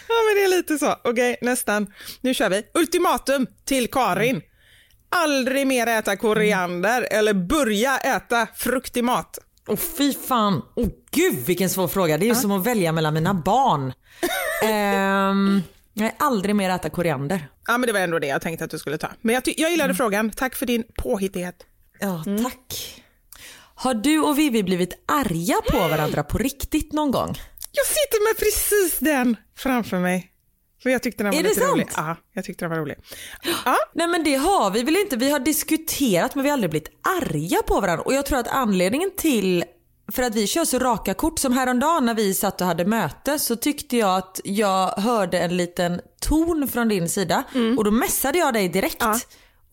ja 0.07 0.15
men 0.27 0.35
det 0.35 0.43
är 0.43 0.57
lite 0.57 0.77
så. 0.77 0.91
Okej, 0.91 1.11
okay, 1.11 1.35
nästan. 1.41 1.93
Nu 2.21 2.33
kör 2.33 2.49
vi. 2.49 2.63
Ultimatum 2.73 3.47
till 3.65 3.87
Karin. 3.87 4.41
Aldrig 5.09 5.67
mer 5.67 5.87
äta 5.87 6.15
koriander 6.15 6.97
mm. 6.97 7.19
eller 7.19 7.33
börja 7.33 7.97
äta 7.97 8.47
fruktimat. 8.55 9.39
Åh 9.67 9.75
fy 9.75 10.13
fan. 10.13 10.61
Oh, 10.75 10.87
gud 11.11 11.45
vilken 11.45 11.69
svår 11.69 11.87
fråga. 11.87 12.17
Det 12.17 12.25
är 12.25 12.27
ju 12.27 12.35
som 12.35 12.51
att 12.51 12.65
välja 12.65 12.91
mellan 12.91 13.13
mina 13.13 13.33
barn. 13.33 13.93
um, 15.31 15.63
nej, 15.93 16.15
aldrig 16.19 16.55
mer 16.55 16.69
äta 16.69 16.89
koriander. 16.89 17.47
Ja 17.67 17.77
men 17.77 17.87
det 17.87 17.93
var 17.93 17.99
ändå 17.99 18.19
det 18.19 18.27
jag 18.27 18.41
tänkte 18.41 18.65
att 18.65 18.71
du 18.71 18.79
skulle 18.79 18.97
ta. 18.97 19.07
Men 19.21 19.35
jag, 19.35 19.43
jag 19.45 19.71
gillade 19.71 19.89
mm. 19.89 19.95
frågan. 19.95 20.31
Tack 20.31 20.55
för 20.55 20.65
din 20.65 20.83
påhittighet. 20.97 21.55
Ja, 21.99 22.23
mm. 22.25 22.43
tack. 22.43 22.93
Har 23.75 23.93
du 23.93 24.19
och 24.19 24.39
Vivi 24.39 24.63
blivit 24.63 25.03
arga 25.05 25.55
på 25.71 25.77
varandra 25.77 26.23
på 26.23 26.37
riktigt 26.37 26.93
någon 26.93 27.11
gång? 27.11 27.37
Jag 27.71 27.85
sitter 27.85 28.29
med 28.29 28.39
precis 28.39 28.99
den 28.99 29.35
framför 29.57 29.99
mig. 29.99 30.31
För 30.83 30.89
jag 30.89 31.03
tyckte 31.03 31.23
den 31.23 31.31
var 31.31 31.39
är 31.39 31.43
lite 31.43 31.59
det 31.59 31.65
rolig. 31.65 31.87
Ja, 31.95 32.15
jag 32.33 32.45
tyckte 32.45 32.65
den 32.65 32.69
var 32.69 32.77
rolig. 32.77 32.95
Ja. 33.65 33.77
Nej 33.93 34.07
men 34.07 34.23
det 34.23 34.35
har 34.35 34.71
vi 34.71 34.83
väl 34.83 34.97
inte. 34.97 35.17
Vi 35.17 35.31
har 35.31 35.39
diskuterat 35.39 36.35
men 36.35 36.43
vi 36.43 36.49
har 36.49 36.53
aldrig 36.53 36.69
blivit 36.69 36.91
arga 37.21 37.61
på 37.67 37.81
varandra. 37.81 38.03
Och 38.03 38.13
jag 38.13 38.25
tror 38.25 38.39
att 38.39 38.47
anledningen 38.47 39.11
till 39.17 39.63
för 40.11 40.23
att 40.23 40.35
vi 40.35 40.47
kör 40.47 40.65
så 40.65 40.79
raka 40.79 41.13
kort. 41.13 41.39
Som 41.39 41.53
häromdagen 41.53 42.05
när 42.05 42.13
vi 42.13 42.33
satt 42.33 42.61
och 42.61 42.67
hade 42.67 42.85
möte 42.85 43.39
så 43.39 43.55
tyckte 43.55 43.97
jag 43.97 44.17
att 44.17 44.41
jag 44.43 44.87
hörde 44.87 45.39
en 45.39 45.57
liten 45.57 46.01
ton 46.21 46.67
från 46.67 46.87
din 46.87 47.09
sida 47.09 47.43
mm. 47.55 47.77
och 47.77 47.83
då 47.83 47.91
messade 47.91 48.37
jag 48.37 48.53
dig 48.53 48.69
direkt. 48.69 48.97
Ja 48.99 49.19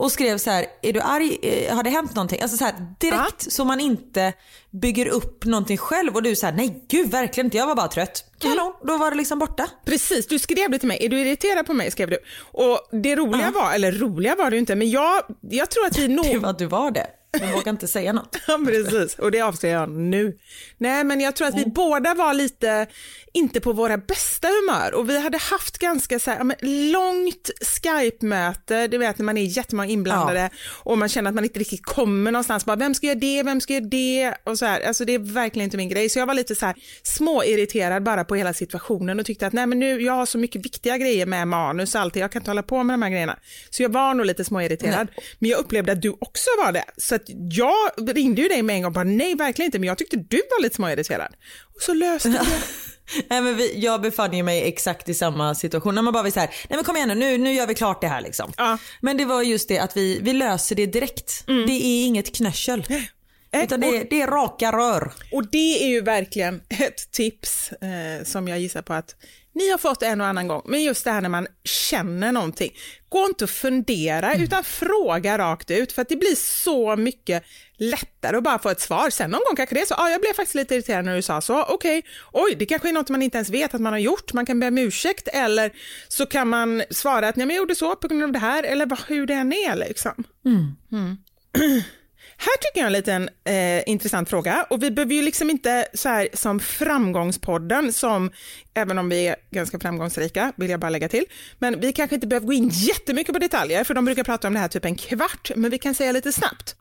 och 0.05 0.13
skrev 0.13 0.39
så 0.39 0.51
här, 0.51 0.67
är 0.83 0.93
du 0.93 1.01
arg, 1.01 1.39
eh, 1.43 1.77
har 1.77 1.83
det 1.83 1.91
hänt 1.91 2.15
någonting? 2.15 2.41
Alltså 2.41 2.57
så 2.57 2.65
här, 2.65 2.75
direkt 3.01 3.45
ja. 3.45 3.51
så 3.51 3.65
man 3.65 3.81
inte 3.81 4.33
bygger 4.71 5.07
upp 5.07 5.45
någonting 5.45 5.77
själv 5.77 6.15
och 6.15 6.23
du 6.23 6.37
säger 6.37 6.55
nej 6.55 6.85
gud 6.89 7.11
verkligen 7.11 7.47
inte, 7.47 7.57
jag 7.57 7.67
var 7.67 7.75
bara 7.75 7.89
trött. 7.89 8.25
Kanon, 8.39 8.59
mm. 8.59 8.73
då 8.83 8.97
var 8.97 9.11
det 9.11 9.17
liksom 9.17 9.39
borta. 9.39 9.71
Precis, 9.85 10.27
du 10.27 10.39
skrev 10.39 10.71
det 10.71 10.79
till 10.79 10.89
mig, 10.89 10.99
är 11.01 11.09
du 11.09 11.21
irriterad 11.21 11.67
på 11.67 11.73
mig 11.73 11.91
skrev 11.91 12.11
du. 12.11 12.19
Och 12.41 12.89
det 13.03 13.17
roliga 13.17 13.53
ja. 13.55 13.61
var, 13.61 13.73
eller 13.75 13.93
roliga 13.93 14.35
var 14.37 14.51
det 14.51 14.59
inte, 14.59 14.75
men 14.75 14.91
jag, 14.91 15.23
jag 15.41 15.71
tror 15.71 15.87
att 15.87 15.99
vi 15.99 16.09
nog... 16.17 16.27
det 16.27 16.39
var 16.39 16.53
du 16.53 16.67
var 16.67 16.91
det. 16.91 17.07
Jag 17.41 17.53
vågar 17.53 17.71
inte 17.71 17.89
säga 17.89 18.13
något. 18.13 18.37
ja, 18.47 18.61
precis. 18.67 19.19
Och 19.19 19.31
det 19.31 19.41
avslöjar 19.41 19.81
jag 19.81 19.91
nu. 19.91 20.39
Nej, 20.85 21.05
men 21.05 21.21
jag 21.21 21.37
tror 21.37 21.49
att 21.49 21.55
vi 21.55 21.63
mm. 21.63 21.73
båda 21.73 22.15
var 22.15 22.35
lite, 22.35 22.87
inte 23.33 23.61
på 23.61 23.73
våra 23.73 23.99
bästa 23.99 24.49
humör 24.49 24.95
och 24.95 25.11
vi 25.11 25.21
hade 25.21 25.39
haft 25.39 25.79
ganska 25.79 26.19
så 26.19 26.31
här, 26.31 26.57
långt 26.93 27.51
Skype-möte, 27.61 28.87
du 28.87 28.99
vet 28.99 29.19
när 29.19 29.25
man 29.25 29.39
är 29.39 29.43
jättemånga 29.43 29.89
inblandade 29.89 30.41
ja. 30.41 30.49
och 30.73 30.99
man 30.99 31.09
känner 31.09 31.29
att 31.31 31.35
man 31.35 31.45
inte 31.45 31.59
riktigt 31.59 31.87
kommer 31.87 32.33
någonstans. 32.33 32.65
Bara, 32.65 32.77
vem 32.77 32.95
ska 32.95 33.07
göra 33.07 33.19
det, 33.19 33.43
vem 33.43 33.61
ska 33.61 33.73
göra 33.73 33.85
det? 33.85 34.35
Och 34.45 34.59
så 34.59 34.67
här. 34.67 34.81
Alltså 34.81 35.05
det 35.05 35.15
är 35.15 35.19
verkligen 35.19 35.65
inte 35.65 35.77
min 35.77 35.89
grej. 35.89 36.09
Så 36.09 36.19
jag 36.19 36.27
var 36.27 36.35
lite 36.35 36.55
så 36.55 36.67
här 36.67 36.75
småirriterad 37.03 38.03
bara 38.03 38.25
på 38.25 38.35
hela 38.35 38.55
situationen 38.55 39.21
och 39.21 39.27
tyckte 39.27 39.47
att 39.47 39.53
nej 39.53 39.67
men 39.67 39.79
nu, 39.79 40.03
jag 40.03 40.13
har 40.13 40.27
så 40.27 40.39
mycket 40.39 40.65
viktiga 40.65 40.99
grejer 40.99 41.27
med 41.27 41.49
manus 41.49 41.95
och 41.95 42.01
allt, 42.01 42.17
jag 42.17 42.33
kan 42.33 42.43
inte 42.43 42.51
hålla 42.51 42.63
på 42.63 42.83
med 42.83 42.95
de 42.95 43.03
här 43.03 43.11
grejerna. 43.11 43.39
Så 43.71 43.83
jag 43.83 43.93
var 43.93 44.15
nog 44.15 44.27
lite 44.27 44.45
småirriterad. 44.45 45.09
Nej. 45.17 45.25
Men 45.39 45.51
jag 45.51 45.59
upplevde 45.59 45.93
att 45.93 46.03
du 46.03 46.11
också 46.11 46.51
var 46.65 46.73
det. 46.73 46.85
Så 46.97 47.15
att 47.15 47.25
jag 47.51 48.17
ringde 48.17 48.43
ju 48.43 48.49
dig 48.49 48.63
med 48.63 48.77
en 48.77 48.83
gång 48.83 48.87
och 48.87 48.93
bara 48.93 49.05
nej 49.05 49.35
verkligen 49.35 49.67
inte, 49.67 49.79
men 49.79 49.87
jag 49.87 49.99
tyckte 49.99 50.17
du 50.17 50.37
var 50.37 50.63
lite 50.63 50.74
småirriterad. 50.75 51.35
Och 51.77 51.83
så 51.83 51.95
löste 51.95 52.29
det. 52.29 52.47
Nej, 53.29 53.41
men 53.41 53.57
vi, 53.57 53.81
jag 53.81 54.03
befann 54.03 54.33
ju 54.33 54.43
mig 54.43 54.69
exakt 54.69 55.09
i 55.09 55.15
samma 55.15 55.55
situation. 55.55 55.95
När 55.95 56.03
man 56.03 56.13
bara 56.13 56.23
vill 56.23 56.33
så 56.33 56.41
här, 56.41 56.49
nej 56.49 56.77
men 56.77 56.85
kom 56.85 56.97
igen 56.97 57.09
nu, 57.09 57.15
nu, 57.15 57.39
nu 57.39 57.53
gör 57.53 57.67
vi 57.67 57.75
klart 57.75 58.01
det 58.01 58.09
här 58.09 58.21
liksom. 58.21 58.53
Ja. 58.57 58.79
Men 59.01 59.17
det 59.17 59.25
var 59.25 59.43
just 59.43 59.69
det 59.69 59.79
att 59.79 59.97
vi, 59.97 60.21
vi 60.23 60.33
löser 60.33 60.77
det 60.77 60.87
direkt. 60.87 61.45
Mm. 61.49 61.67
Det 61.67 61.73
är 61.73 62.07
inget 62.07 62.37
knössel. 62.37 62.87
Eh, 63.55 63.65
Utan 63.65 63.81
det, 63.81 64.01
och, 64.01 64.07
det 64.11 64.23
är 64.23 64.27
raka 64.27 64.73
rör. 64.73 65.13
Och 65.33 65.51
det 65.51 65.85
är 65.85 65.89
ju 65.89 66.01
verkligen 66.01 66.63
ett 66.69 67.13
tips 67.13 67.73
eh, 67.73 68.25
som 68.25 68.49
jag 68.49 68.61
gissar 68.61 68.83
på 68.83 68.93
att 68.93 69.17
ni 69.55 69.71
har 69.71 69.79
fått 69.79 70.03
en 70.03 70.21
och 70.21 70.27
annan 70.27 70.49
gång, 70.49 70.63
men 70.65 70.83
just 70.83 71.05
det 71.05 71.11
här 71.11 71.21
när 71.21 71.29
man 71.29 71.47
känner 71.65 72.33
någonting. 72.33 72.73
Gå 73.09 73.27
inte 73.27 73.45
och 73.45 73.51
fundera, 73.51 74.33
mm. 74.33 74.45
utan 74.45 74.65
fråga 74.65 75.39
rakt 75.39 75.71
ut, 75.71 75.93
för 75.93 76.03
att 76.03 76.09
det 76.09 76.17
blir 76.17 76.63
så 76.63 76.97
mycket 76.97 77.45
lättare 77.77 78.37
att 78.37 78.43
bara 78.43 78.59
få 78.59 78.71
ett 78.71 78.81
svar. 78.81 79.11
Sen 79.11 79.31
någon 79.31 79.41
gång 79.49 79.57
kanske 79.57 79.75
det 79.75 79.81
är 79.81 79.87
så, 79.87 79.95
ja, 79.99 80.03
ah, 80.03 80.11
jag 80.11 80.21
blev 80.21 80.33
faktiskt 80.33 80.55
lite 80.55 80.75
irriterad 80.75 81.05
när 81.05 81.17
du 81.17 81.23
sa 81.23 81.41
så, 81.41 81.63
okej, 81.63 81.99
okay. 81.99 82.03
oj, 82.33 82.55
det 82.59 82.67
kanske 82.67 82.89
är 82.89 82.93
något 82.93 83.09
man 83.09 83.23
inte 83.23 83.39
ens 83.39 83.51
vet 83.51 83.75
att 83.75 83.81
man 83.81 83.93
har 83.93 84.01
gjort, 84.01 84.33
man 84.33 84.47
kan 84.47 84.61
be 84.61 84.69
om 84.69 84.79
ursäkt, 84.79 85.29
eller 85.29 85.73
så 86.09 86.27
kan 86.27 86.49
man 86.49 86.83
svara 86.91 87.29
att 87.29 87.37
nej, 87.37 87.47
men 87.47 87.57
jag 87.57 87.63
gjorde 87.63 87.75
så 87.75 87.97
på 87.97 88.09
grund 88.09 88.23
av 88.23 88.33
det 88.33 88.39
här, 88.39 88.63
eller 88.63 89.09
hur 89.09 89.27
det 89.27 89.35
än 89.35 89.53
är 89.53 89.77
liksom. 89.77 90.25
Mm. 90.45 90.77
Mm. 90.93 91.17
Här 92.37 92.57
tycker 92.61 92.81
jag 92.81 92.87
en 92.87 92.93
liten 92.93 93.29
eh, 93.45 93.89
intressant 93.89 94.31
fråga 94.31 94.67
och 94.71 94.83
vi 94.83 94.91
behöver 94.91 95.15
ju 95.15 95.23
liksom 95.23 95.51
inte 95.51 95.89
så 95.95 96.09
här 96.09 96.29
som 96.33 96.61
framgångspodden 96.61 97.93
som, 97.93 98.31
även 98.75 98.99
om 98.99 99.09
vi 99.09 99.27
är 99.27 99.37
ganska 99.51 99.79
framgångsrika, 99.79 100.53
vill 100.57 100.71
jag 100.71 100.81
bara 100.81 100.91
lägga 100.91 101.09
till, 101.09 101.25
men 101.59 101.81
vi 101.81 101.93
kanske 101.93 102.15
inte 102.15 102.27
behöver 102.27 102.47
gå 102.47 102.53
in 102.53 102.69
jättemycket 102.69 103.33
på 103.33 103.39
detaljer 103.39 103.85
för 103.85 103.95
de 103.95 104.05
brukar 104.05 104.25
prata 104.25 104.49
om 104.49 104.55
det 104.55 104.61
här 104.61 104.69
typ 104.69 104.85
en 104.85 104.97
kvart, 104.97 105.51
men 105.57 105.71
vi 105.71 105.79
kan 105.79 105.95
säga 105.95 106.13
lite 106.13 106.33
snabbt. 106.33 106.77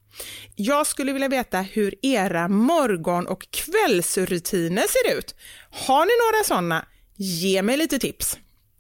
Jag 0.56 0.88
skulle 0.88 1.14
vilja 1.14 1.28
veta 1.28 1.62
hur 1.62 2.06
era 2.06 2.48
morgon 2.48 3.28
och 3.28 3.48
kvällsrutiner 3.52 4.84
ser 4.88 5.18
ut. 5.18 5.36
Har 5.70 6.06
ni 6.06 6.12
några 6.26 6.44
sådana? 6.44 6.86
Ge 7.16 7.62
mig 7.62 7.78
lite 7.78 8.00
tips. 8.00 8.38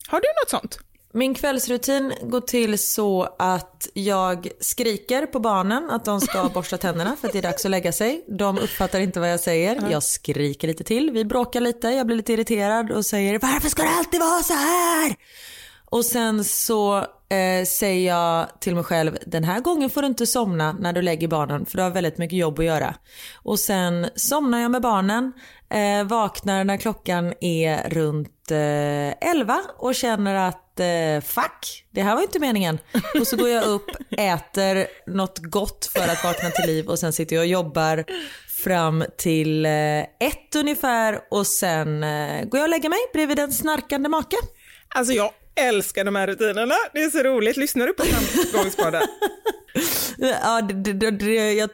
Har 0.07 0.21
du 0.21 0.27
något 0.41 0.49
sånt? 0.49 0.79
Min 1.15 1.33
kvällsrutin 1.33 2.13
går 2.21 2.41
till 2.41 2.79
så 2.79 3.35
att 3.39 3.87
jag 3.93 4.47
skriker 4.59 5.25
på 5.25 5.39
barnen 5.39 5.89
att 5.89 6.05
de 6.05 6.21
ska 6.21 6.49
borsta 6.53 6.77
tänderna 6.77 7.15
för 7.15 7.27
att 7.27 7.33
det 7.33 7.39
är 7.39 7.43
dags 7.43 7.65
att 7.65 7.71
lägga 7.71 7.91
sig. 7.91 8.25
De 8.27 8.57
uppfattar 8.57 8.99
inte 8.99 9.19
vad 9.19 9.31
jag 9.31 9.39
säger. 9.39 9.91
Jag 9.91 10.03
skriker 10.03 10.67
lite 10.67 10.83
till. 10.83 11.11
Vi 11.11 11.25
bråkar 11.25 11.61
lite. 11.61 11.87
Jag 11.87 12.07
blir 12.07 12.17
lite 12.17 12.33
irriterad 12.33 12.91
och 12.91 13.05
säger 13.05 13.39
varför 13.39 13.69
ska 13.69 13.83
det 13.83 13.89
alltid 13.89 14.19
vara 14.19 14.43
så 14.43 14.53
här? 14.53 15.15
Och 15.85 16.05
sen 16.05 16.43
så 16.43 16.97
eh, 17.29 17.65
säger 17.67 18.07
jag 18.07 18.47
till 18.59 18.75
mig 18.75 18.83
själv 18.83 19.17
den 19.25 19.43
här 19.43 19.59
gången 19.59 19.89
får 19.89 20.01
du 20.01 20.07
inte 20.07 20.27
somna 20.27 20.73
när 20.73 20.93
du 20.93 21.01
lägger 21.01 21.27
barnen 21.27 21.65
för 21.65 21.77
du 21.77 21.83
har 21.83 21.89
väldigt 21.89 22.17
mycket 22.17 22.37
jobb 22.37 22.59
att 22.59 22.65
göra. 22.65 22.95
Och 23.35 23.59
sen 23.59 24.07
somnar 24.15 24.59
jag 24.59 24.71
med 24.71 24.81
barnen, 24.81 25.33
eh, 25.69 26.03
vaknar 26.07 26.63
när 26.63 26.77
klockan 26.77 27.33
är 27.39 27.89
runt 27.89 28.32
eh, 28.51 29.29
11 29.29 29.61
och 29.77 29.95
känner 29.95 30.35
att 30.35 30.79
eh, 30.79 31.21
fuck, 31.21 31.85
det 31.91 32.01
här 32.01 32.15
var 32.15 32.21
inte 32.21 32.39
meningen. 32.39 32.79
Och 33.19 33.27
så 33.27 33.37
går 33.37 33.49
jag 33.49 33.63
upp, 33.63 33.89
äter 34.17 34.87
något 35.11 35.39
gott 35.39 35.85
för 35.85 36.07
att 36.07 36.23
vakna 36.23 36.49
till 36.49 36.65
liv 36.65 36.87
och 36.87 36.99
sen 36.99 37.13
sitter 37.13 37.35
jag 37.35 37.43
och 37.43 37.47
jobbar 37.47 38.03
fram 38.63 39.03
till 39.17 39.65
eh, 39.65 39.99
ett 39.99 40.55
ungefär 40.55 41.19
och 41.31 41.47
sen 41.47 42.03
eh, 42.03 42.43
går 42.45 42.57
jag 42.57 42.63
och 42.63 42.69
lägger 42.69 42.89
mig 42.89 42.99
bredvid 43.13 43.39
en 43.39 43.51
snarkande 43.51 44.09
make. 44.09 44.37
Alltså 44.95 45.13
jag 45.13 45.31
älskar 45.55 46.03
de 46.03 46.15
här 46.15 46.27
rutinerna. 46.27 46.75
Det 46.93 47.03
är 47.03 47.09
så 47.09 47.23
roligt. 47.23 47.57
Lyssnar 47.57 47.87
du 47.87 47.93
på 47.93 48.03
Framgångspodden? 48.03 49.01
ja, 50.17 50.61
det, 50.61 50.93
det, 50.93 51.11
det, 51.11 51.53
jag, 51.53 51.69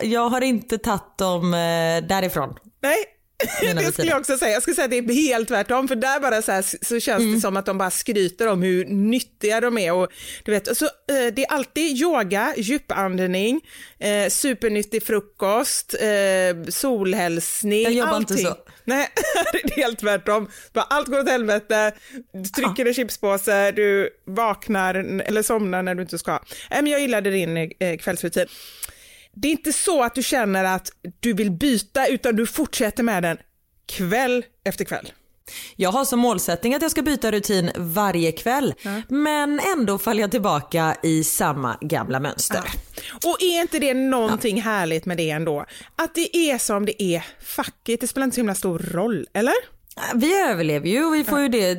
jag 0.00 0.28
har 0.28 0.40
inte 0.40 0.78
tagit 0.78 1.18
dem 1.18 1.54
eh, 1.54 2.08
därifrån. 2.08 2.54
Nej, 2.82 2.96
det 3.60 3.92
skulle 3.92 4.08
jag 4.08 4.20
också 4.20 4.38
säga. 4.38 4.52
Jag 4.52 4.62
skulle 4.62 4.74
säga 4.74 4.84
att 4.84 4.90
det 4.90 4.98
är 4.98 5.14
helt 5.14 5.48
tvärtom, 5.48 5.88
för 5.88 5.96
där 5.96 6.20
bara 6.20 6.42
så, 6.42 6.52
här, 6.52 6.84
så 6.84 7.00
känns 7.00 7.20
mm. 7.20 7.34
det 7.34 7.40
som 7.40 7.56
att 7.56 7.66
de 7.66 7.78
bara 7.78 7.90
skryter 7.90 8.48
om 8.48 8.62
hur 8.62 8.84
nyttiga 8.84 9.60
de 9.60 9.78
är. 9.78 9.92
Och, 9.92 10.08
du 10.44 10.52
vet, 10.52 10.76
så, 10.76 10.84
eh, 10.84 10.90
det 11.08 11.44
är 11.44 11.52
alltid 11.52 11.96
yoga, 12.00 12.54
djupandning, 12.56 13.60
eh, 13.98 14.28
supernyttig 14.28 15.02
frukost, 15.02 15.94
eh, 15.94 16.68
solhälsning, 16.68 17.82
Jag 17.82 17.92
jobbar 17.92 18.12
allting. 18.12 18.38
inte 18.38 18.50
så. 18.50 18.56
Nej, 18.84 19.08
det 19.52 19.72
är 19.72 19.76
helt 19.76 19.98
tvärtom. 19.98 20.50
Bara 20.72 20.84
allt 20.84 21.08
går 21.08 21.20
åt 21.20 21.28
helvete, 21.28 21.92
du 22.32 22.44
trycker 22.44 22.84
ah. 22.84 22.88
en 22.88 22.94
chipspåse, 22.94 23.72
du 23.72 24.10
vaknar 24.26 24.94
eller 24.94 25.42
somnar 25.42 25.82
när 25.82 25.94
du 25.94 26.02
inte 26.02 26.18
ska. 26.18 26.32
Nej, 26.70 26.82
men 26.82 26.86
jag 26.86 27.00
gillade 27.00 27.30
din 27.30 27.56
eh, 27.56 27.96
kvällsrutin 27.96 28.46
det 29.34 29.48
är 29.48 29.52
inte 29.52 29.72
så 29.72 30.02
att 30.02 30.14
du 30.14 30.22
känner 30.22 30.64
att 30.64 30.92
du 31.20 31.32
vill 31.32 31.50
byta 31.50 32.06
utan 32.06 32.36
du 32.36 32.46
fortsätter 32.46 33.02
med 33.02 33.22
den 33.22 33.38
kväll 33.86 34.44
efter 34.64 34.84
kväll. 34.84 35.12
Jag 35.76 35.92
har 35.92 36.04
som 36.04 36.18
målsättning 36.18 36.74
att 36.74 36.82
jag 36.82 36.90
ska 36.90 37.02
byta 37.02 37.32
rutin 37.32 37.70
varje 37.76 38.32
kväll 38.32 38.74
ja. 38.82 39.02
men 39.08 39.60
ändå 39.76 39.98
faller 39.98 40.20
jag 40.20 40.30
tillbaka 40.30 40.96
i 41.02 41.24
samma 41.24 41.78
gamla 41.80 42.20
mönster. 42.20 42.62
Ja. 42.64 43.30
Och 43.30 43.42
är 43.42 43.60
inte 43.60 43.78
det 43.78 43.94
någonting 43.94 44.56
ja. 44.56 44.62
härligt 44.62 45.06
med 45.06 45.16
det 45.16 45.30
ändå? 45.30 45.66
Att 45.96 46.14
det 46.14 46.36
är 46.36 46.58
som 46.58 46.86
det 46.86 47.02
är, 47.02 47.24
fuck 47.40 47.88
it, 47.88 48.00
det 48.00 48.06
spelar 48.06 48.24
inte 48.24 48.34
så 48.34 48.38
himla 48.38 48.54
stor 48.54 48.78
roll, 48.78 49.26
eller? 49.32 49.54
Vi 50.14 50.40
överlever 50.40 50.88
ju 50.88 51.04
och 51.04 51.14
vi 51.14 51.24
får 51.24 51.40
ju, 51.40 51.48
det, 51.48 51.78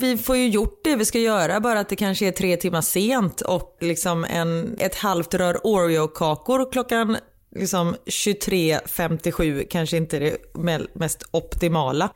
vi 0.00 0.18
får 0.18 0.36
ju 0.36 0.48
gjort 0.48 0.80
det 0.84 0.96
vi 0.96 1.04
ska 1.04 1.18
göra 1.18 1.60
bara 1.60 1.80
att 1.80 1.88
det 1.88 1.96
kanske 1.96 2.26
är 2.26 2.32
tre 2.32 2.56
timmar 2.56 2.80
sent 2.80 3.40
och 3.40 3.76
liksom 3.80 4.24
en, 4.24 4.76
ett 4.78 4.94
halvt 4.94 5.34
rör 5.34 5.54
Oreo-kakor 5.66 6.72
klockan 6.72 7.16
liksom 7.56 7.96
23.57 8.06 9.66
kanske 9.70 9.96
inte 9.96 10.16
är 10.16 10.20
det 10.20 10.36
me- 10.54 10.88
mest 10.94 11.22
optimala. 11.30 12.10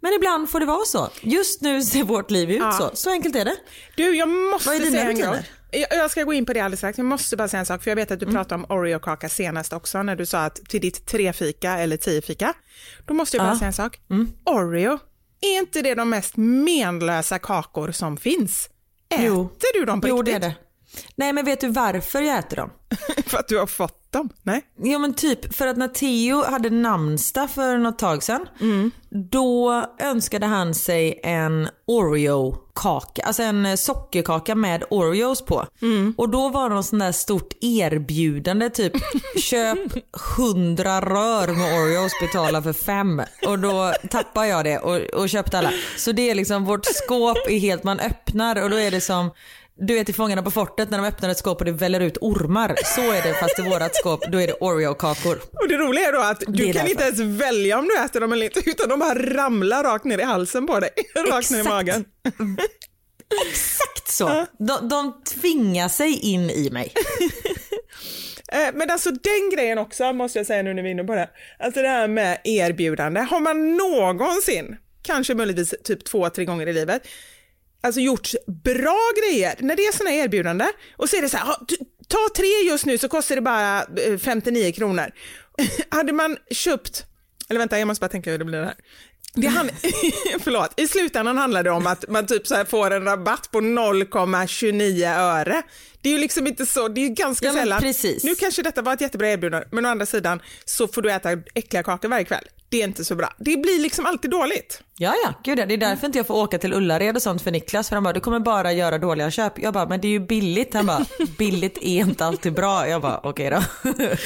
Men 0.00 0.12
ibland 0.12 0.50
får 0.50 0.60
det 0.60 0.66
vara 0.66 0.84
så. 0.84 1.08
Just 1.20 1.60
nu 1.62 1.82
ser 1.82 2.04
vårt 2.04 2.30
liv 2.30 2.50
ut 2.50 2.58
Ja. 2.60 2.72
så. 2.72 2.90
Så 2.94 3.10
enkelt 3.10 3.36
är 3.36 3.44
det. 3.44 3.56
Du, 3.96 4.16
jag 4.16 4.28
måste 4.28 4.68
Vad 4.68 4.76
är 4.76 4.80
dina 4.80 4.90
säga 4.90 5.02
en 5.02 5.08
rutiner? 5.10 5.32
grej. 5.32 5.44
Jag, 5.90 6.10
ska 6.10 6.22
gå 6.24 6.32
in 6.32 6.46
på 6.46 6.52
det 6.52 6.60
alldeles 6.60 6.80
strax. 6.80 6.98
Jag 6.98 7.04
måste 7.04 7.36
bara 7.36 7.48
säga 7.48 7.60
en 7.60 7.66
sak, 7.66 7.82
för 7.82 7.90
jag 7.90 7.96
vet 7.96 8.10
att 8.10 8.20
du 8.20 8.26
pratade 8.26 8.54
om 8.54 8.64
Oreo-kaka 8.78 9.28
senast 9.28 9.72
också, 9.72 10.02
när 10.02 10.16
du 10.16 10.26
sa 10.26 10.44
att 10.44 10.54
till 10.56 10.80
ditt 10.80 11.06
trefika 11.06 11.78
eller 11.78 11.96
tiofika. 11.96 12.54
Då 13.06 13.14
måste 13.14 13.36
jag 13.36 13.46
bara 13.46 13.52
Ja. 13.52 13.58
säga 13.58 13.66
en 13.66 13.72
sak. 13.72 14.00
Oreo, 14.44 14.98
är 15.40 15.58
inte 15.58 15.82
det 15.82 15.94
de 15.94 16.10
mest 16.10 16.36
menlösa 16.36 17.38
kakor 17.38 17.92
som 17.92 18.16
finns? 18.16 18.68
Äter 19.14 19.24
Jo. 19.26 19.48
du 19.74 19.84
dem 19.84 20.00
på 20.00 20.08
Jo, 20.08 20.22
det 20.22 20.30
riktigt? 20.30 20.44
är 20.44 20.48
det. 20.48 20.54
Nej, 21.16 21.32
men 21.32 21.44
vet 21.44 21.60
du 21.60 21.68
varför 21.68 22.20
jag 22.22 22.38
äter 22.38 22.56
dem? 22.56 22.70
för 23.26 23.38
att 23.38 23.48
du 23.48 23.58
har 23.58 23.66
fått 23.66 24.01
dem? 24.12 24.28
Nej? 24.42 24.62
Jo 24.82 24.98
men 24.98 25.14
typ 25.14 25.54
för 25.54 25.66
att 25.66 25.76
när 25.76 25.88
Theo 25.88 26.44
hade 26.44 26.70
namnsdag 26.70 27.50
för 27.50 27.78
något 27.78 27.98
tag 27.98 28.22
sedan, 28.22 28.46
då 29.30 29.84
önskade 29.98 30.46
han 30.46 30.74
sig 30.74 31.20
en 31.22 31.68
Oreo-kaka, 31.86 33.22
alltså 33.22 33.42
en 33.42 33.78
sockerkaka 33.78 34.54
med 34.54 34.84
Oreos 34.90 35.42
på. 35.42 35.66
Och 36.16 36.28
då 36.28 36.48
var 36.48 36.68
det 36.68 36.74
något 36.74 36.86
sånt 36.86 37.02
där 37.02 37.12
stort 37.12 37.52
erbjudande, 37.60 38.70
typ 38.70 38.92
köp 39.36 39.78
100 40.38 41.00
rör 41.00 41.48
med 41.48 41.80
Oreos, 41.82 42.12
betala 42.20 42.62
för 42.62 42.72
fem. 42.72 43.22
Och 43.46 43.58
då 43.58 43.92
tappade 44.10 44.48
jag 44.48 44.64
det 44.64 44.78
och, 44.78 44.96
och 45.20 45.28
köpte 45.28 45.58
alla. 45.58 45.72
Så 45.96 46.12
det 46.12 46.30
är 46.30 46.34
liksom, 46.34 46.64
vårt 46.64 46.84
skåp 46.84 47.38
är 47.48 47.58
helt, 47.58 47.84
man 47.84 48.00
öppnar 48.00 48.62
och 48.62 48.70
då 48.70 48.76
är 48.76 48.90
det 48.90 49.00
som 49.00 49.30
du 49.80 49.94
vet 49.94 50.08
i 50.08 50.12
Fångarna 50.12 50.42
på 50.42 50.50
fortet 50.50 50.90
när 50.90 50.98
de 50.98 51.06
öppnar 51.06 51.28
ett 51.30 51.38
skåp 51.38 51.58
och 51.58 51.64
det 51.64 51.72
väller 51.72 52.00
ut 52.00 52.18
ormar. 52.20 52.76
Så 52.84 53.00
är 53.00 53.22
det 53.22 53.34
fast 53.34 53.58
i 53.58 53.62
vårat 53.62 53.96
skåp, 53.96 54.24
då 54.28 54.40
är 54.40 54.46
det 54.46 54.52
Oreo-kakor. 54.52 55.38
Och 55.62 55.68
det 55.68 55.76
roliga 55.76 56.08
är 56.08 56.12
då 56.12 56.20
att 56.20 56.42
du 56.46 56.72
kan 56.72 56.86
inte 56.88 57.04
ens 57.04 57.18
välja 57.20 57.78
om 57.78 57.84
du 57.88 58.04
äter 58.04 58.20
dem 58.20 58.32
eller 58.32 58.46
inte, 58.46 58.70
utan 58.70 58.88
de 58.88 58.98
bara 58.98 59.14
ramlar 59.14 59.84
rakt 59.84 60.04
ner 60.04 60.18
i 60.18 60.22
halsen 60.22 60.66
på 60.66 60.80
dig, 60.80 60.90
rakt 61.30 61.50
ner 61.50 61.60
i 61.60 61.64
magen. 61.64 62.04
Exakt 63.50 64.08
så. 64.08 64.46
De, 64.58 64.88
de 64.88 65.22
tvingar 65.24 65.88
sig 65.88 66.18
in 66.20 66.50
i 66.50 66.70
mig. 66.70 66.92
Eh, 68.52 68.68
Men 68.74 68.90
alltså 68.90 69.10
den 69.10 69.50
grejen 69.54 69.78
också 69.78 70.12
måste 70.12 70.38
jag 70.38 70.46
säga 70.46 70.62
nu 70.62 70.74
när 70.74 70.82
vi 70.82 70.88
är 70.88 70.92
inne 70.92 71.04
på 71.04 71.14
det. 71.14 71.28
Alltså 71.58 71.82
det 71.82 71.88
här 71.88 72.08
med 72.08 72.40
erbjudande. 72.44 73.20
Har 73.20 73.40
man 73.40 73.76
någonsin, 73.76 74.76
kanske 75.02 75.34
möjligtvis 75.34 75.74
typ 75.84 76.04
två, 76.04 76.30
tre 76.30 76.44
gånger 76.44 76.66
i 76.66 76.72
livet, 76.72 77.02
alltså 77.82 78.00
gjort 78.00 78.30
bra 78.64 79.10
grejer 79.22 79.54
när 79.58 79.76
det 79.76 79.82
är 79.82 79.92
sådana 79.92 80.14
erbjudanden 80.14 80.68
och 80.96 81.08
så 81.08 81.16
är 81.16 81.22
det 81.22 81.28
så 81.28 81.36
här, 81.36 81.56
ta 82.08 82.18
tre 82.36 82.46
just 82.66 82.86
nu 82.86 82.98
så 82.98 83.08
kostar 83.08 83.34
det 83.34 83.42
bara 83.42 83.82
eh, 83.82 84.18
59 84.18 84.72
kronor. 84.72 85.10
Hade 85.88 86.12
man 86.12 86.36
köpt, 86.50 87.04
eller 87.48 87.58
vänta 87.58 87.78
jag 87.78 87.88
måste 87.88 88.00
bara 88.00 88.08
tänka 88.08 88.30
hur 88.30 88.38
det 88.38 88.44
blir 88.44 88.58
det 88.58 88.64
här. 88.64 88.76
Det 89.34 89.46
han, 89.46 89.70
förlåt, 90.40 90.80
i 90.80 90.86
slutändan 90.86 91.38
handlar 91.38 91.62
det 91.62 91.70
om 91.70 91.86
att 91.86 92.04
man 92.08 92.26
typ 92.26 92.46
så 92.46 92.54
här 92.54 92.64
får 92.64 92.90
en 92.90 93.04
rabatt 93.04 93.50
på 93.50 93.60
0,29 93.60 95.18
öre. 95.18 95.62
Det 96.02 96.08
är 96.08 96.12
ju 96.12 96.18
liksom 96.18 96.46
inte 96.46 96.66
så, 96.66 96.88
det 96.88 97.00
är 97.00 97.08
ju 97.08 97.14
ganska 97.14 97.46
Ja, 97.46 97.52
sällan. 97.52 97.80
precis. 97.80 98.24
Nu 98.24 98.34
kanske 98.34 98.62
detta 98.62 98.82
var 98.82 98.92
ett 98.92 99.00
jättebra 99.00 99.28
erbjudande, 99.30 99.66
men 99.70 99.86
å 99.86 99.88
andra 99.88 100.06
sidan 100.06 100.42
så 100.64 100.88
får 100.88 101.02
du 101.02 101.12
äta 101.12 101.30
äckliga 101.54 101.82
kakor 101.82 102.08
varje 102.08 102.24
kväll. 102.24 102.44
Det 102.68 102.80
är 102.82 102.84
inte 102.84 103.04
så 103.04 103.14
bra. 103.14 103.32
Det 103.38 103.56
blir 103.56 103.80
liksom 103.82 104.06
alltid 104.06 104.30
dåligt. 104.30 104.82
Ja, 104.96 105.14
ja, 105.24 105.34
gud 105.44 105.58
ja. 105.58 105.66
Det 105.66 105.74
är 105.74 105.78
därför 105.78 106.06
inte 106.06 106.18
jag 106.18 106.26
får 106.26 106.34
åka 106.34 106.58
till 106.58 106.72
Ullared 106.74 107.16
och 107.16 107.22
sånt 107.22 107.42
för 107.42 107.50
Niklas. 107.50 107.88
För 107.88 107.96
han 107.96 108.02
bara, 108.04 108.12
du 108.12 108.20
kommer 108.20 108.40
bara 108.40 108.72
göra 108.72 108.98
dåliga 108.98 109.30
köp. 109.30 109.58
Jag 109.58 109.74
bara, 109.74 109.86
men 109.88 110.00
det 110.00 110.08
är 110.08 110.12
ju 110.12 110.20
billigt. 110.20 110.74
Han 110.74 110.86
bara, 110.86 111.06
billigt 111.38 111.78
är 111.78 112.00
inte 112.00 112.24
alltid 112.24 112.52
bra. 112.54 112.88
Jag 112.88 113.02
bara, 113.02 113.20
okej 113.22 113.50
då. 113.50 113.62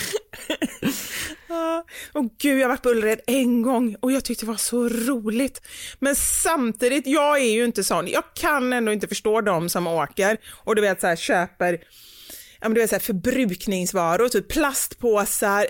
Ja, 1.48 1.84
Och 2.12 2.24
gud, 2.38 2.58
jag 2.58 2.64
har 2.64 2.68
varit 2.68 2.82
på 2.82 2.88
Ullared 2.88 3.20
en 3.26 3.62
gång 3.62 3.96
och 4.00 4.12
jag 4.12 4.24
tyckte 4.24 4.44
det 4.44 4.48
var 4.50 4.56
så 4.56 4.88
roligt. 4.88 5.60
Men 5.98 6.16
samtidigt, 6.16 7.06
jag 7.06 7.38
är 7.40 7.50
ju 7.54 7.64
inte 7.64 7.84
sån. 7.84 8.08
Jag 8.08 8.22
kan 8.34 8.72
ändå 8.72 8.92
inte 8.92 9.08
förstå 9.08 9.40
de 9.40 9.68
som 9.68 9.86
åker 9.86 10.36
och 10.64 10.76
du 10.76 10.82
vet 10.82 11.00
så 11.00 11.06
här 11.06 11.16
köper 11.16 11.65
ja, 11.72 12.68
men 12.68 12.74
du 12.74 12.80
vet, 12.80 12.90
så 12.90 12.94
här, 12.96 13.00
förbrukningsvaror, 13.00 14.28
typ 14.28 14.48
plastpåsar, 14.48 15.66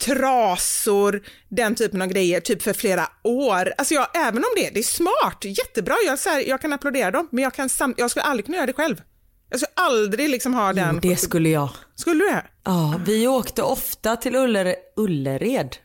trasor, 0.00 1.22
den 1.48 1.74
typen 1.74 2.02
av 2.02 2.08
grejer, 2.08 2.40
typ 2.40 2.62
för 2.62 2.72
flera 2.72 3.08
år. 3.24 3.72
Alltså 3.78 3.94
jag, 3.94 4.06
även 4.14 4.36
om 4.38 4.50
det, 4.56 4.70
det 4.74 4.78
är 4.78 4.82
smart, 4.82 5.38
jättebra, 5.44 5.94
jag, 6.06 6.18
så 6.18 6.28
här, 6.30 6.40
jag 6.48 6.60
kan 6.60 6.72
applådera 6.72 7.10
dem, 7.10 7.28
men 7.32 7.44
jag, 7.44 7.54
kan 7.54 7.68
sam- 7.68 7.94
jag 7.96 8.10
skulle 8.10 8.22
aldrig 8.22 8.44
kunna 8.46 8.56
göra 8.56 8.66
det 8.66 8.72
själv. 8.72 9.02
Jag 9.50 9.60
skulle 9.60 9.72
aldrig 9.74 10.30
liksom 10.30 10.54
ha 10.54 10.72
den. 10.72 11.00
Jo, 11.02 11.10
det 11.10 11.16
skulle 11.16 11.48
jag. 11.48 11.68
Skulle 11.94 12.24
du 12.24 12.30
det? 12.30 12.44
Ja, 12.64 13.00
vi 13.06 13.26
åkte 13.28 13.62
ofta 13.62 14.16
till 14.16 14.36
Uller, 14.36 14.74
Ullered. 14.96 15.76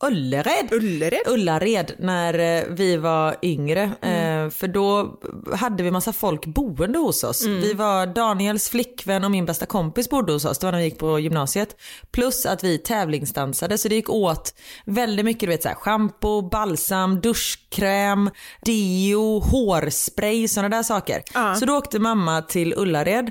Ullered? 0.00 0.72
Ullared? 0.72 1.20
Ullared 1.26 1.92
när 1.98 2.58
eh, 2.58 2.64
vi 2.68 2.96
var 2.96 3.36
yngre. 3.42 3.82
Eh, 3.82 4.50
För 4.50 4.68
då 4.68 5.18
hade 5.56 5.82
vi 5.82 5.90
massa 5.90 6.12
folk 6.12 6.46
boende 6.46 6.98
hos 6.98 7.24
oss. 7.24 7.46
Vi 7.46 7.74
var 7.74 8.06
Daniels 8.06 8.68
flickvän 8.68 9.24
och 9.24 9.30
min 9.30 9.46
bästa 9.46 9.66
kompis 9.66 10.10
bodde 10.10 10.32
hos 10.32 10.44
oss. 10.44 10.58
Det 10.58 10.66
var 10.66 10.72
när 10.72 10.78
vi 10.78 10.84
gick 10.84 10.98
på 10.98 11.18
gymnasiet. 11.20 11.76
Plus 12.10 12.46
att 12.46 12.64
vi 12.64 12.78
tävlingsdansade 12.78 13.78
så 13.78 13.88
det 13.88 13.94
gick 13.94 14.10
åt 14.10 14.54
väldigt 14.84 15.24
mycket. 15.24 15.40
Du 15.40 15.46
vet 15.46 15.62
så 15.62 15.68
här, 15.68 15.76
shampoo, 15.76 16.42
balsam, 16.50 17.20
duschkräm, 17.20 18.30
deo, 18.64 19.38
hårspray, 19.40 20.48
sådana 20.48 20.76
där 20.76 20.82
saker. 20.82 21.22
Så 21.58 21.64
då 21.66 21.76
åkte 21.76 21.98
mamma 21.98 22.42
till 22.42 22.74
Ullared 22.76 23.30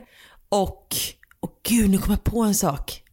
och, 0.50 0.96
och 1.40 1.52
gud 1.70 1.90
nu 1.90 1.98
kom 1.98 2.12
jag 2.14 2.24
på 2.24 2.42
en 2.42 2.56
sak. 2.56 3.04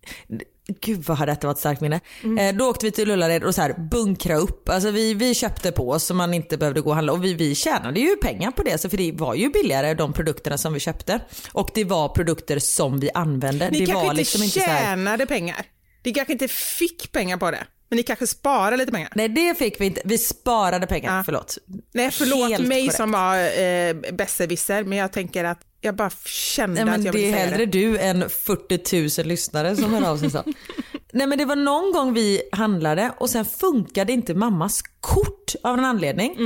Gud 0.67 1.05
vad 1.05 1.17
hade 1.17 1.33
detta 1.33 1.47
varit 1.47 1.57
ett 1.57 1.61
starkt 1.61 1.81
minne. 1.81 2.01
Eh, 2.39 2.57
då 2.57 2.71
åkte 2.71 2.87
vi 2.87 2.93
till 2.93 3.11
Ullared 3.11 3.45
och 3.45 3.55
så 3.55 3.63
här 3.63 3.89
bunkra 3.91 4.37
upp. 4.37 4.69
Alltså 4.69 4.91
vi, 4.91 5.15
vi 5.15 5.35
köpte 5.35 5.73
på 5.73 5.91
oss 5.91 6.05
så 6.05 6.15
man 6.15 6.35
inte 6.35 6.57
behövde 6.57 6.81
gå 6.81 6.89
och 6.89 6.95
handla. 6.95 7.13
Och 7.13 7.25
vi, 7.25 7.35
vi 7.35 7.55
tjänade 7.55 8.01
ju 8.01 8.17
pengar 8.17 8.51
på 8.51 8.63
det. 8.63 8.79
Så 8.79 8.91
för 8.91 8.97
det 8.97 9.13
var 9.13 9.35
ju 9.35 9.49
billigare 9.51 9.95
de 9.95 10.13
produkterna 10.13 10.59
som 10.59 10.73
vi 10.73 10.81
köpte. 10.81 11.21
Och 11.53 11.71
det 11.75 11.85
var 11.85 12.09
produkter 12.09 12.59
som 12.59 13.01
vi 13.01 13.11
använde. 13.15 13.71
Ni 13.71 13.79
det 13.79 13.87
kanske 13.87 14.05
var 14.05 14.05
inte 14.05 14.17
liksom 14.17 14.43
inte 14.43 14.61
så 14.61 14.67
här, 14.67 14.85
tjänade 14.85 15.27
pengar. 15.27 15.67
Ni 16.05 16.13
kanske 16.13 16.33
inte 16.33 16.49
fick 16.49 17.13
pengar 17.13 17.37
på 17.37 17.51
det, 17.51 17.67
men 17.95 17.97
ni 17.97 18.03
kanske 18.03 18.27
sparade 18.27 18.77
lite 18.77 18.93
pengar. 18.93 19.13
Nej 19.15 19.29
det 19.29 19.59
fick 19.59 19.81
vi 19.81 19.87
inte. 19.87 20.01
Vi 20.05 20.19
sparade 20.19 20.87
pengar. 20.87 21.17
Ja. 21.17 21.23
Förlåt. 21.25 21.59
Nej, 21.93 22.11
förlåt 22.11 22.51
Helt 22.51 22.67
mig 22.69 22.81
korrekt. 22.83 22.97
som 22.97 23.13
var 23.13 23.37
eh, 23.37 23.95
besserwisser, 24.13 24.85
men 24.85 24.99
jag 24.99 25.13
tänker 25.13 25.45
att 25.45 25.59
jag 25.81 25.97
bara 25.97 26.11
kände 26.27 26.85
Nej, 26.85 26.95
att 26.95 27.05
jag 27.05 27.15
det 27.15 27.19
ville 27.19 27.29
är 27.29 27.33
säga 27.33 27.47
hellre 27.47 27.67
det. 27.67 27.73
du 27.73 27.99
än 27.99 28.31
40 28.31 29.21
000 29.23 29.27
lyssnare 29.27 29.77
som 29.77 29.95
hör 29.95 30.11
av 30.11 30.17
sig 30.17 30.31
så. 30.31 30.43
Nej 31.13 31.27
men 31.27 31.39
det 31.39 31.45
var 31.45 31.57
någon 31.57 31.93
gång 31.93 32.15
vi 32.15 32.43
handlade 32.53 33.13
och 33.19 33.31
sen 33.31 33.45
funkade 33.45 34.13
inte 34.13 34.35
mammas 34.35 34.83
kort 35.01 35.55
av 35.63 35.79
en 35.79 35.85
anledning. 35.85 36.37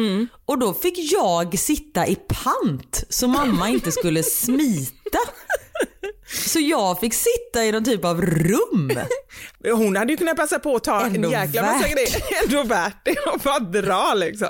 Och 0.46 0.59
då 0.59 0.74
fick 0.74 1.12
jag 1.12 1.59
sitta 1.59 2.07
i 2.07 2.14
pant 2.16 3.05
så 3.09 3.28
mamma 3.28 3.68
inte 3.68 3.92
skulle 3.92 4.22
smita. 4.22 5.18
Så 6.30 6.60
jag 6.60 7.00
fick 7.00 7.14
sitta 7.14 7.64
i 7.64 7.72
någon 7.72 7.84
typ 7.84 8.04
av 8.04 8.22
rum. 8.22 8.92
Hon 9.72 9.96
hade 9.96 10.12
ju 10.12 10.16
kunnat 10.16 10.36
passa 10.36 10.58
på 10.58 10.76
att 10.76 10.84
ta 10.84 11.00
Ändå 11.06 11.28
en 11.28 11.30
jäkla 11.46 11.62
massa 11.62 11.78
värt. 11.78 11.92
grejer. 11.94 12.22
Ändå 12.44 12.62
värt 12.62 13.04
det 13.04 13.18
och 13.18 13.40
bara 13.40 13.58
dra 13.58 14.14
liksom. 14.14 14.48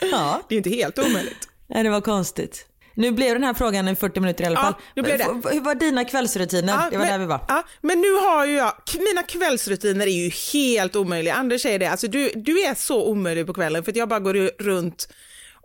Ja, 0.00 0.42
Det 0.48 0.54
är 0.54 0.56
ju 0.56 0.56
inte 0.56 0.70
helt 0.70 0.98
omöjligt. 0.98 1.48
Nej, 1.66 1.82
det 1.82 1.90
var 1.90 2.00
konstigt. 2.00 2.66
Nu 2.94 3.10
blev 3.12 3.34
den 3.34 3.44
här 3.44 3.54
frågan 3.54 3.88
i 3.88 3.96
40 3.96 4.20
minuter 4.20 4.44
i 4.44 4.46
alla 4.46 4.56
Ja, 4.56 4.62
fall. 4.62 4.74
nu 4.96 5.02
blev 5.02 5.18
det. 5.18 5.24
Hur 5.52 5.60
var 5.60 5.74
dina 5.74 6.04
kvällsrutiner? 6.04 6.72
Ja, 6.72 6.88
det 6.90 6.96
var 6.98 7.04
men, 7.04 7.12
där 7.12 7.18
vi 7.18 7.26
var. 7.26 7.40
Ja, 7.48 7.62
men 7.80 8.00
nu 8.00 8.12
har 8.12 8.46
ju 8.46 8.52
jag, 8.52 8.72
mina 8.98 9.22
kvällsrutiner 9.22 10.06
är 10.06 10.10
ju 10.10 10.30
helt 10.52 10.96
omöjliga. 10.96 11.34
Anders 11.34 11.62
säger 11.62 11.78
det, 11.78 11.86
alltså 11.86 12.06
du, 12.08 12.30
du 12.34 12.62
är 12.62 12.74
så 12.74 13.04
omöjlig 13.06 13.46
på 13.46 13.54
kvällen 13.54 13.84
för 13.84 13.90
att 13.92 13.96
jag 13.96 14.08
bara 14.08 14.20
går 14.20 14.34
runt 14.62 15.08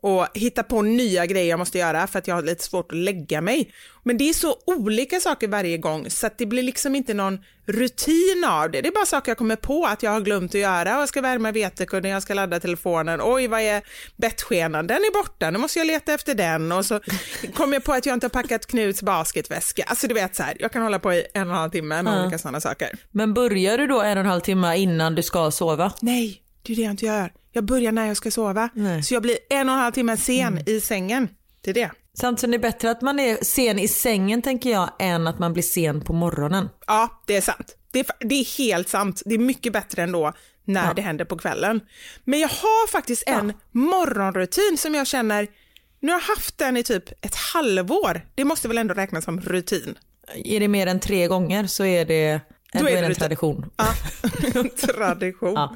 och 0.01 0.27
hittar 0.33 0.63
på 0.63 0.81
nya 0.81 1.25
grejer 1.25 1.49
jag 1.49 1.59
måste 1.59 1.77
göra 1.77 2.07
för 2.07 2.19
att 2.19 2.27
jag 2.27 2.35
har 2.35 2.41
lite 2.41 2.63
svårt 2.63 2.91
att 2.91 2.97
lägga 2.97 3.41
mig. 3.41 3.73
Men 4.03 4.17
det 4.17 4.29
är 4.29 4.33
så 4.33 4.55
olika 4.65 5.19
saker 5.19 5.47
varje 5.47 5.77
gång 5.77 6.09
så 6.09 6.27
att 6.27 6.37
det 6.37 6.45
blir 6.45 6.63
liksom 6.63 6.95
inte 6.95 7.13
någon 7.13 7.39
rutin 7.65 8.45
av 8.47 8.71
det. 8.71 8.81
Det 8.81 8.87
är 8.87 8.91
bara 8.91 9.05
saker 9.05 9.31
jag 9.31 9.37
kommer 9.37 9.55
på 9.55 9.85
att 9.85 10.03
jag 10.03 10.11
har 10.11 10.21
glömt 10.21 10.55
att 10.55 10.61
göra. 10.61 10.89
Jag 10.89 11.09
ska 11.09 11.21
värma 11.21 11.51
vetekudden, 11.51 12.11
jag 12.11 12.23
ska 12.23 12.33
ladda 12.33 12.59
telefonen. 12.59 13.19
Oj, 13.23 13.47
vad 13.47 13.61
är 13.61 13.81
bettskenan? 14.15 14.87
Den 14.87 14.97
är 14.97 15.23
borta, 15.23 15.51
nu 15.51 15.57
måste 15.57 15.79
jag 15.79 15.87
leta 15.87 16.13
efter 16.13 16.35
den. 16.35 16.71
Och 16.71 16.85
så 16.85 16.99
kommer 17.53 17.73
jag 17.73 17.83
på 17.83 17.93
att 17.93 18.05
jag 18.05 18.13
inte 18.13 18.25
har 18.25 18.29
packat 18.29 18.65
Knuts 18.65 19.01
basketväska. 19.01 19.83
Alltså 19.87 20.07
du 20.07 20.13
vet 20.13 20.35
så 20.35 20.43
här, 20.43 20.57
jag 20.59 20.71
kan 20.71 20.81
hålla 20.81 20.99
på 20.99 21.13
i 21.13 21.25
en 21.33 21.47
och 21.47 21.53
en 21.53 21.59
halv 21.59 21.71
timme 21.71 22.03
med 22.03 22.21
olika 22.21 22.37
sådana 22.37 22.61
saker. 22.61 22.89
Men 23.11 23.33
börjar 23.33 23.77
du 23.77 23.87
då 23.87 24.01
en 24.01 24.17
och 24.17 24.23
en 24.23 24.29
halv 24.29 24.41
timme 24.41 24.77
innan 24.77 25.15
du 25.15 25.23
ska 25.23 25.51
sova? 25.51 25.93
Nej, 26.01 26.41
det 26.61 26.73
är 26.73 26.75
det 26.75 26.81
jag 26.81 26.91
inte 26.91 27.05
gör. 27.05 27.33
Jag 27.51 27.63
börjar 27.65 27.91
när 27.91 28.07
jag 28.07 28.17
ska 28.17 28.31
sova. 28.31 28.69
Nej. 28.73 29.03
Så 29.03 29.13
jag 29.13 29.21
blir 29.21 29.37
en 29.49 29.69
och 29.69 29.75
en 29.75 29.81
halv 29.81 29.93
timme 29.93 30.17
sen 30.17 30.59
i 30.69 30.81
sängen. 30.81 31.29
Det 31.61 31.69
är 31.69 31.73
det. 31.73 31.91
Samt 32.13 32.39
som 32.39 32.51
det 32.51 32.57
är 32.57 32.59
bättre 32.59 32.91
att 32.91 33.01
man 33.01 33.19
är 33.19 33.37
sen 33.43 33.79
i 33.79 33.87
sängen 33.87 34.41
tänker 34.41 34.69
jag 34.71 34.89
än 34.99 35.27
att 35.27 35.39
man 35.39 35.53
blir 35.53 35.63
sen 35.63 36.01
på 36.01 36.13
morgonen. 36.13 36.69
Ja, 36.87 37.23
det 37.27 37.35
är 37.37 37.41
sant. 37.41 37.75
Det 37.91 37.99
är, 37.99 38.05
det 38.27 38.35
är 38.35 38.57
helt 38.57 38.89
sant. 38.89 39.21
Det 39.25 39.35
är 39.35 39.39
mycket 39.39 39.73
bättre 39.73 40.03
ändå 40.03 40.33
när 40.65 40.87
Ja. 40.87 40.93
det 40.93 41.01
händer 41.01 41.25
på 41.25 41.37
kvällen. 41.37 41.81
Men 42.23 42.39
jag 42.39 42.47
har 42.49 42.87
faktiskt 42.87 43.23
en 43.27 43.53
morgonrutin 43.71 44.77
som 44.77 44.95
jag 44.95 45.07
känner, 45.07 45.47
nu 45.99 46.11
har 46.11 46.19
jag 46.19 46.25
haft 46.35 46.57
den 46.57 46.77
i 46.77 46.83
typ 46.83 47.25
ett 47.25 47.35
halvår. 47.35 48.21
Det 48.35 48.43
måste 48.45 48.67
väl 48.67 48.77
ändå 48.77 48.93
räknas 48.93 49.23
som 49.25 49.41
rutin? 49.41 49.97
Är 50.35 50.59
det 50.59 50.67
mer 50.67 50.87
än 50.87 50.99
tre 50.99 51.27
gånger 51.27 51.67
så 51.67 51.85
är 51.85 52.05
det 52.05 52.39
Då, 52.73 52.79
är 52.89 53.01
det 53.01 53.05
en 53.07 53.15
tradition. 53.15 53.65
Ja, 53.77 53.85
tradition. 54.95 55.53
Ja. 55.53 55.75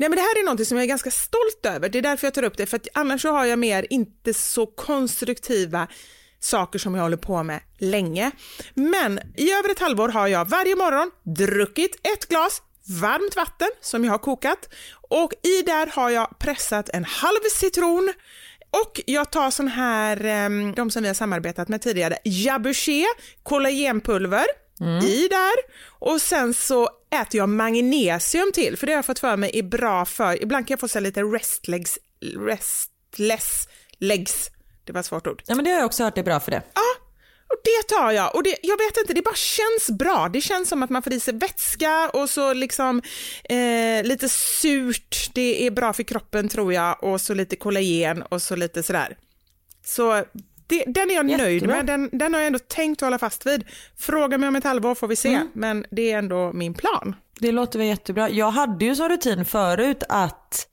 Nej 0.00 0.08
men 0.08 0.16
det 0.16 0.22
här 0.22 0.40
är 0.40 0.44
något 0.44 0.66
som 0.66 0.76
jag 0.76 0.84
är 0.84 0.88
ganska 0.88 1.10
stolt 1.10 1.66
över, 1.66 1.88
det 1.88 1.98
är 1.98 2.02
därför 2.02 2.26
jag 2.26 2.34
tar 2.34 2.42
upp 2.42 2.56
det, 2.56 2.66
för 2.66 2.76
att 2.76 2.88
annars 2.94 3.22
så 3.22 3.32
har 3.32 3.44
jag 3.44 3.58
mer 3.58 3.86
inte 3.90 4.34
så 4.34 4.66
konstruktiva 4.66 5.88
saker 6.38 6.78
som 6.78 6.94
jag 6.94 7.02
håller 7.02 7.16
på 7.16 7.42
med 7.42 7.60
länge. 7.78 8.30
Men 8.74 9.20
i 9.36 9.52
över 9.52 9.70
ett 9.70 9.78
halvår 9.78 10.08
har 10.08 10.26
jag 10.26 10.48
varje 10.48 10.76
morgon 10.76 11.10
druckit 11.36 12.06
ett 12.14 12.28
glas 12.28 12.62
varmt 13.00 13.36
vatten 13.36 13.68
som 13.80 14.04
jag 14.04 14.12
har 14.12 14.18
kokat 14.18 14.68
och 15.10 15.32
i 15.42 15.62
där 15.62 15.86
har 15.86 16.10
jag 16.10 16.38
pressat 16.38 16.88
en 16.88 17.04
halv 17.04 17.42
citron 17.52 18.12
och 18.84 19.00
jag 19.06 19.32
tar 19.32 19.50
sån 19.50 19.68
här, 19.68 20.24
ehm, 20.24 20.74
de 20.74 20.90
som 20.90 21.02
vi 21.02 21.08
har 21.08 21.14
samarbetat 21.14 21.68
med 21.68 21.82
tidigare, 21.82 22.18
Jabuché 22.24 23.04
kollagenpulver 23.42 24.46
mm. 24.80 25.04
i 25.04 25.28
där 25.28 25.54
och 25.98 26.20
sen 26.20 26.54
så 26.54 26.90
äter 27.10 27.38
jag 27.38 27.48
magnesium 27.48 28.52
till 28.52 28.76
för 28.76 28.86
det 28.86 28.92
har 28.92 28.98
jag 28.98 29.06
fått 29.06 29.18
för 29.18 29.36
mig 29.36 29.50
är 29.54 29.62
bra 29.62 30.04
för, 30.04 30.42
ibland 30.42 30.66
kan 30.66 30.72
jag 30.72 30.80
få 30.80 30.88
så 30.88 31.00
lite 31.00 31.22
restlegs, 31.22 31.98
restless 32.46 33.68
legs, 33.98 34.50
det 34.84 34.92
var 34.92 35.00
ett 35.00 35.06
svårt 35.06 35.26
ord. 35.26 35.42
Ja 35.46 35.54
men 35.54 35.64
det 35.64 35.70
har 35.70 35.78
jag 35.78 35.86
också 35.86 36.04
hört 36.04 36.18
är 36.18 36.22
bra 36.22 36.40
för 36.40 36.50
det. 36.50 36.62
Ja, 36.74 37.06
och 37.50 37.56
det 37.64 37.96
tar 37.96 38.10
jag 38.10 38.34
och 38.34 38.42
det, 38.42 38.56
jag 38.62 38.78
vet 38.78 38.96
inte, 38.96 39.12
det 39.12 39.22
bara 39.22 39.34
känns 39.34 39.98
bra. 39.98 40.28
Det 40.32 40.40
känns 40.40 40.68
som 40.68 40.82
att 40.82 40.90
man 40.90 41.02
får 41.02 41.12
i 41.12 41.20
sig 41.20 41.34
vätska 41.34 42.10
och 42.12 42.30
så 42.30 42.52
liksom 42.52 43.02
eh, 43.44 44.04
lite 44.04 44.28
surt, 44.28 45.30
det 45.34 45.66
är 45.66 45.70
bra 45.70 45.92
för 45.92 46.02
kroppen 46.02 46.48
tror 46.48 46.72
jag 46.72 47.04
och 47.04 47.20
så 47.20 47.34
lite 47.34 47.56
kollagen 47.56 48.22
och 48.22 48.42
så 48.42 48.56
lite 48.56 48.82
sådär. 48.82 49.16
Så 49.84 50.24
det, 50.70 50.84
den 50.86 51.10
är 51.10 51.14
jag 51.14 51.30
Jättebra. 51.30 51.46
nöjd 51.46 51.66
med, 51.66 51.86
den, 51.86 52.10
den 52.12 52.34
har 52.34 52.40
jag 52.40 52.46
ändå 52.46 52.58
tänkt 52.58 53.00
hålla 53.00 53.18
fast 53.18 53.46
vid. 53.46 53.64
Fråga 53.98 54.38
mig 54.38 54.48
om 54.48 54.56
ett 54.56 54.64
halvår 54.64 54.94
får 54.94 55.08
vi 55.08 55.16
se, 55.16 55.34
mm. 55.34 55.48
men 55.54 55.86
det 55.90 56.12
är 56.12 56.18
ändå 56.18 56.52
min 56.52 56.74
plan. 56.74 57.14
Det 57.40 57.52
låter 57.52 57.78
väl 57.78 57.88
jättebra. 57.88 58.30
Jag 58.30 58.50
hade 58.50 58.84
ju 58.84 58.96
som 58.96 59.08
rutin 59.08 59.44
förut 59.44 60.02
att 60.08 60.66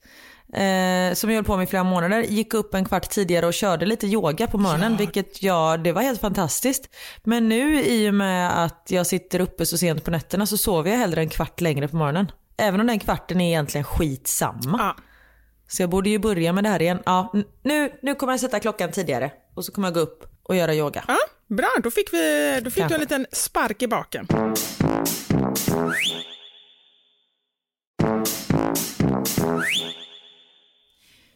eh, 0.52 1.14
som 1.14 1.30
jag 1.30 1.36
höll 1.36 1.44
på 1.44 1.56
med 1.56 1.64
i 1.64 1.66
flera 1.66 1.84
månader, 1.84 2.22
gick 2.22 2.54
upp 2.54 2.74
en 2.74 2.84
kvart 2.84 3.10
tidigare 3.10 3.46
och 3.46 3.54
körde 3.54 3.86
lite 3.86 4.06
yoga 4.06 4.46
på 4.46 4.58
morgonen, 4.58 4.92
ja. 4.92 4.98
vilket 4.98 5.42
jag, 5.42 5.84
det 5.84 5.92
var 5.92 6.02
helt 6.02 6.20
fantastiskt. 6.20 6.88
Men 7.24 7.48
nu 7.48 7.82
i 7.82 8.10
och 8.10 8.14
med 8.14 8.64
att 8.64 8.86
jag 8.88 9.06
sitter 9.06 9.40
uppe 9.40 9.66
så 9.66 9.78
sent 9.78 10.04
på 10.04 10.10
nätterna 10.10 10.46
så 10.46 10.56
sover 10.56 10.90
jag 10.90 10.98
hellre 10.98 11.20
en 11.20 11.28
kvart 11.28 11.60
längre 11.60 11.88
på 11.88 11.96
morgonen. 11.96 12.30
Även 12.56 12.80
om 12.80 12.86
den 12.86 12.98
kvarten 12.98 13.40
är 13.40 13.48
egentligen 13.48 13.84
skitsamma. 13.84 14.78
Ja. 14.78 14.96
Så 15.68 15.82
jag 15.82 15.90
borde 15.90 16.10
ju 16.10 16.18
börja 16.18 16.52
med 16.52 16.64
det 16.64 16.70
här 16.70 16.82
igen. 16.82 16.98
Ja, 17.06 17.32
nu, 17.62 17.92
nu 18.02 18.14
kommer 18.14 18.32
jag 18.32 18.40
sätta 18.40 18.60
klockan 18.60 18.92
tidigare 18.92 19.30
och 19.58 19.64
så 19.64 19.72
kommer 19.72 19.88
jag 19.88 19.94
gå 19.94 20.00
upp 20.00 20.24
och 20.42 20.56
göra 20.56 20.74
yoga. 20.74 21.04
Ja, 21.08 21.18
bra, 21.46 21.70
då 21.82 21.90
fick, 21.90 22.12
vi, 22.12 22.60
då 22.64 22.70
fick 22.70 22.88
du 22.88 22.94
en 22.94 23.00
liten 23.00 23.26
spark 23.32 23.82
i 23.82 23.88
baken. 23.88 24.26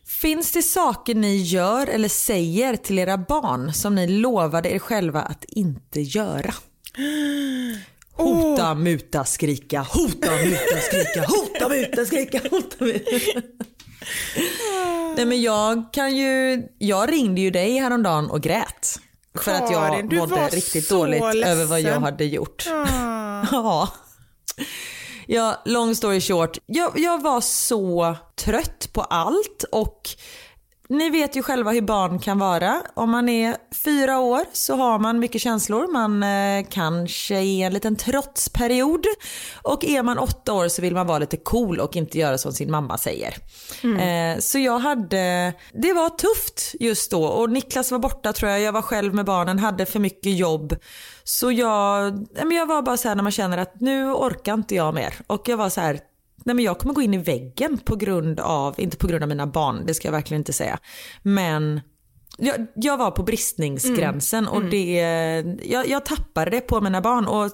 Finns 0.07 0.53
det 0.53 0.63
saker 0.63 1.15
ni 1.15 1.37
gör 1.37 1.87
eller 1.87 2.09
säger 2.09 2.77
till 2.77 2.99
era 2.99 3.19
barn 3.19 3.73
som 3.73 3.95
ni 3.95 4.07
lovade 4.07 4.75
er 4.75 4.79
själva 4.79 5.21
att 5.21 5.45
inte 5.45 6.01
göra? 6.01 6.55
Hota, 8.13 8.75
muta, 8.75 9.25
skrika, 9.25 9.81
hota, 9.81 10.31
muta, 10.45 10.81
skrika, 10.81 11.27
hota, 11.29 11.69
muta, 11.69 12.05
skrika, 12.07 12.41
hota, 12.51 12.85
muta. 12.85 13.11
Nej 15.17 15.27
men 15.27 15.43
jag 15.43 15.93
kan 15.93 16.17
ju, 16.17 16.63
jag 16.79 17.13
ringde 17.13 17.41
ju 17.41 17.51
dig 17.51 17.79
häromdagen 17.79 18.31
och 18.31 18.41
grät. 18.41 18.99
För 19.35 19.59
Karin, 19.59 20.07
att 20.07 20.13
jag 20.13 20.13
mådde 20.13 20.49
riktigt 20.49 20.89
dåligt 20.89 21.23
ledsen. 21.35 21.53
över 21.53 21.65
vad 21.65 21.81
jag 21.81 22.01
hade 22.01 22.25
gjort. 22.25 22.67
Ah. 22.69 23.47
ja. 23.53 23.89
Ja, 25.27 25.63
long 25.65 25.95
story 25.95 26.21
short. 26.21 26.59
Jag, 26.67 26.99
jag 26.99 27.23
var 27.23 27.41
så 27.41 28.17
trött 28.37 28.89
på 28.93 29.03
allt 29.03 29.65
och 29.73 30.09
ni 30.93 31.11
vet 31.11 31.37
ju 31.37 31.43
själva 31.43 31.71
hur 31.71 31.81
barn 31.81 32.19
kan 32.19 32.39
vara. 32.39 32.83
Om 32.95 33.11
man 33.11 33.29
är 33.29 33.57
fyra 33.85 34.19
år 34.19 34.45
så 34.53 34.77
har 34.77 34.99
man 34.99 35.19
mycket 35.19 35.41
känslor. 35.41 35.93
Man 35.93 36.23
eh, 36.23 36.67
kanske 36.71 37.35
är 37.35 37.41
i 37.41 37.63
en 37.63 37.73
liten 37.73 37.97
trotsperiod. 37.97 39.07
Och 39.63 39.85
är 39.85 40.03
man 40.03 40.19
åtta 40.19 40.53
år 40.53 40.69
så 40.69 40.83
vill 40.83 40.95
man 40.95 41.07
vara 41.07 41.19
lite 41.19 41.37
cool 41.37 41.81
och 41.81 41.97
inte 41.97 42.19
göra 42.19 42.39
som 42.39 42.53
sin 42.53 42.71
mamma 42.71 42.99
säger. 42.99 43.35
Mm. 43.83 43.99
Eh, 43.99 44.41
så 44.41 44.59
jag 44.59 44.79
hade, 44.79 45.53
det 45.73 45.93
var 45.93 46.09
tufft 46.09 46.75
just 46.81 47.11
då 47.11 47.25
och 47.25 47.51
Niklas 47.51 47.91
var 47.91 47.99
borta 47.99 48.33
tror 48.33 48.51
jag. 48.51 48.61
Jag 48.61 48.73
var 48.73 48.83
själv 48.83 49.15
med 49.15 49.25
barnen, 49.25 49.59
hade 49.59 49.87
för 49.87 50.01
mycket 50.01 50.37
jobb. 50.37 50.77
Så 51.25 51.53
jag, 51.53 52.27
jag 52.53 52.67
var 52.67 52.83
bara 52.83 52.97
så 52.97 53.09
här 53.09 53.15
när 53.15 53.23
man 53.23 53.33
känner 53.33 53.59
att 53.59 53.81
nu 53.81 54.13
orkar 54.13 54.55
inte 54.55 54.75
jag 54.75 54.95
mer. 54.95 55.15
Och 55.27 55.49
jag 55.49 55.57
var 55.57 55.69
så 55.69 55.81
här, 55.81 56.01
nej 56.45 56.55
men 56.55 56.65
jag 56.65 56.79
kommer 56.79 56.95
gå 56.95 57.03
in 57.03 57.15
i 57.15 57.19
väggen 57.19 57.79
på 57.79 57.97
grund 57.97 58.41
av, 58.41 58.81
inte 58.81 58.97
på 58.97 59.07
grund 59.07 59.23
av 59.23 59.29
mina 59.29 59.47
barn, 59.47 59.87
det 59.87 59.95
ska 59.95 60.09
jag 60.09 60.13
verkligen 60.13 60.41
inte 60.41 60.53
säga. 60.53 60.79
Men 61.23 61.81
jag, 62.39 62.67
jag 62.75 62.97
var 62.97 63.11
på 63.11 63.23
bristningsgränsen 63.23 64.47
mm. 64.49 64.55
och 64.55 64.71
det, 64.71 64.95
jag, 65.63 65.89
jag 65.89 66.05
tappade 66.07 66.51
det 66.51 66.61
på 66.61 66.81
mina 66.81 67.01
barn 67.01 67.27
och, 67.27 67.51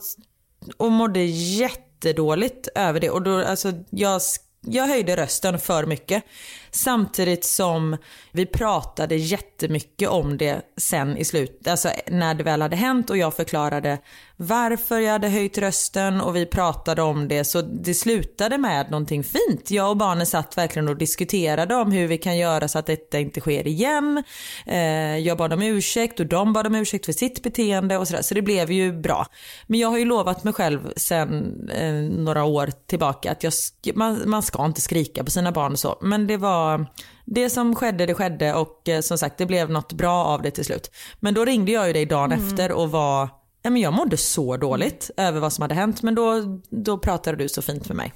och 0.77 0.93
mådde 0.93 1.25
jättedåligt 1.25 2.69
över 2.75 3.01
det. 3.01 3.11
Och 3.11 3.23
då, 3.23 3.45
alltså, 3.45 3.73
jag 3.91 4.21
jag 4.61 4.87
höjde 4.87 5.17
rösten 5.17 5.59
för 5.59 5.87
mycket. 5.87 6.25
Samtidigt 6.71 7.45
som 7.45 7.97
vi 8.33 8.47
pratade 8.47 9.17
jättemycket 9.17 10.09
om 10.09 10.37
det 10.39 10.63
sen 10.77 11.17
i 11.17 11.25
slutet, 11.25 11.69
alltså 11.69 11.91
när 12.07 12.35
det 12.35 12.45
väl 12.45 12.63
hade 12.63 12.77
hänt 12.77 13.11
och 13.11 13.17
jag 13.17 13.35
förklarade 13.35 13.99
varför 14.41 15.01
jag 15.01 15.13
hade 15.13 15.29
höjt 15.29 15.59
rösten 15.59 16.21
och 16.21 16.37
vi 16.37 16.47
pratade 16.47 17.03
om 17.03 17.29
det 17.29 17.45
så 17.45 17.63
det 17.63 17.95
slutade 17.95 18.59
med 18.59 18.91
någonting 18.91 19.25
fint. 19.25 19.71
Jag 19.71 19.91
och 19.91 19.97
barnen 19.97 20.27
satt 20.27 20.59
verkligen 20.59 20.89
och 20.89 20.97
diskuterade 20.97 21.75
om 21.75 21.93
hur 21.93 22.07
vi 22.07 22.19
kan 22.19 22.39
göra 22.39 22.69
så 22.69 22.79
att 22.79 22.87
detta 22.87 23.19
inte 23.19 23.41
sker 23.41 23.67
igen. 23.67 24.25
Eh, 24.67 25.19
jag 25.19 25.39
bad 25.39 25.53
om 25.53 25.63
ursäkt 25.63 26.21
och 26.21 26.27
de 26.27 26.53
bad 26.53 26.67
om 26.67 26.75
ursäkt 26.75 27.07
för 27.07 27.13
sitt 27.13 27.43
beteende 27.43 27.99
och 27.99 28.09
sådär 28.09 28.23
så 28.23 28.35
det 28.35 28.43
blev 28.43 28.71
ju 28.71 28.93
bra. 28.93 29.27
Men 29.67 29.81
jag 29.81 29.89
har 29.89 29.99
ju 29.99 30.05
lovat 30.05 30.45
mig 30.45 30.53
själv 30.53 30.93
sen 30.97 31.61
eh, 31.71 31.93
några 31.95 32.45
år 32.45 32.71
tillbaka 32.87 33.33
att 33.33 33.43
jag, 33.43 33.53
man, 33.95 34.23
man 34.27 34.43
ska 34.43 34.65
inte 34.65 34.81
skrika 34.81 35.25
på 35.25 35.31
sina 35.31 35.53
barn 35.53 35.73
och 35.73 35.79
så 35.79 35.99
men 36.01 36.27
det 36.27 36.37
var 36.37 36.87
det 37.25 37.51
som 37.51 37.75
skedde 37.75 38.07
det 38.07 38.15
skedde 38.15 38.55
och 38.55 38.89
eh, 38.89 39.01
som 39.01 39.19
sagt 39.19 39.39
det 39.39 39.47
blev 39.47 39.71
något 39.71 39.93
bra 39.93 40.25
av 40.25 40.43
det 40.43 40.51
till 40.51 40.65
slut. 40.65 40.91
Men 41.21 41.35
då 41.35 41.45
ringde 41.45 41.73
jag 41.73 41.87
ju 41.87 41.93
dig 41.93 42.07
dagen 42.07 42.33
mm. 42.33 42.47
efter 42.47 42.73
och 42.73 42.91
var 42.91 43.38
Ja, 43.63 43.71
men 43.71 43.83
jag 43.83 43.93
mådde 43.93 44.17
så 44.17 44.57
dåligt 44.57 45.11
mm. 45.17 45.29
över 45.29 45.41
vad 45.41 45.53
som 45.53 45.63
hade 45.63 45.75
hänt 45.75 46.03
men 46.03 46.15
då, 46.15 46.61
då 46.71 46.99
pratade 46.99 47.37
du 47.37 47.49
så 47.49 47.63
fint 47.63 47.89
med 47.89 47.97
mig. 47.97 48.13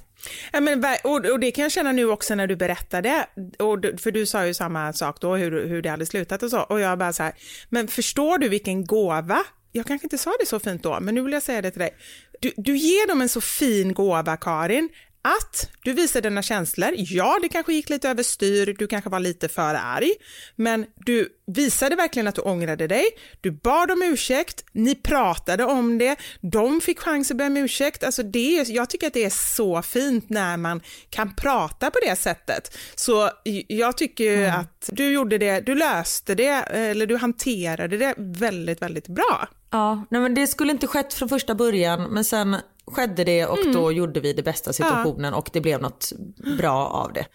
Ja, 0.51 0.59
men, 0.59 0.83
och, 1.03 1.25
och 1.25 1.39
det 1.39 1.51
kan 1.51 1.61
jag 1.61 1.71
känna 1.71 1.91
nu 1.91 2.05
också 2.05 2.35
när 2.35 2.47
du 2.47 2.55
berättade, 2.55 3.27
och, 3.59 4.01
för 4.01 4.11
du 4.11 4.25
sa 4.25 4.45
ju 4.45 4.53
samma 4.53 4.93
sak 4.93 5.21
då 5.21 5.35
hur, 5.35 5.67
hur 5.67 5.81
det 5.81 5.89
hade 5.89 6.05
slutat 6.05 6.43
och 6.43 6.49
så 6.49 6.59
och 6.59 6.79
jag 6.79 6.99
bara 6.99 7.13
så 7.13 7.23
här, 7.23 7.33
men 7.69 7.87
förstår 7.87 8.37
du 8.37 8.49
vilken 8.49 8.85
gåva 8.85 9.43
jag 9.71 9.85
kanske 9.85 10.05
inte 10.05 10.17
sa 10.17 10.31
det 10.39 10.45
så 10.45 10.59
fint 10.59 10.83
då, 10.83 10.99
men 11.01 11.15
nu 11.15 11.21
vill 11.21 11.33
jag 11.33 11.43
säga 11.43 11.61
det 11.61 11.71
till 11.71 11.79
dig. 11.79 11.95
Du, 12.41 12.51
du 12.57 12.77
ger 12.77 13.07
dem 13.07 13.21
en 13.21 13.29
så 13.29 13.41
fin 13.41 13.93
gåva, 13.93 14.37
Karin, 14.37 14.89
att 15.23 15.69
du 15.83 15.93
visar 15.93 16.21
dina 16.21 16.41
känslor. 16.41 16.89
Ja, 16.97 17.39
det 17.41 17.49
kanske 17.49 17.73
gick 17.73 17.89
lite 17.89 18.09
överstyr, 18.09 18.75
du 18.79 18.87
kanske 18.87 19.09
var 19.09 19.19
lite 19.19 19.47
för 19.47 19.75
arg, 19.75 20.11
men 20.55 20.85
du 20.95 21.29
visade 21.45 21.95
verkligen 21.95 22.27
att 22.27 22.35
du 22.35 22.41
ångrade 22.41 22.87
dig. 22.87 23.05
Du 23.41 23.51
bad 23.51 23.91
om 23.91 24.01
ursäkt, 24.03 24.65
ni 24.71 24.95
pratade 24.95 25.63
om 25.63 25.97
det, 25.97 26.15
de 26.41 26.81
fick 26.81 26.99
chans 26.99 27.31
att 27.31 27.37
be 27.37 27.45
om 27.45 27.57
ursäkt. 27.57 28.03
Alltså 28.03 28.23
det 28.23 28.59
är, 28.59 28.71
jag 28.71 28.89
tycker 28.89 29.07
att 29.07 29.13
det 29.13 29.25
är 29.25 29.55
så 29.55 29.81
fint 29.81 30.29
när 30.29 30.57
man 30.57 30.81
kan 31.09 31.35
prata 31.35 31.91
på 31.91 31.99
det 32.05 32.15
sättet. 32.15 32.77
Så 32.95 33.29
jag 33.67 33.97
tycker 33.97 34.37
mm. 34.37 34.59
att 34.59 34.89
du 34.91 35.11
gjorde 35.11 35.37
det, 35.37 35.59
du 35.59 35.75
löste 35.75 36.35
det, 36.35 36.63
eller 36.69 37.05
du 37.05 37.17
hanterade 37.17 37.97
det 37.97 38.13
väldigt, 38.17 38.81
väldigt 38.81 39.07
bra. 39.07 39.47
Ja, 39.71 40.05
nej 40.09 40.21
men 40.21 40.35
det 40.35 40.47
skulle 40.47 40.71
inte 40.71 40.87
skett 40.87 41.13
från 41.13 41.29
första 41.29 41.55
början, 41.55 42.03
men 42.03 42.23
sen 42.23 42.57
skedde 42.87 43.23
det 43.23 43.45
och 43.45 43.61
mm. 43.61 43.73
då 43.73 43.91
gjorde 43.91 44.19
vi 44.19 44.33
det 44.33 44.43
bästa 44.43 44.73
situationen 44.73 45.31
ja. 45.33 45.37
och 45.37 45.49
det 45.53 45.61
blev 45.61 45.81
något 45.81 46.11
bra 46.57 46.87
av 46.87 47.13
det. 47.13 47.25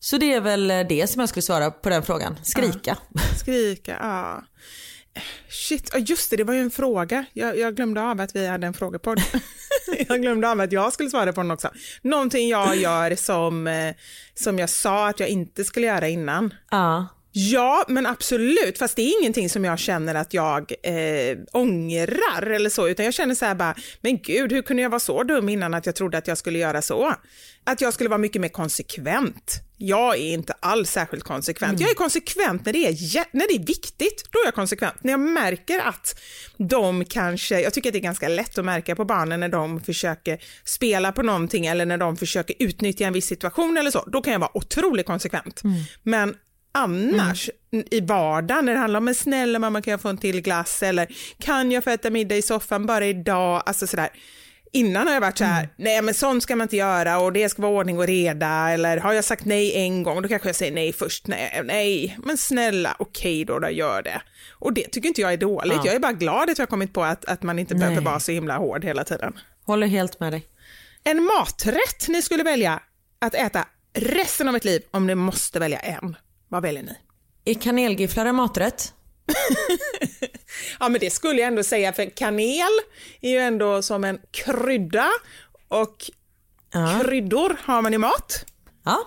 Så 0.00 0.18
det 0.18 0.32
är 0.32 0.40
väl 0.40 0.68
det 0.68 1.10
som 1.10 1.20
jag 1.20 1.28
skulle 1.28 1.42
svara 1.42 1.70
på 1.70 1.88
den 1.88 2.02
frågan. 2.02 2.36
Skrika. 2.42 2.96
Ja. 3.14 3.20
Skrika, 3.38 3.96
ja. 4.00 4.44
Shit, 5.48 5.94
just 6.08 6.30
det, 6.30 6.36
det 6.36 6.44
var 6.44 6.54
ju 6.54 6.60
en 6.60 6.70
fråga. 6.70 7.24
Jag, 7.32 7.58
jag 7.58 7.76
glömde 7.76 8.02
av 8.02 8.20
att 8.20 8.36
vi 8.36 8.46
hade 8.46 8.66
en 8.66 8.74
frågepodd. 8.74 9.20
jag 10.08 10.22
glömde 10.22 10.50
av 10.50 10.60
att 10.60 10.72
jag 10.72 10.92
skulle 10.92 11.10
svara 11.10 11.32
på 11.32 11.40
den 11.40 11.50
också. 11.50 11.70
Någonting 12.02 12.48
jag 12.48 12.76
gör 12.76 13.16
som, 13.16 13.66
eh, 13.66 13.94
som 14.34 14.58
jag 14.58 14.70
sa 14.70 15.08
att 15.08 15.20
jag 15.20 15.28
inte 15.28 15.64
skulle 15.64 15.86
göra 15.86 16.08
innan. 16.08 16.54
Ja. 16.70 17.06
Ja, 17.36 17.84
men 17.88 18.06
absolut. 18.06 18.78
Fast 18.78 18.96
det 18.96 19.02
är 19.02 19.20
ingenting 19.20 19.48
som 19.50 19.64
jag 19.64 19.78
känner 19.78 20.14
att 20.14 20.34
jag 20.34 20.72
eh, 20.82 21.38
ångrar 21.52 22.42
eller 22.42 22.70
så, 22.70 22.88
utan 22.88 23.04
jag 23.04 23.14
känner 23.14 23.34
så 23.34 23.44
här 23.44 23.54
bara, 23.54 23.74
men 24.00 24.18
gud, 24.18 24.52
hur 24.52 24.62
kunde 24.62 24.82
jag 24.82 24.90
vara 24.90 25.00
så 25.00 25.22
dum 25.22 25.48
innan 25.48 25.74
att 25.74 25.86
jag 25.86 25.94
trodde 25.94 26.18
att 26.18 26.28
jag 26.28 26.38
skulle 26.38 26.58
göra 26.58 26.82
så? 26.82 27.14
Att 27.64 27.80
jag 27.80 27.94
skulle 27.94 28.08
vara 28.10 28.18
mycket 28.18 28.42
mer 28.42 28.48
konsekvent. 28.48 29.60
Jag 29.76 30.14
är 30.16 30.32
inte 30.32 30.52
alls 30.60 30.90
särskilt 30.90 31.24
konsekvent. 31.24 31.72
Mm. 31.72 31.82
Jag 31.82 31.90
är 31.90 31.94
konsekvent 31.94 32.66
när 32.66 32.72
det 32.72 32.86
är, 32.86 33.36
när 33.36 33.48
det 33.48 33.54
är 33.62 33.66
viktigt, 33.66 34.24
då 34.30 34.38
är 34.38 34.44
jag 34.44 34.54
konsekvent. 34.54 35.04
När 35.04 35.12
jag 35.12 35.20
märker 35.20 35.78
att 35.78 36.20
de 36.56 37.04
kanske, 37.04 37.60
jag 37.60 37.72
tycker 37.74 37.88
att 37.88 37.92
det 37.92 37.98
är 37.98 38.00
ganska 38.00 38.28
lätt 38.28 38.58
att 38.58 38.64
märka 38.64 38.96
på 38.96 39.04
barnen 39.04 39.40
när 39.40 39.48
de 39.48 39.80
försöker 39.80 40.38
spela 40.64 41.12
på 41.12 41.22
någonting 41.22 41.66
eller 41.66 41.86
när 41.86 41.98
de 41.98 42.16
försöker 42.16 42.56
utnyttja 42.58 43.04
en 43.04 43.12
viss 43.12 43.26
situation 43.26 43.76
eller 43.76 43.90
så, 43.90 44.04
då 44.06 44.22
kan 44.22 44.32
jag 44.32 44.40
vara 44.40 44.56
otroligt 44.56 45.06
konsekvent. 45.06 45.64
Mm. 45.64 45.76
Men 46.02 46.34
annars 46.74 47.50
mm. 47.72 47.86
i 47.90 48.00
vardagen 48.00 48.64
när 48.64 48.72
det 48.72 48.78
handlar 48.78 48.98
om 48.98 49.08
en 49.08 49.14
snälla 49.14 49.58
mamma 49.58 49.82
kan 49.82 49.90
jag 49.90 50.00
få 50.00 50.08
en 50.08 50.18
till 50.18 50.40
glass 50.40 50.82
eller 50.82 51.08
kan 51.38 51.72
jag 51.72 51.84
få 51.84 51.90
äta 51.90 52.10
middag 52.10 52.36
i 52.36 52.42
soffan 52.42 52.86
bara 52.86 53.06
idag, 53.06 53.62
alltså 53.66 53.86
sådär. 53.86 54.08
Innan 54.72 55.06
har 55.06 55.14
jag 55.14 55.20
varit 55.20 55.38
så 55.38 55.44
här, 55.44 55.58
mm. 55.58 55.70
nej 55.76 56.02
men 56.02 56.14
sånt 56.14 56.42
ska 56.42 56.56
man 56.56 56.64
inte 56.64 56.76
göra 56.76 57.18
och 57.18 57.32
det 57.32 57.48
ska 57.48 57.62
vara 57.62 57.72
ordning 57.72 57.98
och 57.98 58.06
reda 58.06 58.70
eller 58.70 58.96
har 58.96 59.12
jag 59.12 59.24
sagt 59.24 59.44
nej 59.44 59.76
en 59.76 60.02
gång 60.02 60.22
då 60.22 60.28
kanske 60.28 60.48
jag 60.48 60.56
säger 60.56 60.72
nej 60.72 60.92
först, 60.92 61.26
nej, 61.26 61.60
nej 61.64 62.18
men 62.24 62.36
snälla 62.36 62.96
okej 62.98 63.44
då, 63.44 63.58
då 63.58 63.70
gör 63.70 64.02
det. 64.02 64.22
Och 64.52 64.72
det 64.72 64.88
tycker 64.88 65.08
inte 65.08 65.20
jag 65.20 65.32
är 65.32 65.36
dåligt, 65.36 65.76
ja. 65.76 65.82
jag 65.86 65.94
är 65.94 66.00
bara 66.00 66.12
glad 66.12 66.50
att 66.50 66.58
jag 66.58 66.62
har 66.62 66.70
kommit 66.70 66.92
på 66.92 67.04
att, 67.04 67.24
att 67.24 67.42
man 67.42 67.58
inte 67.58 67.74
nej. 67.74 67.80
behöver 67.80 68.02
vara 68.02 68.20
så 68.20 68.32
himla 68.32 68.56
hård 68.56 68.84
hela 68.84 69.04
tiden. 69.04 69.38
Håller 69.66 69.86
helt 69.86 70.20
med 70.20 70.32
dig. 70.32 70.46
En 71.04 71.22
maträtt 71.24 72.08
ni 72.08 72.22
skulle 72.22 72.42
välja 72.42 72.80
att 73.18 73.34
äta 73.34 73.66
resten 73.94 74.48
av 74.48 74.56
ett 74.56 74.64
liv 74.64 74.82
om 74.90 75.06
ni 75.06 75.14
måste 75.14 75.58
välja 75.58 75.78
en. 75.78 76.16
Vad 76.54 76.62
väljer 76.62 76.82
ni? 76.82 76.96
Är 77.44 77.54
kanelgifflar 77.54 78.26
en 78.26 78.34
maträtt? 78.34 78.94
ja 80.80 80.88
men 80.88 81.00
det 81.00 81.10
skulle 81.10 81.40
jag 81.40 81.48
ändå 81.48 81.62
säga 81.62 81.92
för 81.92 82.16
kanel 82.16 82.70
är 83.20 83.30
ju 83.30 83.38
ändå 83.38 83.82
som 83.82 84.04
en 84.04 84.20
krydda 84.30 85.08
och 85.68 86.10
ja. 86.72 87.00
kryddor 87.02 87.56
har 87.64 87.82
man 87.82 87.94
i 87.94 87.98
mat. 87.98 88.44
Ja. 88.84 88.98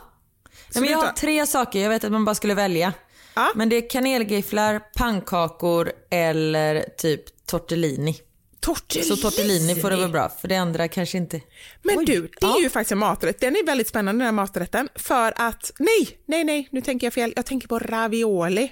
ja 0.74 0.82
men 0.82 0.90
jag 0.90 0.98
har 0.98 1.12
tre 1.12 1.48
saker 1.48 1.80
jag 1.80 1.90
vet 1.90 2.04
att 2.04 2.12
man 2.12 2.26
bara 2.26 2.36
skulle 2.36 2.54
välja. 2.54 2.94
Ja. 3.36 3.52
Men 3.56 3.70
det 3.70 3.76
är 3.76 3.90
kanelgifflar, 3.90 4.82
pannkakor 4.98 5.92
eller 6.10 6.86
typ 6.98 7.46
tortellini. 7.46 8.16
Tortellini. 8.60 9.08
Så 9.08 9.18
tortellini 9.18 9.76
får 9.76 9.90
det 9.90 9.96
vara 9.96 10.08
bra, 10.08 10.32
för 10.42 10.48
det 10.48 10.56
andra 10.56 10.88
kanske 10.88 11.18
inte. 11.18 11.42
Men 11.84 11.98
Oj. 11.98 12.06
du, 12.06 12.22
det 12.22 12.46
är 12.46 12.50
ja. 12.50 12.60
ju 12.62 12.70
faktiskt 12.70 12.92
en 12.92 12.98
maträtt. 12.98 13.40
Den 13.40 13.56
är 13.56 13.66
väldigt 13.66 13.88
spännande 13.88 14.20
den 14.20 14.26
här 14.26 14.32
maträtten 14.32 14.90
för 14.96 15.34
att, 15.36 15.72
nej, 15.80 16.20
nej, 16.26 16.44
nej, 16.44 16.68
nu 16.72 16.82
tänker 16.82 17.08
jag 17.08 17.14
fel. 17.14 17.34
Jag 17.36 17.46
tänker 17.46 17.68
på 17.68 17.80
ravioli. 17.80 18.72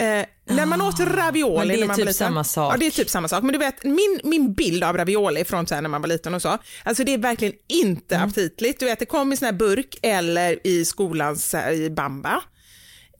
Eh, 0.00 0.06
när 0.44 0.66
man 0.66 0.80
åt 0.80 1.00
ravioli 1.00 1.58
men 1.58 1.68
det 1.68 1.74
är 1.74 1.78
när 1.78 1.86
man 1.86 1.96
typ 1.96 2.04
var 2.04 2.10
liten. 2.10 2.26
samma 2.26 2.44
sak. 2.44 2.74
Ja, 2.74 2.76
det 2.78 2.86
är 2.86 2.90
typ 2.90 3.10
samma 3.10 3.28
sak. 3.28 3.42
Men 3.42 3.52
du 3.52 3.58
vet, 3.58 3.84
min, 3.84 4.20
min 4.24 4.54
bild 4.54 4.84
av 4.84 4.96
ravioli 4.96 5.44
från 5.44 5.66
så 5.66 5.80
när 5.80 5.88
man 5.88 6.02
var 6.02 6.08
liten 6.08 6.34
och 6.34 6.42
så, 6.42 6.58
alltså 6.84 7.04
det 7.04 7.14
är 7.14 7.18
verkligen 7.18 7.54
inte 7.68 8.14
mm. 8.14 8.28
aptitligt. 8.28 8.80
Du 8.80 8.86
vet, 8.86 8.98
det 8.98 9.06
kom 9.06 9.32
i 9.32 9.36
sån 9.36 9.46
här 9.46 9.52
burk 9.52 9.98
eller 10.02 10.66
i 10.66 10.84
skolans 10.84 11.54
i 11.54 11.90
bamba. 11.90 12.42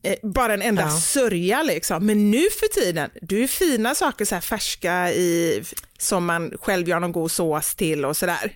Eh, 0.03 0.15
bara 0.23 0.55
en 0.55 0.63
enda 0.63 0.83
ja. 0.83 0.91
sörja 0.91 1.63
liksom. 1.63 2.07
Men 2.07 2.31
nu 2.31 2.43
för 2.61 2.81
tiden, 2.81 3.11
du 3.23 3.43
är 3.43 3.47
fina 3.47 3.95
saker 3.95 4.25
så 4.25 4.35
här 4.35 4.43
färska 4.43 5.13
i, 5.13 5.63
som 5.99 6.27
man 6.27 6.53
själv 6.61 6.89
gör 6.89 7.01
någon 7.01 7.13
god 7.13 7.31
sås 7.31 7.75
till 7.75 8.05
och 8.05 8.17
sådär. 8.17 8.53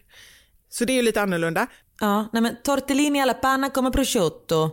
Så 0.68 0.84
det 0.84 0.92
är 0.92 0.94
ju 0.94 1.02
lite 1.02 1.22
annorlunda. 1.22 1.66
Ja, 2.00 2.28
nej 2.32 2.42
men 2.42 2.56
tortellini 2.64 3.20
alla 3.20 3.34
panna 3.34 3.70
come 3.70 3.90
prosciutto. 3.90 4.70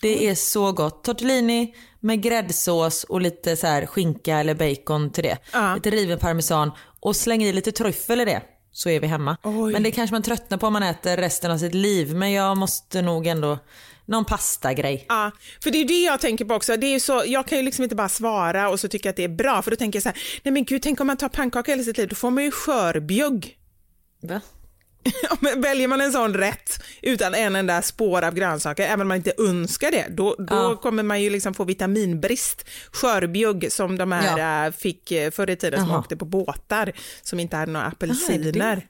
Det 0.00 0.28
är 0.28 0.34
så 0.34 0.72
gott. 0.72 1.04
Tortellini 1.04 1.74
med 2.00 2.22
gräddsås 2.22 3.04
och 3.04 3.20
lite 3.20 3.56
så 3.56 3.66
här 3.66 3.86
skinka 3.86 4.38
eller 4.38 4.54
bacon 4.54 5.10
till 5.10 5.24
det. 5.24 5.38
Ja. 5.52 5.74
Lite 5.74 5.90
riven 5.90 6.18
parmesan 6.18 6.70
och 7.00 7.16
släng 7.16 7.42
i 7.42 7.52
lite 7.52 7.72
tryffel 7.72 8.20
i 8.20 8.24
det 8.24 8.42
så 8.72 8.88
är 8.88 9.00
vi 9.00 9.06
hemma. 9.06 9.36
Oj. 9.42 9.72
Men 9.72 9.82
det 9.82 9.90
kanske 9.90 10.14
man 10.14 10.22
tröttnar 10.22 10.58
på 10.58 10.66
om 10.66 10.72
man 10.72 10.82
äter 10.82 11.16
resten 11.16 11.50
av 11.50 11.58
sitt 11.58 11.74
liv. 11.74 12.14
Men 12.14 12.32
jag 12.32 12.56
måste 12.56 13.02
nog 13.02 13.26
ändå 13.26 13.58
någon 14.06 14.24
pastagrej. 14.24 15.06
Ja, 15.08 15.30
för 15.62 15.70
det 15.70 15.78
är 15.78 15.84
det 15.84 16.02
jag 16.02 16.20
tänker 16.20 16.44
på 16.44 16.54
också. 16.54 16.76
Det 16.76 16.86
är 16.86 16.98
så, 16.98 17.22
jag 17.26 17.46
kan 17.46 17.58
ju 17.58 17.64
liksom 17.64 17.82
inte 17.82 17.96
bara 17.96 18.08
svara 18.08 18.68
och 18.68 18.80
så 18.80 18.88
tycker 18.88 19.08
jag 19.08 19.12
att 19.12 19.16
det 19.16 19.24
är 19.24 19.28
bra, 19.28 19.62
för 19.62 19.70
då 19.70 19.76
tänker 19.76 19.96
jag 19.96 20.02
så 20.02 20.08
här, 20.08 20.18
nej 20.42 20.52
men 20.52 20.64
gud, 20.64 20.82
tänk 20.82 21.00
om 21.00 21.06
man 21.06 21.16
tar 21.16 21.28
pannkaka 21.28 21.72
hela 21.72 21.82
sitt 21.82 21.98
liv, 21.98 22.08
då 22.08 22.16
får 22.16 22.30
man 22.30 22.44
ju 22.44 22.50
skörbjugg. 22.50 23.58
Va? 24.22 24.40
väljer 25.56 25.88
man 25.88 26.00
en 26.00 26.12
sån 26.12 26.34
rätt 26.34 26.82
utan 27.02 27.34
en 27.34 27.56
enda 27.56 27.82
spår 27.82 28.22
av 28.22 28.34
grönsaker, 28.34 28.84
även 28.84 29.00
om 29.00 29.08
man 29.08 29.16
inte 29.16 29.32
önskar 29.38 29.90
det, 29.90 30.06
då, 30.10 30.34
då 30.38 30.54
ja. 30.54 30.76
kommer 30.76 31.02
man 31.02 31.22
ju 31.22 31.30
liksom 31.30 31.54
få 31.54 31.64
vitaminbrist. 31.64 32.68
Skörbjugg 32.92 33.72
som 33.72 33.98
de 33.98 34.12
här 34.12 34.38
ja. 34.38 34.66
Äh, 34.66 34.72
fick 34.72 35.12
äh, 35.12 35.30
förr 35.30 35.50
i 35.50 35.56
tiden 35.56 35.80
som 35.80 35.90
Aha. 35.90 35.98
åkte 35.98 36.16
på 36.16 36.24
båtar 36.24 36.92
som 37.22 37.40
inte 37.40 37.56
hade 37.56 37.72
några 37.72 37.86
apelsiner. 37.86 38.86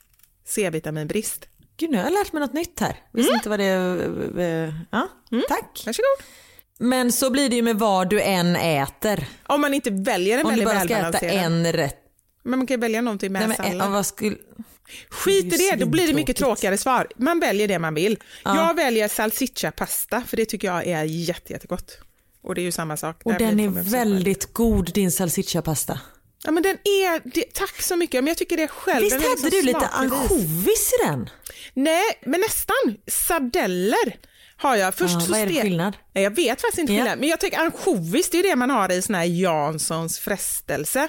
C-vitaminbrist. 0.46 1.48
Gud, 1.76 1.90
nu 1.90 1.96
har 1.96 2.04
jag 2.04 2.12
lärt 2.12 2.32
mig 2.32 2.40
något 2.40 2.52
nytt 2.52 2.80
här. 2.80 2.96
Visste 3.12 3.30
mm. 3.30 3.38
inte 3.38 3.48
vad 3.48 3.58
det... 3.58 3.64
Eh, 4.44 4.74
ja, 4.90 5.08
mm. 5.32 5.44
tack. 5.48 5.82
Varsågod. 5.86 6.24
Men 6.78 7.12
så 7.12 7.30
blir 7.30 7.48
det 7.48 7.56
ju 7.56 7.62
med 7.62 7.78
vad 7.78 8.10
du 8.10 8.22
än 8.22 8.56
äter. 8.56 9.28
Om 9.46 9.60
man 9.60 9.74
inte 9.74 9.90
väljer 9.90 10.38
en 10.38 10.46
väldigt 10.46 10.68
välbalanserad. 10.68 11.04
Om 11.04 11.12
du 11.12 11.12
bara 11.12 11.18
ska 11.18 11.26
äta 11.26 11.34
en 11.34 11.72
rätt. 11.72 11.98
Men 12.42 12.58
man 12.58 12.66
kan 12.66 12.74
ju 12.74 12.80
välja 12.80 13.00
någonting 13.00 13.32
med 13.32 13.48
Nej, 13.48 13.58
men, 13.58 13.78
sallad. 13.78 14.06
Skulle... 14.06 14.36
Skit 15.10 15.44
i 15.44 15.56
det, 15.56 15.76
då 15.76 15.86
blir 15.86 16.06
det 16.06 16.14
mycket 16.14 16.36
tråkigare 16.36 16.78
svar. 16.78 17.08
Man 17.16 17.40
väljer 17.40 17.68
det 17.68 17.78
man 17.78 17.94
vill. 17.94 18.18
Ja. 18.44 18.56
Jag 18.56 18.74
väljer 18.74 19.08
salsiccia-pasta 19.08 20.22
för 20.26 20.36
det 20.36 20.44
tycker 20.44 20.68
jag 20.68 20.86
är 20.86 21.04
jätte, 21.04 21.52
jättegott. 21.52 21.98
Och 22.42 22.54
det 22.54 22.60
är 22.60 22.62
ju 22.62 22.72
samma 22.72 22.96
sak. 22.96 23.20
Och 23.24 23.34
den 23.34 23.60
är 23.60 23.68
väldigt 23.68 24.52
god 24.52 24.92
din 24.94 25.10
salsiccia-pasta. 25.10 26.00
Ja 26.44 26.50
men 26.50 26.62
den 26.62 26.76
är, 26.84 27.34
det, 27.34 27.54
tack 27.54 27.82
så 27.82 27.96
mycket, 27.96 28.24
men 28.24 28.28
jag 28.28 28.36
tycker 28.36 28.56
det 28.56 28.68
själv. 28.68 29.04
Visst 29.04 29.16
hade 29.16 29.28
liksom 29.28 29.50
du 29.50 29.62
lite 29.62 29.86
ansjovis 29.86 30.92
i 30.92 31.06
den? 31.06 31.30
Nej, 31.74 32.04
men 32.26 32.40
nästan. 32.40 32.96
Sardeller 33.06 34.16
har 34.56 34.76
jag. 34.76 34.94
Först 34.94 35.14
ja, 35.14 35.20
så 35.20 35.30
vad 35.30 35.40
är 35.40 35.46
det 35.46 35.62
skillnad? 35.62 35.96
Nej, 36.12 36.24
jag 36.24 36.36
vet 36.36 36.60
faktiskt 36.60 36.78
inte 36.78 36.92
ja. 36.92 36.98
skillnad, 36.98 37.18
men 37.18 37.28
jag 37.28 37.40
tänker 37.40 37.58
ansjovis, 37.58 38.30
det 38.30 38.38
är 38.38 38.42
det 38.42 38.56
man 38.56 38.70
har 38.70 38.92
i 38.92 39.02
sån 39.02 39.14
här 39.14 39.24
Janssons 39.24 40.18
frestelse. 40.18 41.08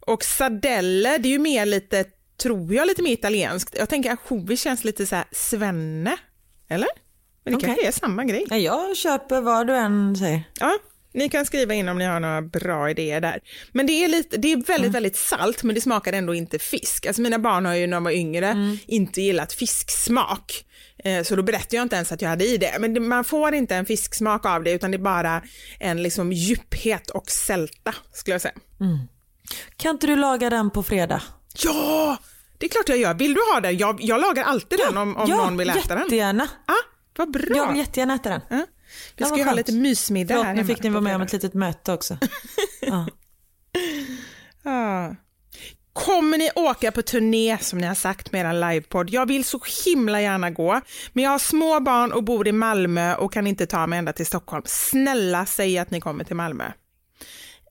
Och 0.00 0.24
sardeller, 0.24 1.18
det 1.18 1.28
är 1.28 1.32
ju 1.32 1.38
mer 1.38 1.66
lite, 1.66 2.04
tror 2.42 2.74
jag, 2.74 2.86
lite 2.86 3.02
mer 3.02 3.12
italienskt. 3.12 3.76
Jag 3.78 3.88
tänker 3.88 4.10
ansjovis 4.10 4.60
känns 4.60 4.84
lite 4.84 5.06
så 5.06 5.16
här 5.16 5.24
svenne, 5.32 6.16
eller? 6.68 6.88
Men 7.44 7.52
det 7.52 7.56
okay. 7.56 7.68
kanske 7.68 7.86
är 7.86 7.92
samma 7.92 8.24
grej. 8.24 8.46
Ja, 8.50 8.56
jag 8.56 8.96
köper 8.96 9.40
vad 9.40 9.66
du 9.66 9.76
än 9.76 10.16
säger. 10.16 10.42
Ja, 10.60 10.78
ni 11.14 11.28
kan 11.28 11.46
skriva 11.46 11.74
in 11.74 11.88
om 11.88 11.98
ni 11.98 12.04
har 12.04 12.20
några 12.20 12.42
bra 12.42 12.90
idéer 12.90 13.20
där. 13.20 13.40
Men 13.72 13.86
det 13.86 13.92
är, 13.92 14.08
lite, 14.08 14.36
det 14.36 14.52
är 14.52 14.56
väldigt, 14.56 14.78
mm. 14.78 14.92
väldigt 14.92 15.16
salt 15.16 15.62
men 15.62 15.74
det 15.74 15.80
smakar 15.80 16.12
ändå 16.12 16.34
inte 16.34 16.58
fisk. 16.58 17.06
Alltså 17.06 17.22
mina 17.22 17.38
barn 17.38 17.66
har 17.66 17.74
ju 17.74 17.86
när 17.86 17.96
de 17.96 18.04
var 18.04 18.10
yngre 18.10 18.46
mm. 18.46 18.78
inte 18.86 19.22
gillat 19.22 19.52
fisksmak. 19.52 20.64
Eh, 21.04 21.22
så 21.22 21.36
då 21.36 21.42
berättade 21.42 21.76
jag 21.76 21.82
inte 21.82 21.96
ens 21.96 22.12
att 22.12 22.22
jag 22.22 22.28
hade 22.28 22.44
i 22.44 22.56
det. 22.56 22.76
Men 22.78 23.08
man 23.08 23.24
får 23.24 23.54
inte 23.54 23.76
en 23.76 23.86
fisksmak 23.86 24.46
av 24.46 24.64
det 24.64 24.72
utan 24.72 24.90
det 24.90 24.96
är 24.96 24.98
bara 24.98 25.42
en 25.80 26.02
liksom 26.02 26.32
djuphet 26.32 27.10
och 27.10 27.30
sälta 27.30 27.94
skulle 28.12 28.34
jag 28.34 28.42
säga. 28.42 28.54
Mm. 28.80 28.98
Kan 29.76 29.90
inte 29.90 30.06
du 30.06 30.16
laga 30.16 30.50
den 30.50 30.70
på 30.70 30.82
fredag? 30.82 31.22
Ja, 31.64 32.16
det 32.58 32.66
är 32.66 32.70
klart 32.70 32.88
jag 32.88 32.98
gör. 32.98 33.14
Vill 33.14 33.34
du 33.34 33.40
ha 33.54 33.60
den? 33.60 33.78
Jag, 33.78 33.98
jag 34.00 34.20
lagar 34.20 34.44
alltid 34.44 34.80
ja, 34.80 34.86
den 34.86 34.98
om, 34.98 35.16
om 35.16 35.30
ja, 35.30 35.36
någon 35.36 35.56
vill 35.56 35.70
äta 35.70 35.80
den. 35.88 35.98
Ja, 35.98 36.04
jättegärna. 36.04 36.48
Ah, 36.66 36.72
vad 37.16 37.30
bra. 37.30 37.56
Jag 37.56 37.68
vill 37.68 37.78
jättegärna 37.78 38.14
äta 38.14 38.28
den. 38.28 38.40
Ah. 38.50 38.66
Vi 39.16 39.24
ska 39.24 39.36
ju 39.36 39.44
ha 39.44 39.54
lite 39.54 39.72
mysmiddag 39.72 40.34
Förlåt, 40.34 40.46
här 40.46 40.54
nu 40.54 40.64
fick 40.64 40.82
ni 40.82 40.88
vara 40.88 41.00
med 41.00 41.16
om 41.16 41.22
ett 41.22 41.32
litet 41.32 41.54
möte 41.54 41.92
också. 41.92 42.18
ja. 42.80 43.06
ja. 44.62 45.16
Kommer 45.92 46.38
ni 46.38 46.50
åka 46.54 46.92
på 46.92 47.02
turné 47.02 47.58
som 47.60 47.78
ni 47.78 47.86
har 47.86 47.94
sagt 47.94 48.32
med 48.32 48.46
er 48.46 48.52
livepodd? 48.52 49.10
Jag 49.10 49.26
vill 49.26 49.44
så 49.44 49.60
himla 49.84 50.20
gärna 50.20 50.50
gå, 50.50 50.80
men 51.12 51.24
jag 51.24 51.30
har 51.30 51.38
små 51.38 51.80
barn 51.80 52.12
och 52.12 52.24
bor 52.24 52.48
i 52.48 52.52
Malmö 52.52 53.14
och 53.14 53.32
kan 53.32 53.46
inte 53.46 53.66
ta 53.66 53.86
mig 53.86 53.98
ända 53.98 54.12
till 54.12 54.26
Stockholm. 54.26 54.62
Snälla 54.66 55.46
säg 55.46 55.78
att 55.78 55.90
ni 55.90 56.00
kommer 56.00 56.24
till 56.24 56.36
Malmö. 56.36 56.64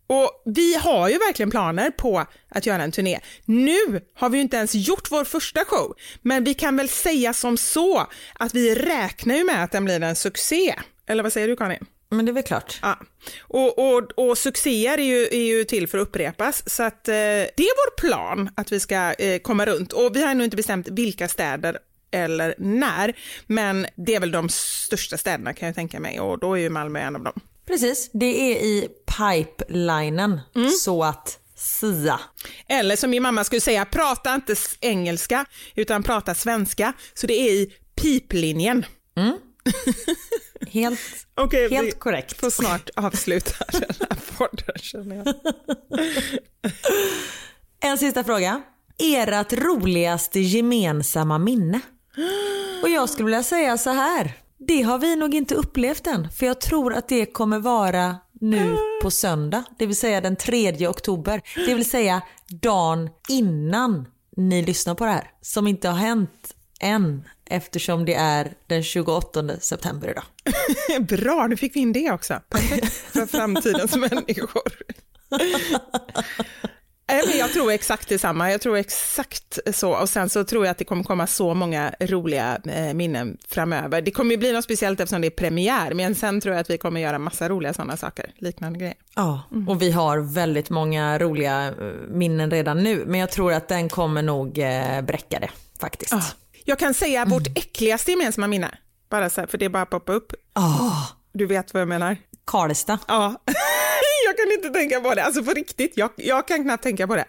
Och 0.08 0.42
vi 0.46 0.76
har 0.76 1.10
ju 1.10 1.18
verkligen 1.18 1.52
planer 1.52 1.92
på 1.92 2.26
att 2.50 2.66
göra 2.66 2.84
en 2.84 2.92
turné. 2.92 3.20
Nu 3.46 4.02
har 4.16 4.30
vi 4.30 4.38
ju 4.38 4.42
inte 4.42 4.58
ens 4.58 4.76
gjort 4.76 5.12
vår 5.12 5.24
första 5.24 5.66
show, 5.66 5.96
men 6.22 6.44
vi 6.44 6.54
kan 6.54 6.78
väl 6.78 6.90
säga 6.90 7.34
som 7.34 7.58
så 7.58 8.08
att 8.34 8.56
vi 8.56 8.76
räknar 8.76 9.36
ju 9.36 9.44
med 9.44 9.64
att 9.64 9.72
den 9.72 9.86
blir 9.86 10.04
en 10.04 10.16
succé. 10.16 10.76
Eller 11.08 11.24
vad 11.24 11.34
säger 11.34 11.48
du 11.48 11.56
Karin? 11.56 11.86
Men 12.10 12.26
det 12.26 12.32
är 12.32 12.34
väl 12.34 12.44
klart. 12.44 12.80
Ja. 12.82 13.00
Och, 13.42 13.80
och, 13.80 14.12
och 14.16 14.38
succéer 14.38 14.98
är 14.98 15.04
ju, 15.04 15.24
är 15.32 15.58
ju 15.58 15.64
till 15.64 15.88
för 15.88 15.98
att 15.98 16.08
upprepas, 16.08 16.70
så 16.70 16.84
att 16.84 17.08
eh, 17.08 17.14
det 17.14 17.58
är 17.58 17.86
vår 17.86 18.08
plan 18.08 18.50
att 18.56 18.72
vi 18.72 18.80
ska 18.80 19.14
eh, 19.14 19.40
komma 19.40 19.66
runt. 19.66 19.94
Och 19.94 20.16
vi 20.16 20.22
har 20.22 20.32
ännu 20.32 20.44
inte 20.44 20.58
bestämt 20.58 20.88
vilka 20.88 21.28
städer 21.28 21.78
eller 22.12 22.56
när, 22.58 23.14
men 23.48 23.88
det 23.96 24.16
är 24.16 24.20
väl 24.20 24.32
de 24.32 24.50
största 24.50 25.18
städerna 25.18 25.54
kan 25.54 25.66
jag 25.66 25.76
tänka 25.76 26.00
mig 26.00 26.20
och 26.20 26.40
då 26.40 26.54
är 26.54 26.62
ju 26.62 26.70
Malmö 26.70 27.00
en 27.00 27.16
av 27.16 27.24
dem. 27.24 27.42
Precis, 27.68 28.10
det 28.14 28.52
är 28.52 28.64
i 28.64 28.90
pipelinen 29.18 30.40
mm. 30.56 30.70
så 30.70 31.04
att 31.04 31.40
sia. 31.56 32.20
Eller 32.68 32.96
som 32.96 33.10
min 33.10 33.24
mamma 33.24 33.44
skulle 33.44 33.62
säga, 33.62 33.86
prata 33.86 34.36
inte 34.36 34.56
engelska 34.82 35.46
utan 35.76 36.04
prata 36.04 36.36
svenska, 36.36 36.94
så 37.14 37.28
det 37.28 37.34
är 37.34 37.52
i 37.52 37.74
piplinjen. 37.96 38.86
Mm. 39.16 39.38
Helt, 40.68 41.00
Okej, 41.36 41.70
helt 41.70 41.88
vi 41.88 41.92
korrekt. 41.92 42.40
får 42.40 42.50
snart 42.50 42.90
avsluta 42.96 43.66
den 43.72 43.96
här 44.00 44.18
podden 44.38 44.76
känner 44.78 45.16
jag. 45.16 45.36
En 47.84 47.98
sista 47.98 48.24
fråga. 48.24 48.62
Ert 48.98 49.54
roligaste 49.54 50.40
gemensamma 50.40 51.38
minne? 51.38 51.80
Och 52.84 52.90
jag 52.90 53.10
skulle 53.10 53.26
vilja 53.26 53.44
säga 53.44 53.78
så 53.78 53.90
här. 53.90 54.34
Det 54.58 54.82
har 54.82 54.98
vi 54.98 55.16
nog 55.16 55.36
inte 55.36 55.56
upplevt 55.56 56.08
än. 56.08 56.32
För 56.32 56.46
jag 56.46 56.62
tror 56.62 56.94
att 56.94 57.08
det 57.08 57.26
kommer 57.26 57.60
vara 57.60 58.16
nu 58.42 58.78
på 59.02 59.12
söndag. 59.12 59.64
Det 59.80 59.86
vill 59.86 59.96
säga 59.96 60.22
den 60.22 60.36
3 60.36 60.88
oktober. 60.88 61.42
Det 61.56 61.74
vill 61.74 61.90
säga 61.90 62.22
dagen 62.50 63.10
innan 63.30 64.08
ni 64.38 64.62
lyssnar 64.66 64.96
på 64.96 65.06
det 65.06 65.12
här. 65.12 65.32
Som 65.42 65.68
inte 65.68 65.90
har 65.90 65.98
hänt 65.98 66.56
än. 66.80 67.24
Eftersom 67.52 68.06
det 68.06 68.14
är 68.14 68.54
den 68.68 68.84
28 68.84 69.60
september 69.60 70.10
idag. 70.10 70.24
Bra, 71.08 71.48
nu 71.48 71.58
fick 71.58 71.76
vi 71.76 71.80
in 71.80 71.94
det 71.94 72.12
också. 72.12 72.40
Perfekt 72.50 72.94
för 72.94 73.26
framtidens 73.26 73.96
människor. 74.12 74.72
Jag 77.40 77.54
tror 77.54 77.72
exakt 77.72 78.10
detsamma, 78.10 78.52
jag 78.52 78.62
tror 78.62 78.78
exakt 78.78 79.60
så 79.74 79.92
och 79.92 80.10
sen 80.10 80.30
så 80.30 80.44
tror 80.44 80.66
jag 80.66 80.72
att 80.72 80.78
det 80.78 80.86
kommer 80.86 81.04
komma 81.04 81.28
så 81.28 81.54
många 81.54 81.94
roliga 82.00 82.58
eh, 82.66 82.94
minnen 82.94 83.38
framöver. 83.48 84.02
Det 84.02 84.12
kommer 84.12 84.32
ju 84.32 84.38
bli 84.38 84.52
något 84.52 84.64
speciellt 84.64 85.00
eftersom 85.00 85.22
det 85.22 85.28
är 85.28 85.30
premiär, 85.30 85.94
men 85.94 86.16
sen 86.16 86.42
tror 86.42 86.56
jag 86.56 86.62
att 86.62 86.70
vi 86.70 86.78
kommer 86.78 87.02
göra 87.02 87.20
massa 87.20 87.50
roliga 87.50 87.74
sådana 87.74 87.98
saker, 87.98 88.34
liknande 88.38 88.80
grejer. 88.80 88.96
Ja, 89.16 89.42
och 89.68 89.82
vi 89.82 89.92
har 89.92 90.34
väldigt 90.34 90.70
många 90.70 91.20
roliga 91.20 91.68
eh, 91.68 91.74
minnen 92.10 92.52
redan 92.52 92.84
nu. 92.84 93.04
Men 93.06 93.20
jag 93.20 93.32
tror 93.32 93.54
att 93.54 93.68
den 93.68 93.90
kommer 93.90 94.22
nog 94.22 94.60
eh, 94.60 95.02
bräcka 95.02 95.40
det 95.40 95.50
faktiskt. 95.80 96.14
Jag 96.66 96.80
kan 96.80 96.94
säga 96.94 97.26
vårt 97.26 97.48
äckligaste 97.58 98.12
gemensamma 98.12 98.48
minne, 98.48 98.78
bara 99.10 99.30
så 99.30 99.42
här, 99.42 99.48
för 99.48 99.58
det 99.58 99.70
bara 99.70 99.84
att 99.84 99.90
poppa 99.90 100.12
upp. 100.14 100.34
Åh, 100.56 101.04
Du 101.34 101.46
vet 101.46 101.74
vad 101.74 101.82
jag 101.82 101.88
menar? 101.88 102.18
Karlstad. 102.46 103.00
Ja, 103.08 103.36
jag 104.26 104.38
kan 104.38 104.52
inte 104.52 104.70
tänka 104.80 105.00
på 105.00 105.16
det, 105.16 105.24
alltså 105.24 105.44
på 105.44 105.52
riktigt, 105.52 105.94
jag, 105.96 106.10
jag 106.16 106.48
kan 106.48 106.64
knappt 106.64 106.84
tänka 106.84 107.08
på 107.08 107.16
det. 107.16 107.26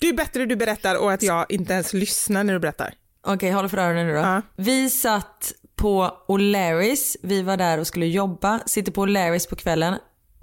Du 0.00 0.08
är 0.08 0.12
bättre 0.12 0.46
du 0.46 0.56
berättar 0.56 0.94
och 0.94 1.12
att 1.12 1.22
jag 1.22 1.46
inte 1.48 1.72
ens 1.72 1.92
lyssnar 1.92 2.44
när 2.44 2.52
du 2.52 2.58
berättar. 2.60 2.94
Okej, 3.26 3.50
håll 3.50 3.68
för 3.68 3.78
öronen 3.78 4.06
nu 4.06 4.12
då. 4.12 4.18
Ja. 4.18 4.42
Vi 4.56 4.90
satt 4.90 5.52
på 5.76 6.10
O'Larrys, 6.28 7.16
vi 7.22 7.42
var 7.42 7.56
där 7.56 7.78
och 7.78 7.86
skulle 7.86 8.06
jobba, 8.06 8.60
sitter 8.66 8.92
på 8.92 9.06
O'Larrys 9.06 9.48
på 9.48 9.56
kvällen 9.56 9.94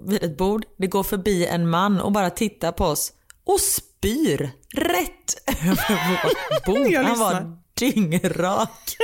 vid 0.07 0.23
ett 0.23 0.37
bord. 0.37 0.65
Det 0.77 0.87
går 0.87 1.03
förbi 1.03 1.45
en 1.45 1.69
man 1.69 2.01
och 2.01 2.11
bara 2.11 2.29
tittar 2.29 2.71
på 2.71 2.85
oss 2.85 3.13
och 3.45 3.59
spyr 3.59 4.51
rätt 4.73 5.35
över 5.63 6.09
vårt 6.53 6.65
bord. 6.65 6.93
Han 7.05 7.19
var. 7.19 7.60
Dyngrak. 7.81 8.97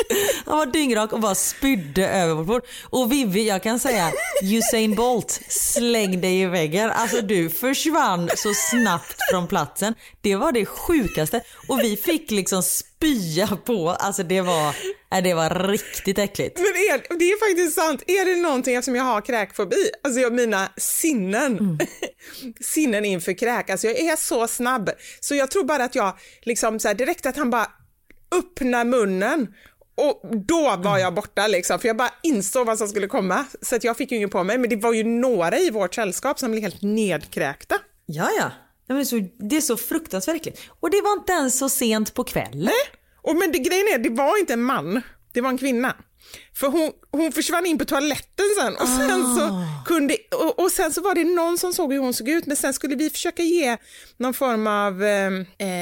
Han 0.45 0.57
var 0.57 0.65
dyngrak 0.65 1.13
och 1.13 1.19
bara 1.19 1.35
spydde 1.35 2.09
över 2.09 2.33
vårt 2.33 2.47
bord. 2.47 2.63
Och 2.89 3.11
Vivi, 3.11 3.47
jag 3.47 3.63
kan 3.63 3.79
säga 3.79 4.11
Usain 4.43 4.95
Bolt, 4.95 5.41
släng 5.47 6.21
dig 6.21 6.41
i 6.41 6.45
väggen. 6.45 6.89
Alltså 6.89 7.21
du 7.21 7.49
försvann 7.49 8.29
så 8.35 8.53
snabbt 8.53 9.17
från 9.31 9.47
platsen. 9.47 9.95
Det 10.21 10.35
var 10.35 10.51
det 10.51 10.65
sjukaste. 10.65 11.41
Och 11.67 11.79
vi 11.79 11.97
fick 11.97 12.31
liksom 12.31 12.63
spya 12.63 13.47
på, 13.65 13.89
alltså 13.89 14.23
det 14.23 14.41
var, 14.41 14.75
nej, 15.11 15.21
det 15.21 15.33
var 15.33 15.67
riktigt 15.67 16.19
äckligt. 16.19 16.57
Men 16.57 16.65
är, 16.65 17.17
det 17.19 17.25
är 17.25 17.49
faktiskt 17.49 17.75
sant, 17.75 18.03
är 18.07 18.25
det 18.25 18.41
någonting 18.41 18.75
eftersom 18.75 18.95
jag 18.95 19.03
har 19.03 19.21
kräkfobi, 19.21 19.89
alltså 20.03 20.19
jag, 20.19 20.33
mina 20.33 20.69
sinnen, 20.77 21.79
sinnen 22.61 23.05
inför 23.05 23.33
kräk, 23.33 23.69
alltså 23.69 23.87
jag 23.87 23.99
är 23.99 24.15
så 24.15 24.47
snabb, 24.47 24.89
så 25.19 25.35
jag 25.35 25.51
tror 25.51 25.63
bara 25.63 25.83
att 25.83 25.95
jag 25.95 26.17
liksom 26.41 26.79
så 26.79 26.87
här, 26.87 26.95
direkt 26.95 27.25
att 27.25 27.37
han 27.37 27.49
bara 27.49 27.67
öppnar 28.31 28.85
munnen 28.85 29.47
och 29.95 30.21
då 30.47 30.75
var 30.77 30.97
jag 30.97 31.13
borta 31.13 31.47
liksom, 31.47 31.79
för 31.79 31.87
jag 31.87 31.97
bara 31.97 32.13
insåg 32.23 32.67
vad 32.67 32.77
som 32.77 32.87
skulle 32.87 33.07
komma, 33.07 33.45
så 33.61 33.75
att 33.75 33.83
jag 33.83 33.97
fick 33.97 34.11
ju 34.11 34.17
ingen 34.17 34.29
på 34.29 34.43
mig, 34.43 34.57
men 34.57 34.69
det 34.69 34.75
var 34.75 34.93
ju 34.93 35.03
några 35.03 35.57
i 35.57 35.69
vårt 35.69 35.95
sällskap 35.95 36.39
som 36.39 36.51
blev 36.51 36.63
helt 36.63 36.81
nedkräkta. 36.81 37.75
Ja, 38.05 38.29
ja. 38.39 38.51
Nej, 38.87 39.33
det 39.37 39.57
är 39.57 39.61
så 39.61 39.77
fruktansvärt 39.77 40.35
äckligt. 40.35 40.61
Och 40.79 40.91
det 40.91 41.01
var 41.01 41.13
inte 41.13 41.31
ens 41.31 41.57
så 41.57 41.69
sent 41.69 42.13
på 42.13 42.23
kvällen. 42.23 42.73
Och 43.21 43.35
men 43.35 43.51
det, 43.51 43.59
grejen 43.59 43.87
är, 43.93 43.97
det 43.97 44.09
var 44.09 44.39
inte 44.39 44.53
en 44.53 44.63
man, 44.63 45.01
det 45.33 45.41
var 45.41 45.49
en 45.49 45.57
kvinna. 45.57 45.95
För 46.55 46.67
hon, 46.67 46.91
hon 47.11 47.31
försvann 47.31 47.65
in 47.65 47.77
på 47.77 47.85
toaletten 47.85 48.45
sen 48.59 48.75
och 48.75 48.87
sen, 48.87 49.35
så 49.35 49.63
kunde, 49.85 50.17
och, 50.31 50.59
och 50.59 50.71
sen 50.71 50.93
så 50.93 51.01
var 51.01 51.15
det 51.15 51.23
någon 51.23 51.57
som 51.57 51.73
såg 51.73 51.93
hur 51.93 51.99
hon 51.99 52.13
såg 52.13 52.29
ut 52.29 52.45
men 52.45 52.57
sen 52.57 52.73
skulle 52.73 52.95
vi 52.95 53.09
försöka 53.09 53.43
ge 53.43 53.77
någon 54.17 54.33
form 54.33 54.67
av, 54.67 55.03
eh, 55.03 55.27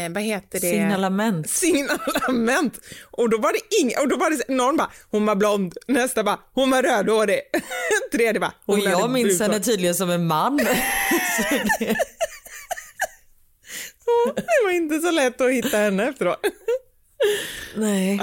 eh, 0.06 0.12
vad 0.12 0.24
heter 0.24 0.60
det? 0.60 0.70
Signalament. 0.70 1.50
Signalament. 1.50 2.80
Och 3.12 3.30
då 3.30 3.38
var 3.38 3.54
det 3.54 3.82
ing, 3.82 3.93
och 4.02 4.08
då 4.08 4.18
var 4.18 4.30
det 4.30 4.54
någon 4.54 4.78
bara, 4.78 4.91
hon 5.12 5.26
var 5.26 5.36
blond, 5.36 5.78
nästa 5.88 6.24
bara, 6.24 6.39
hon 6.54 6.72
var 6.72 6.84
rödhårig, 6.84 7.39
tredje 8.12 8.39
bara, 8.39 8.54
hon 8.66 8.80
Och 8.80 8.86
jag 8.86 9.10
minns 9.10 9.41
henne 9.41 9.60
tydligen 9.60 9.96
som 9.96 10.10
en 10.10 10.28
man. 10.28 10.60
Det, 14.06 14.34
Det 14.36 14.64
var 14.64 14.72
inte 14.72 15.00
så 15.00 15.12
lätt 15.12 15.41
att 15.41 15.52
hitta 15.52 15.78
henne 15.78 16.10
efteråt. 16.10 16.39
nej. 17.76 18.20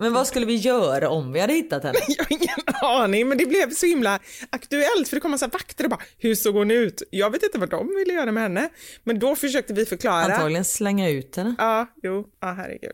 Men 0.00 0.12
vad 0.12 0.26
skulle 0.26 0.46
vi 0.46 0.54
göra 0.56 1.08
om 1.08 1.32
vi 1.32 1.40
hade 1.40 1.52
hittat 1.52 1.82
henne? 1.84 1.98
Jag 2.08 2.24
har 2.24 2.32
ingen 2.32 2.74
aning, 2.82 3.28
men 3.28 3.38
det 3.38 3.46
blev 3.46 3.70
så 3.70 3.86
himla 3.86 4.18
aktuellt 4.50 5.08
för 5.08 5.16
det 5.16 5.20
kom 5.20 5.30
massa 5.30 5.46
vakter 5.48 5.84
och 5.84 5.90
bara, 5.90 6.00
hur 6.18 6.34
såg 6.34 6.54
hon 6.54 6.70
ut? 6.70 7.02
Jag 7.10 7.30
vet 7.30 7.42
inte 7.42 7.58
vad 7.58 7.68
de 7.70 7.94
ville 7.96 8.12
göra 8.12 8.32
med 8.32 8.42
henne, 8.42 8.68
men 9.04 9.18
då 9.18 9.36
försökte 9.36 9.72
vi 9.74 9.86
förklara. 9.86 10.24
Antagligen 10.34 10.64
slänga 10.64 11.10
ut 11.10 11.36
henne. 11.36 11.54
Ja, 11.58 11.86
jo, 12.02 12.26
ja 12.40 12.52
herregud. 12.52 12.92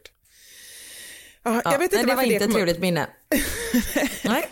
Ja, 1.42 1.61
Ja, 1.64 1.72
jag 1.72 1.78
vet 1.78 1.92
inte 1.92 1.96
nej, 1.96 2.07
det 2.07 2.14
var 2.14 2.22
inte 2.22 2.38
det 2.38 2.44
ett 2.44 2.48
upp. 2.50 2.55
trevligt 2.55 2.78
minne. 2.80 3.07
nej. 4.24 4.48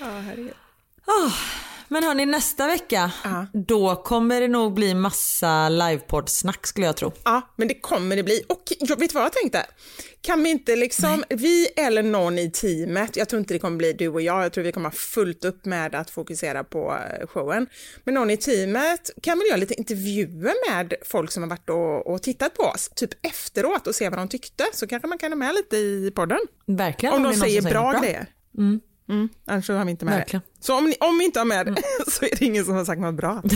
Ja, 0.00 0.06
herregud. 0.26 0.52
Ah, 1.06 1.30
men 1.88 2.04
hörni, 2.04 2.26
nästa 2.26 2.66
vecka, 2.66 3.10
Ja. 3.24 3.46
då 3.52 3.96
kommer 3.96 4.40
det 4.40 4.48
nog 4.48 4.74
bli 4.74 4.94
massa 4.94 5.68
livepodd-snack 5.68 6.66
skulle 6.66 6.86
jag 6.86 6.96
tro. 6.96 7.12
Ja, 7.24 7.54
men 7.56 7.68
det 7.68 7.80
kommer 7.80 8.16
det 8.16 8.22
bli. 8.22 8.42
Och 8.48 8.62
jag 8.80 8.98
vet 9.00 9.14
vad 9.14 9.24
jag 9.24 9.32
tänkte? 9.32 9.66
Kan 10.26 10.42
vi 10.42 10.50
inte 10.50 10.76
liksom, 10.76 11.24
vi 11.28 11.68
eller 11.76 12.02
någon 12.02 12.38
i 12.38 12.50
teamet, 12.50 13.16
jag 13.16 13.28
tror 13.28 13.40
inte 13.40 13.54
det 13.54 13.58
kommer 13.58 13.76
bli 13.76 13.92
du 13.92 14.08
och 14.08 14.22
jag, 14.22 14.44
jag 14.44 14.52
tror 14.52 14.64
vi 14.64 14.72
kommer 14.72 14.88
ha 14.88 14.96
fullt 14.96 15.44
upp 15.44 15.64
med 15.64 15.94
att 15.94 16.10
fokusera 16.10 16.64
på 16.64 16.98
eh, 17.20 17.26
showen, 17.26 17.66
men 18.04 18.14
någon 18.14 18.30
i 18.30 18.36
teamet 18.36 19.10
kan 19.22 19.38
väl 19.38 19.46
göra 19.48 19.56
lite 19.56 19.74
intervjuer 19.74 20.70
med 20.70 20.94
folk 21.04 21.30
som 21.30 21.42
har 21.42 21.50
varit 21.50 21.70
och, 21.70 22.06
och 22.06 22.22
tittat 22.22 22.54
på 22.54 22.62
oss, 22.62 22.90
typ 22.94 23.26
efteråt 23.26 23.86
och 23.86 23.94
se 23.94 24.08
vad 24.08 24.18
de 24.18 24.28
tyckte, 24.28 24.64
så 24.72 24.86
kanske 24.86 25.08
man 25.08 25.18
kan 25.18 25.32
ha 25.32 25.36
med 25.36 25.54
lite 25.54 25.76
i 25.76 26.12
podden. 26.14 26.38
Verkligen. 26.66 27.14
Om 27.14 27.22
de 27.22 27.34
säger 27.34 27.62
som 27.62 27.70
bra, 27.70 28.00
grejer. 28.00 28.26
Mm, 28.58 28.80
annars 29.46 29.66
så 29.66 29.72
har 29.72 29.84
vi 29.84 29.90
inte 29.90 30.04
med 30.04 30.14
Verkligen. 30.14 30.42
det. 30.58 30.64
Så 30.64 30.78
om, 30.78 30.92
om 31.00 31.18
vi 31.18 31.24
inte 31.24 31.40
har 31.40 31.44
med 31.44 31.66
det 31.66 31.82
så 32.10 32.24
är 32.24 32.30
det 32.38 32.44
ingen 32.44 32.64
som 32.64 32.74
har 32.74 32.84
sagt 32.84 33.00
något 33.00 33.14
bra. 33.14 33.42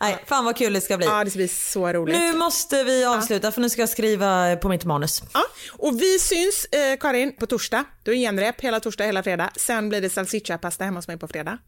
Nej, 0.00 0.24
fan 0.26 0.44
vad 0.44 0.56
kul 0.56 0.72
det 0.72 0.80
ska 0.80 0.96
bli. 0.96 1.06
Ja, 1.06 1.24
det 1.24 1.30
ska 1.30 1.36
bli 1.36 1.48
så 1.48 1.92
roligt. 1.92 2.16
Nu 2.16 2.32
måste 2.32 2.84
vi 2.84 3.04
avsluta 3.04 3.52
för 3.52 3.60
nu 3.60 3.70
ska 3.70 3.82
jag 3.82 3.88
skriva 3.88 4.56
på 4.56 4.68
mitt 4.68 4.84
manus. 4.84 5.22
Ja, 5.34 5.42
och 5.72 6.00
vi 6.00 6.18
syns, 6.18 6.64
eh, 6.64 6.98
Karin, 6.98 7.36
på 7.36 7.46
torsdag. 7.46 7.84
Då 8.04 8.12
är 8.12 8.16
genrep 8.16 8.60
hela 8.60 8.80
torsdag, 8.80 9.04
hela 9.04 9.22
fredag. 9.22 9.50
Sen 9.56 9.88
blir 9.88 10.00
det 10.00 10.10
salsiccia-pasta 10.10 10.84
hemma 10.84 10.98
hos 10.98 11.08
mig 11.08 11.16
på 11.18 11.28
fredag. 11.28 11.58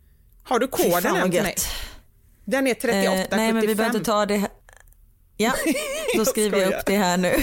Har 0.45 0.59
du 0.59 0.69
koden 0.69 1.17
än 1.17 1.31
till 1.31 1.43
mig? 1.43 1.55
Den 2.45 2.67
är 2.67 2.75
3875. 2.75 3.19
Eh, 3.31 3.37
nej 3.37 3.53
men 3.53 3.67
vi 3.67 3.75
behöver 3.75 3.97
inte 3.99 4.11
ta 4.11 4.27
det 4.27 4.37
här. 4.37 4.51
Ja, 5.37 5.53
då 5.65 5.73
Jag 6.15 6.27
skriver 6.27 6.59
jag 6.59 6.67
skojar. 6.67 6.81
upp 6.81 6.87
det 6.87 6.97
här 6.97 7.17
nu. 7.17 7.35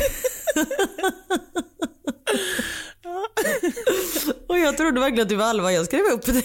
Och 4.47 4.57
jag 4.59 4.77
trodde 4.77 4.99
verkligen 4.99 5.23
att 5.23 5.29
du 5.29 5.35
var 5.35 5.45
allvar, 5.45 5.69
jag 5.69 5.85
skrev 5.85 6.01
upp 6.05 6.25
det. 6.25 6.31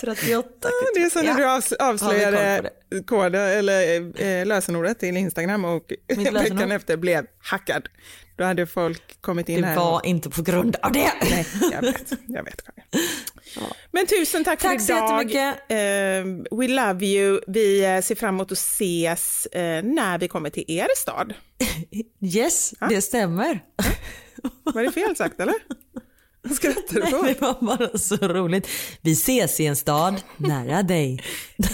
38. 0.00 0.68
Det 0.94 1.00
är 1.00 1.10
så 1.10 1.22
när 1.22 1.40
Ja. 1.40 1.60
du 1.70 1.76
avslöjade 1.84 2.70
koden, 3.06 3.40
eller 3.58 4.12
eh, 4.22 4.46
lösenordet 4.46 4.98
till 4.98 5.16
Instagram 5.16 5.64
och 5.64 5.92
veckan 6.32 6.72
efter 6.72 6.96
blev 6.96 7.26
hackad. 7.42 7.88
Då 8.36 8.44
hade 8.44 8.66
folk 8.66 9.20
kommit 9.20 9.48
in 9.48 9.60
Det 9.60 9.66
här. 9.66 9.76
var 9.76 10.06
inte 10.06 10.30
på 10.30 10.42
grund 10.42 10.76
av 10.82 10.92
det. 10.92 11.12
Nej, 11.30 11.46
jag 11.72 11.82
vet. 11.82 12.12
Jag 12.26 12.44
vet. 12.44 12.62
Men 13.90 14.06
tusen 14.06 14.44
tack, 14.44 14.60
Tack 14.60 14.80
för 14.80 14.86
så 14.86 14.92
idag. 14.92 15.30
jättemycket. 15.30 16.50
Eh, 16.50 16.58
we 16.58 16.68
love 16.68 17.06
you. 17.06 17.40
Vi 17.46 17.84
eh, 17.84 18.00
ser 18.00 18.14
fram 18.14 18.34
emot 18.34 18.52
att 18.52 18.58
ses 18.58 19.46
eh, 19.46 19.82
när 19.82 20.18
vi 20.18 20.28
kommer 20.28 20.50
till 20.50 20.64
er 20.68 20.88
stad. 20.96 21.34
Yes, 22.22 22.74
det 22.88 23.02
stämmer. 23.02 23.60
Var 24.62 24.82
det 24.82 24.92
fel 24.92 25.16
sagt 25.16 25.40
eller? 25.40 25.54
Skrattar 26.54 26.94
du 26.94 27.00
på? 27.00 27.22
Det 27.22 27.40
var 27.40 27.56
bara 27.60 27.98
så 27.98 28.16
roligt. 28.16 28.68
Vi 29.02 29.12
ses 29.12 29.60
i 29.60 29.66
en 29.66 29.76
stad 29.76 30.22
nära 30.36 30.82
dig. 30.82 31.22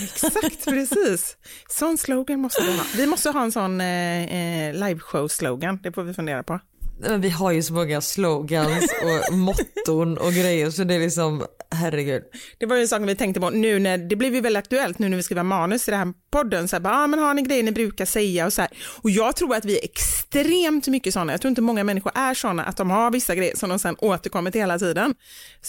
Exakt, 0.05 0.65
precis. 0.65 1.37
Sån 1.69 1.99
slogan 1.99 2.41
måste 2.41 2.63
vi 2.63 2.77
ha. 2.77 2.85
Vi 2.97 3.07
måste 3.07 3.31
ha 3.31 3.43
en 3.43 3.53
sån 3.53 3.81
eh, 3.81 4.25
eh, 4.25 4.75
liveshow-slogan, 4.75 5.79
det 5.83 5.93
får 5.93 6.03
vi 6.03 6.15
fundera 6.15 6.43
på. 6.43 6.61
Men 7.01 7.21
Vi 7.21 7.29
har 7.31 7.53
ju 7.53 7.63
så 7.63 7.73
många 7.73 8.01
slogans 8.01 8.91
och 9.03 9.35
motton 9.35 10.19
och 10.19 10.33
grejer 10.33 10.71
så 10.71 10.85
det 10.85 10.95
är 10.95 11.01
liksom, 11.01 11.45
herregud. 11.71 12.23
Det 12.59 12.67
var 12.67 12.77
ju 12.77 12.83
en 12.83 12.89
sak 12.89 13.03
vi 13.05 13.17
tänkte 13.17 13.41
på 13.41 13.51
nu 13.51 13.79
när 13.79 13.99
det 13.99 14.17
blev 14.17 14.35
ju 14.35 14.41
väldigt 14.41 14.59
aktuellt 14.59 14.99
nu 14.99 15.09
när 15.09 15.17
vi 15.17 15.23
skriver 15.23 15.43
manus 15.43 15.89
i 15.89 15.91
den 15.91 16.01
här 16.01 16.15
podden. 16.31 16.69
Så 16.69 16.77
här, 16.77 16.81
bara, 16.81 16.95
ah, 16.95 17.07
men 17.07 17.19
har 17.19 17.35
ni 17.35 17.43
grejer 17.43 17.63
ni 17.63 17.73
brukar 17.73 18.05
säga 18.05 18.47
och 18.47 18.53
så 18.53 18.61
här. 18.61 18.71
Och 19.03 19.11
jag 19.11 19.37
tror 19.37 19.55
att 19.55 19.65
vi 19.65 19.79
är 19.79 19.85
extremt 19.85 20.89
mycket 20.89 21.13
sådana. 21.13 21.33
Jag 21.33 21.41
tror 21.41 21.49
inte 21.49 21.63
många 21.63 21.85
människor 21.85 22.13
är 22.15 22.35
sådana 22.35 22.65
att 22.65 22.77
de 22.77 22.91
har 22.91 23.11
vissa 23.11 23.35
grejer 23.35 23.57
som 23.57 23.69
de 23.69 23.79
sen 23.79 23.97
återkommer 23.99 24.51
till 24.51 24.61
hela 24.61 24.79
tiden. 24.79 25.15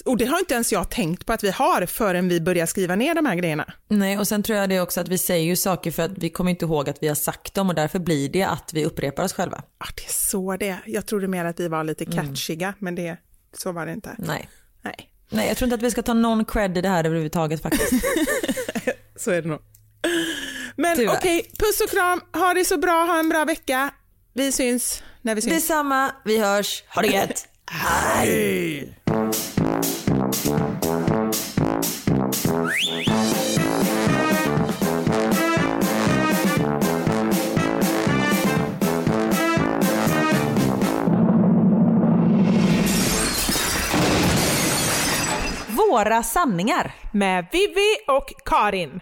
Och 0.06 0.18
det 0.18 0.26
har 0.26 0.40
inte 0.40 0.54
ens 0.54 0.72
jag 0.72 0.90
tänkt 0.92 1.26
på 1.26 1.34
att 1.34 1.44
vi 1.44 1.50
har 1.50 1.86
förrän 1.86 2.30
vi 2.30 2.42
börjar 2.42 2.66
skriva 2.66 2.96
ner 2.96 3.16
de 3.16 3.26
här 3.26 3.36
grejerna. 3.36 3.74
Nej, 3.88 4.18
och 4.20 4.28
sen 4.28 4.44
tror 4.44 4.58
jag 4.58 4.70
det 4.70 4.82
också 4.82 5.02
att 5.02 5.08
vi 5.08 5.18
säger 5.18 5.46
ju 5.46 5.56
saker 5.56 5.92
för 5.92 6.04
att 6.04 6.18
vi 6.18 6.30
kommer 6.30 6.52
inte 6.52 6.66
ihåg 6.66 6.90
att 6.90 7.04
vi 7.04 7.08
har 7.08 7.16
sagt 7.16 7.54
dem 7.54 7.70
och 7.70 7.76
därför 7.76 8.00
blir 8.00 8.30
det 8.30 8.44
att 8.44 8.72
vi 8.74 8.86
upprepar 8.86 9.24
oss 9.24 9.34
själva. 9.34 9.64
Ja, 9.80 9.86
det 9.96 10.04
är 10.04 10.14
så 10.30 10.58
det 10.58 10.78
Jag 10.86 11.06
trodde 11.06 11.28
mer 11.28 11.46
att 11.46 11.60
vi 11.60 11.68
var 11.68 11.84
lite 11.84 12.06
catchiga, 12.06 12.68
mm. 12.68 12.78
men 12.80 12.96
det, 12.96 13.18
så 13.54 13.72
var 13.72 13.86
det 13.86 13.94
inte. 13.94 14.16
Nej. 14.18 14.50
Nej. 14.82 15.10
Nej, 15.30 15.48
jag 15.48 15.58
tror 15.58 15.66
inte 15.66 15.76
att 15.76 15.82
vi 15.82 15.92
ska 15.92 16.02
ta 16.02 16.14
någon 16.14 16.46
cred 16.46 16.78
i 16.78 16.82
det 16.82 16.90
här 16.90 17.04
överhuvudtaget 17.04 17.62
faktiskt. 17.62 17.94
så 19.16 19.32
är 19.32 19.42
det 19.42 19.48
nog. 19.48 19.60
Men 20.76 20.94
okej, 20.94 21.10
okay, 21.10 21.42
puss 21.42 21.82
och 21.82 21.90
kram, 21.90 22.22
ha 22.34 22.54
det 22.54 22.66
så 22.66 22.78
bra, 22.78 23.06
ha 23.06 23.20
en 23.20 23.30
bra 23.30 23.46
vecka. 23.46 23.90
Vi 24.34 24.52
syns 24.52 25.04
när 25.22 25.36
vi 25.36 25.42
syns. 25.42 25.54
Detsamma, 25.54 26.12
vi 26.26 26.38
hörs. 26.38 26.84
Ha 26.88 27.02
det 27.02 27.08
gött. 27.08 27.48
Hej! 27.72 28.98
Några 45.92 46.24
sanningar. 46.24 46.96
Med 47.14 47.46
Vivi 47.52 47.96
och 48.08 48.34
Karin. 48.46 49.02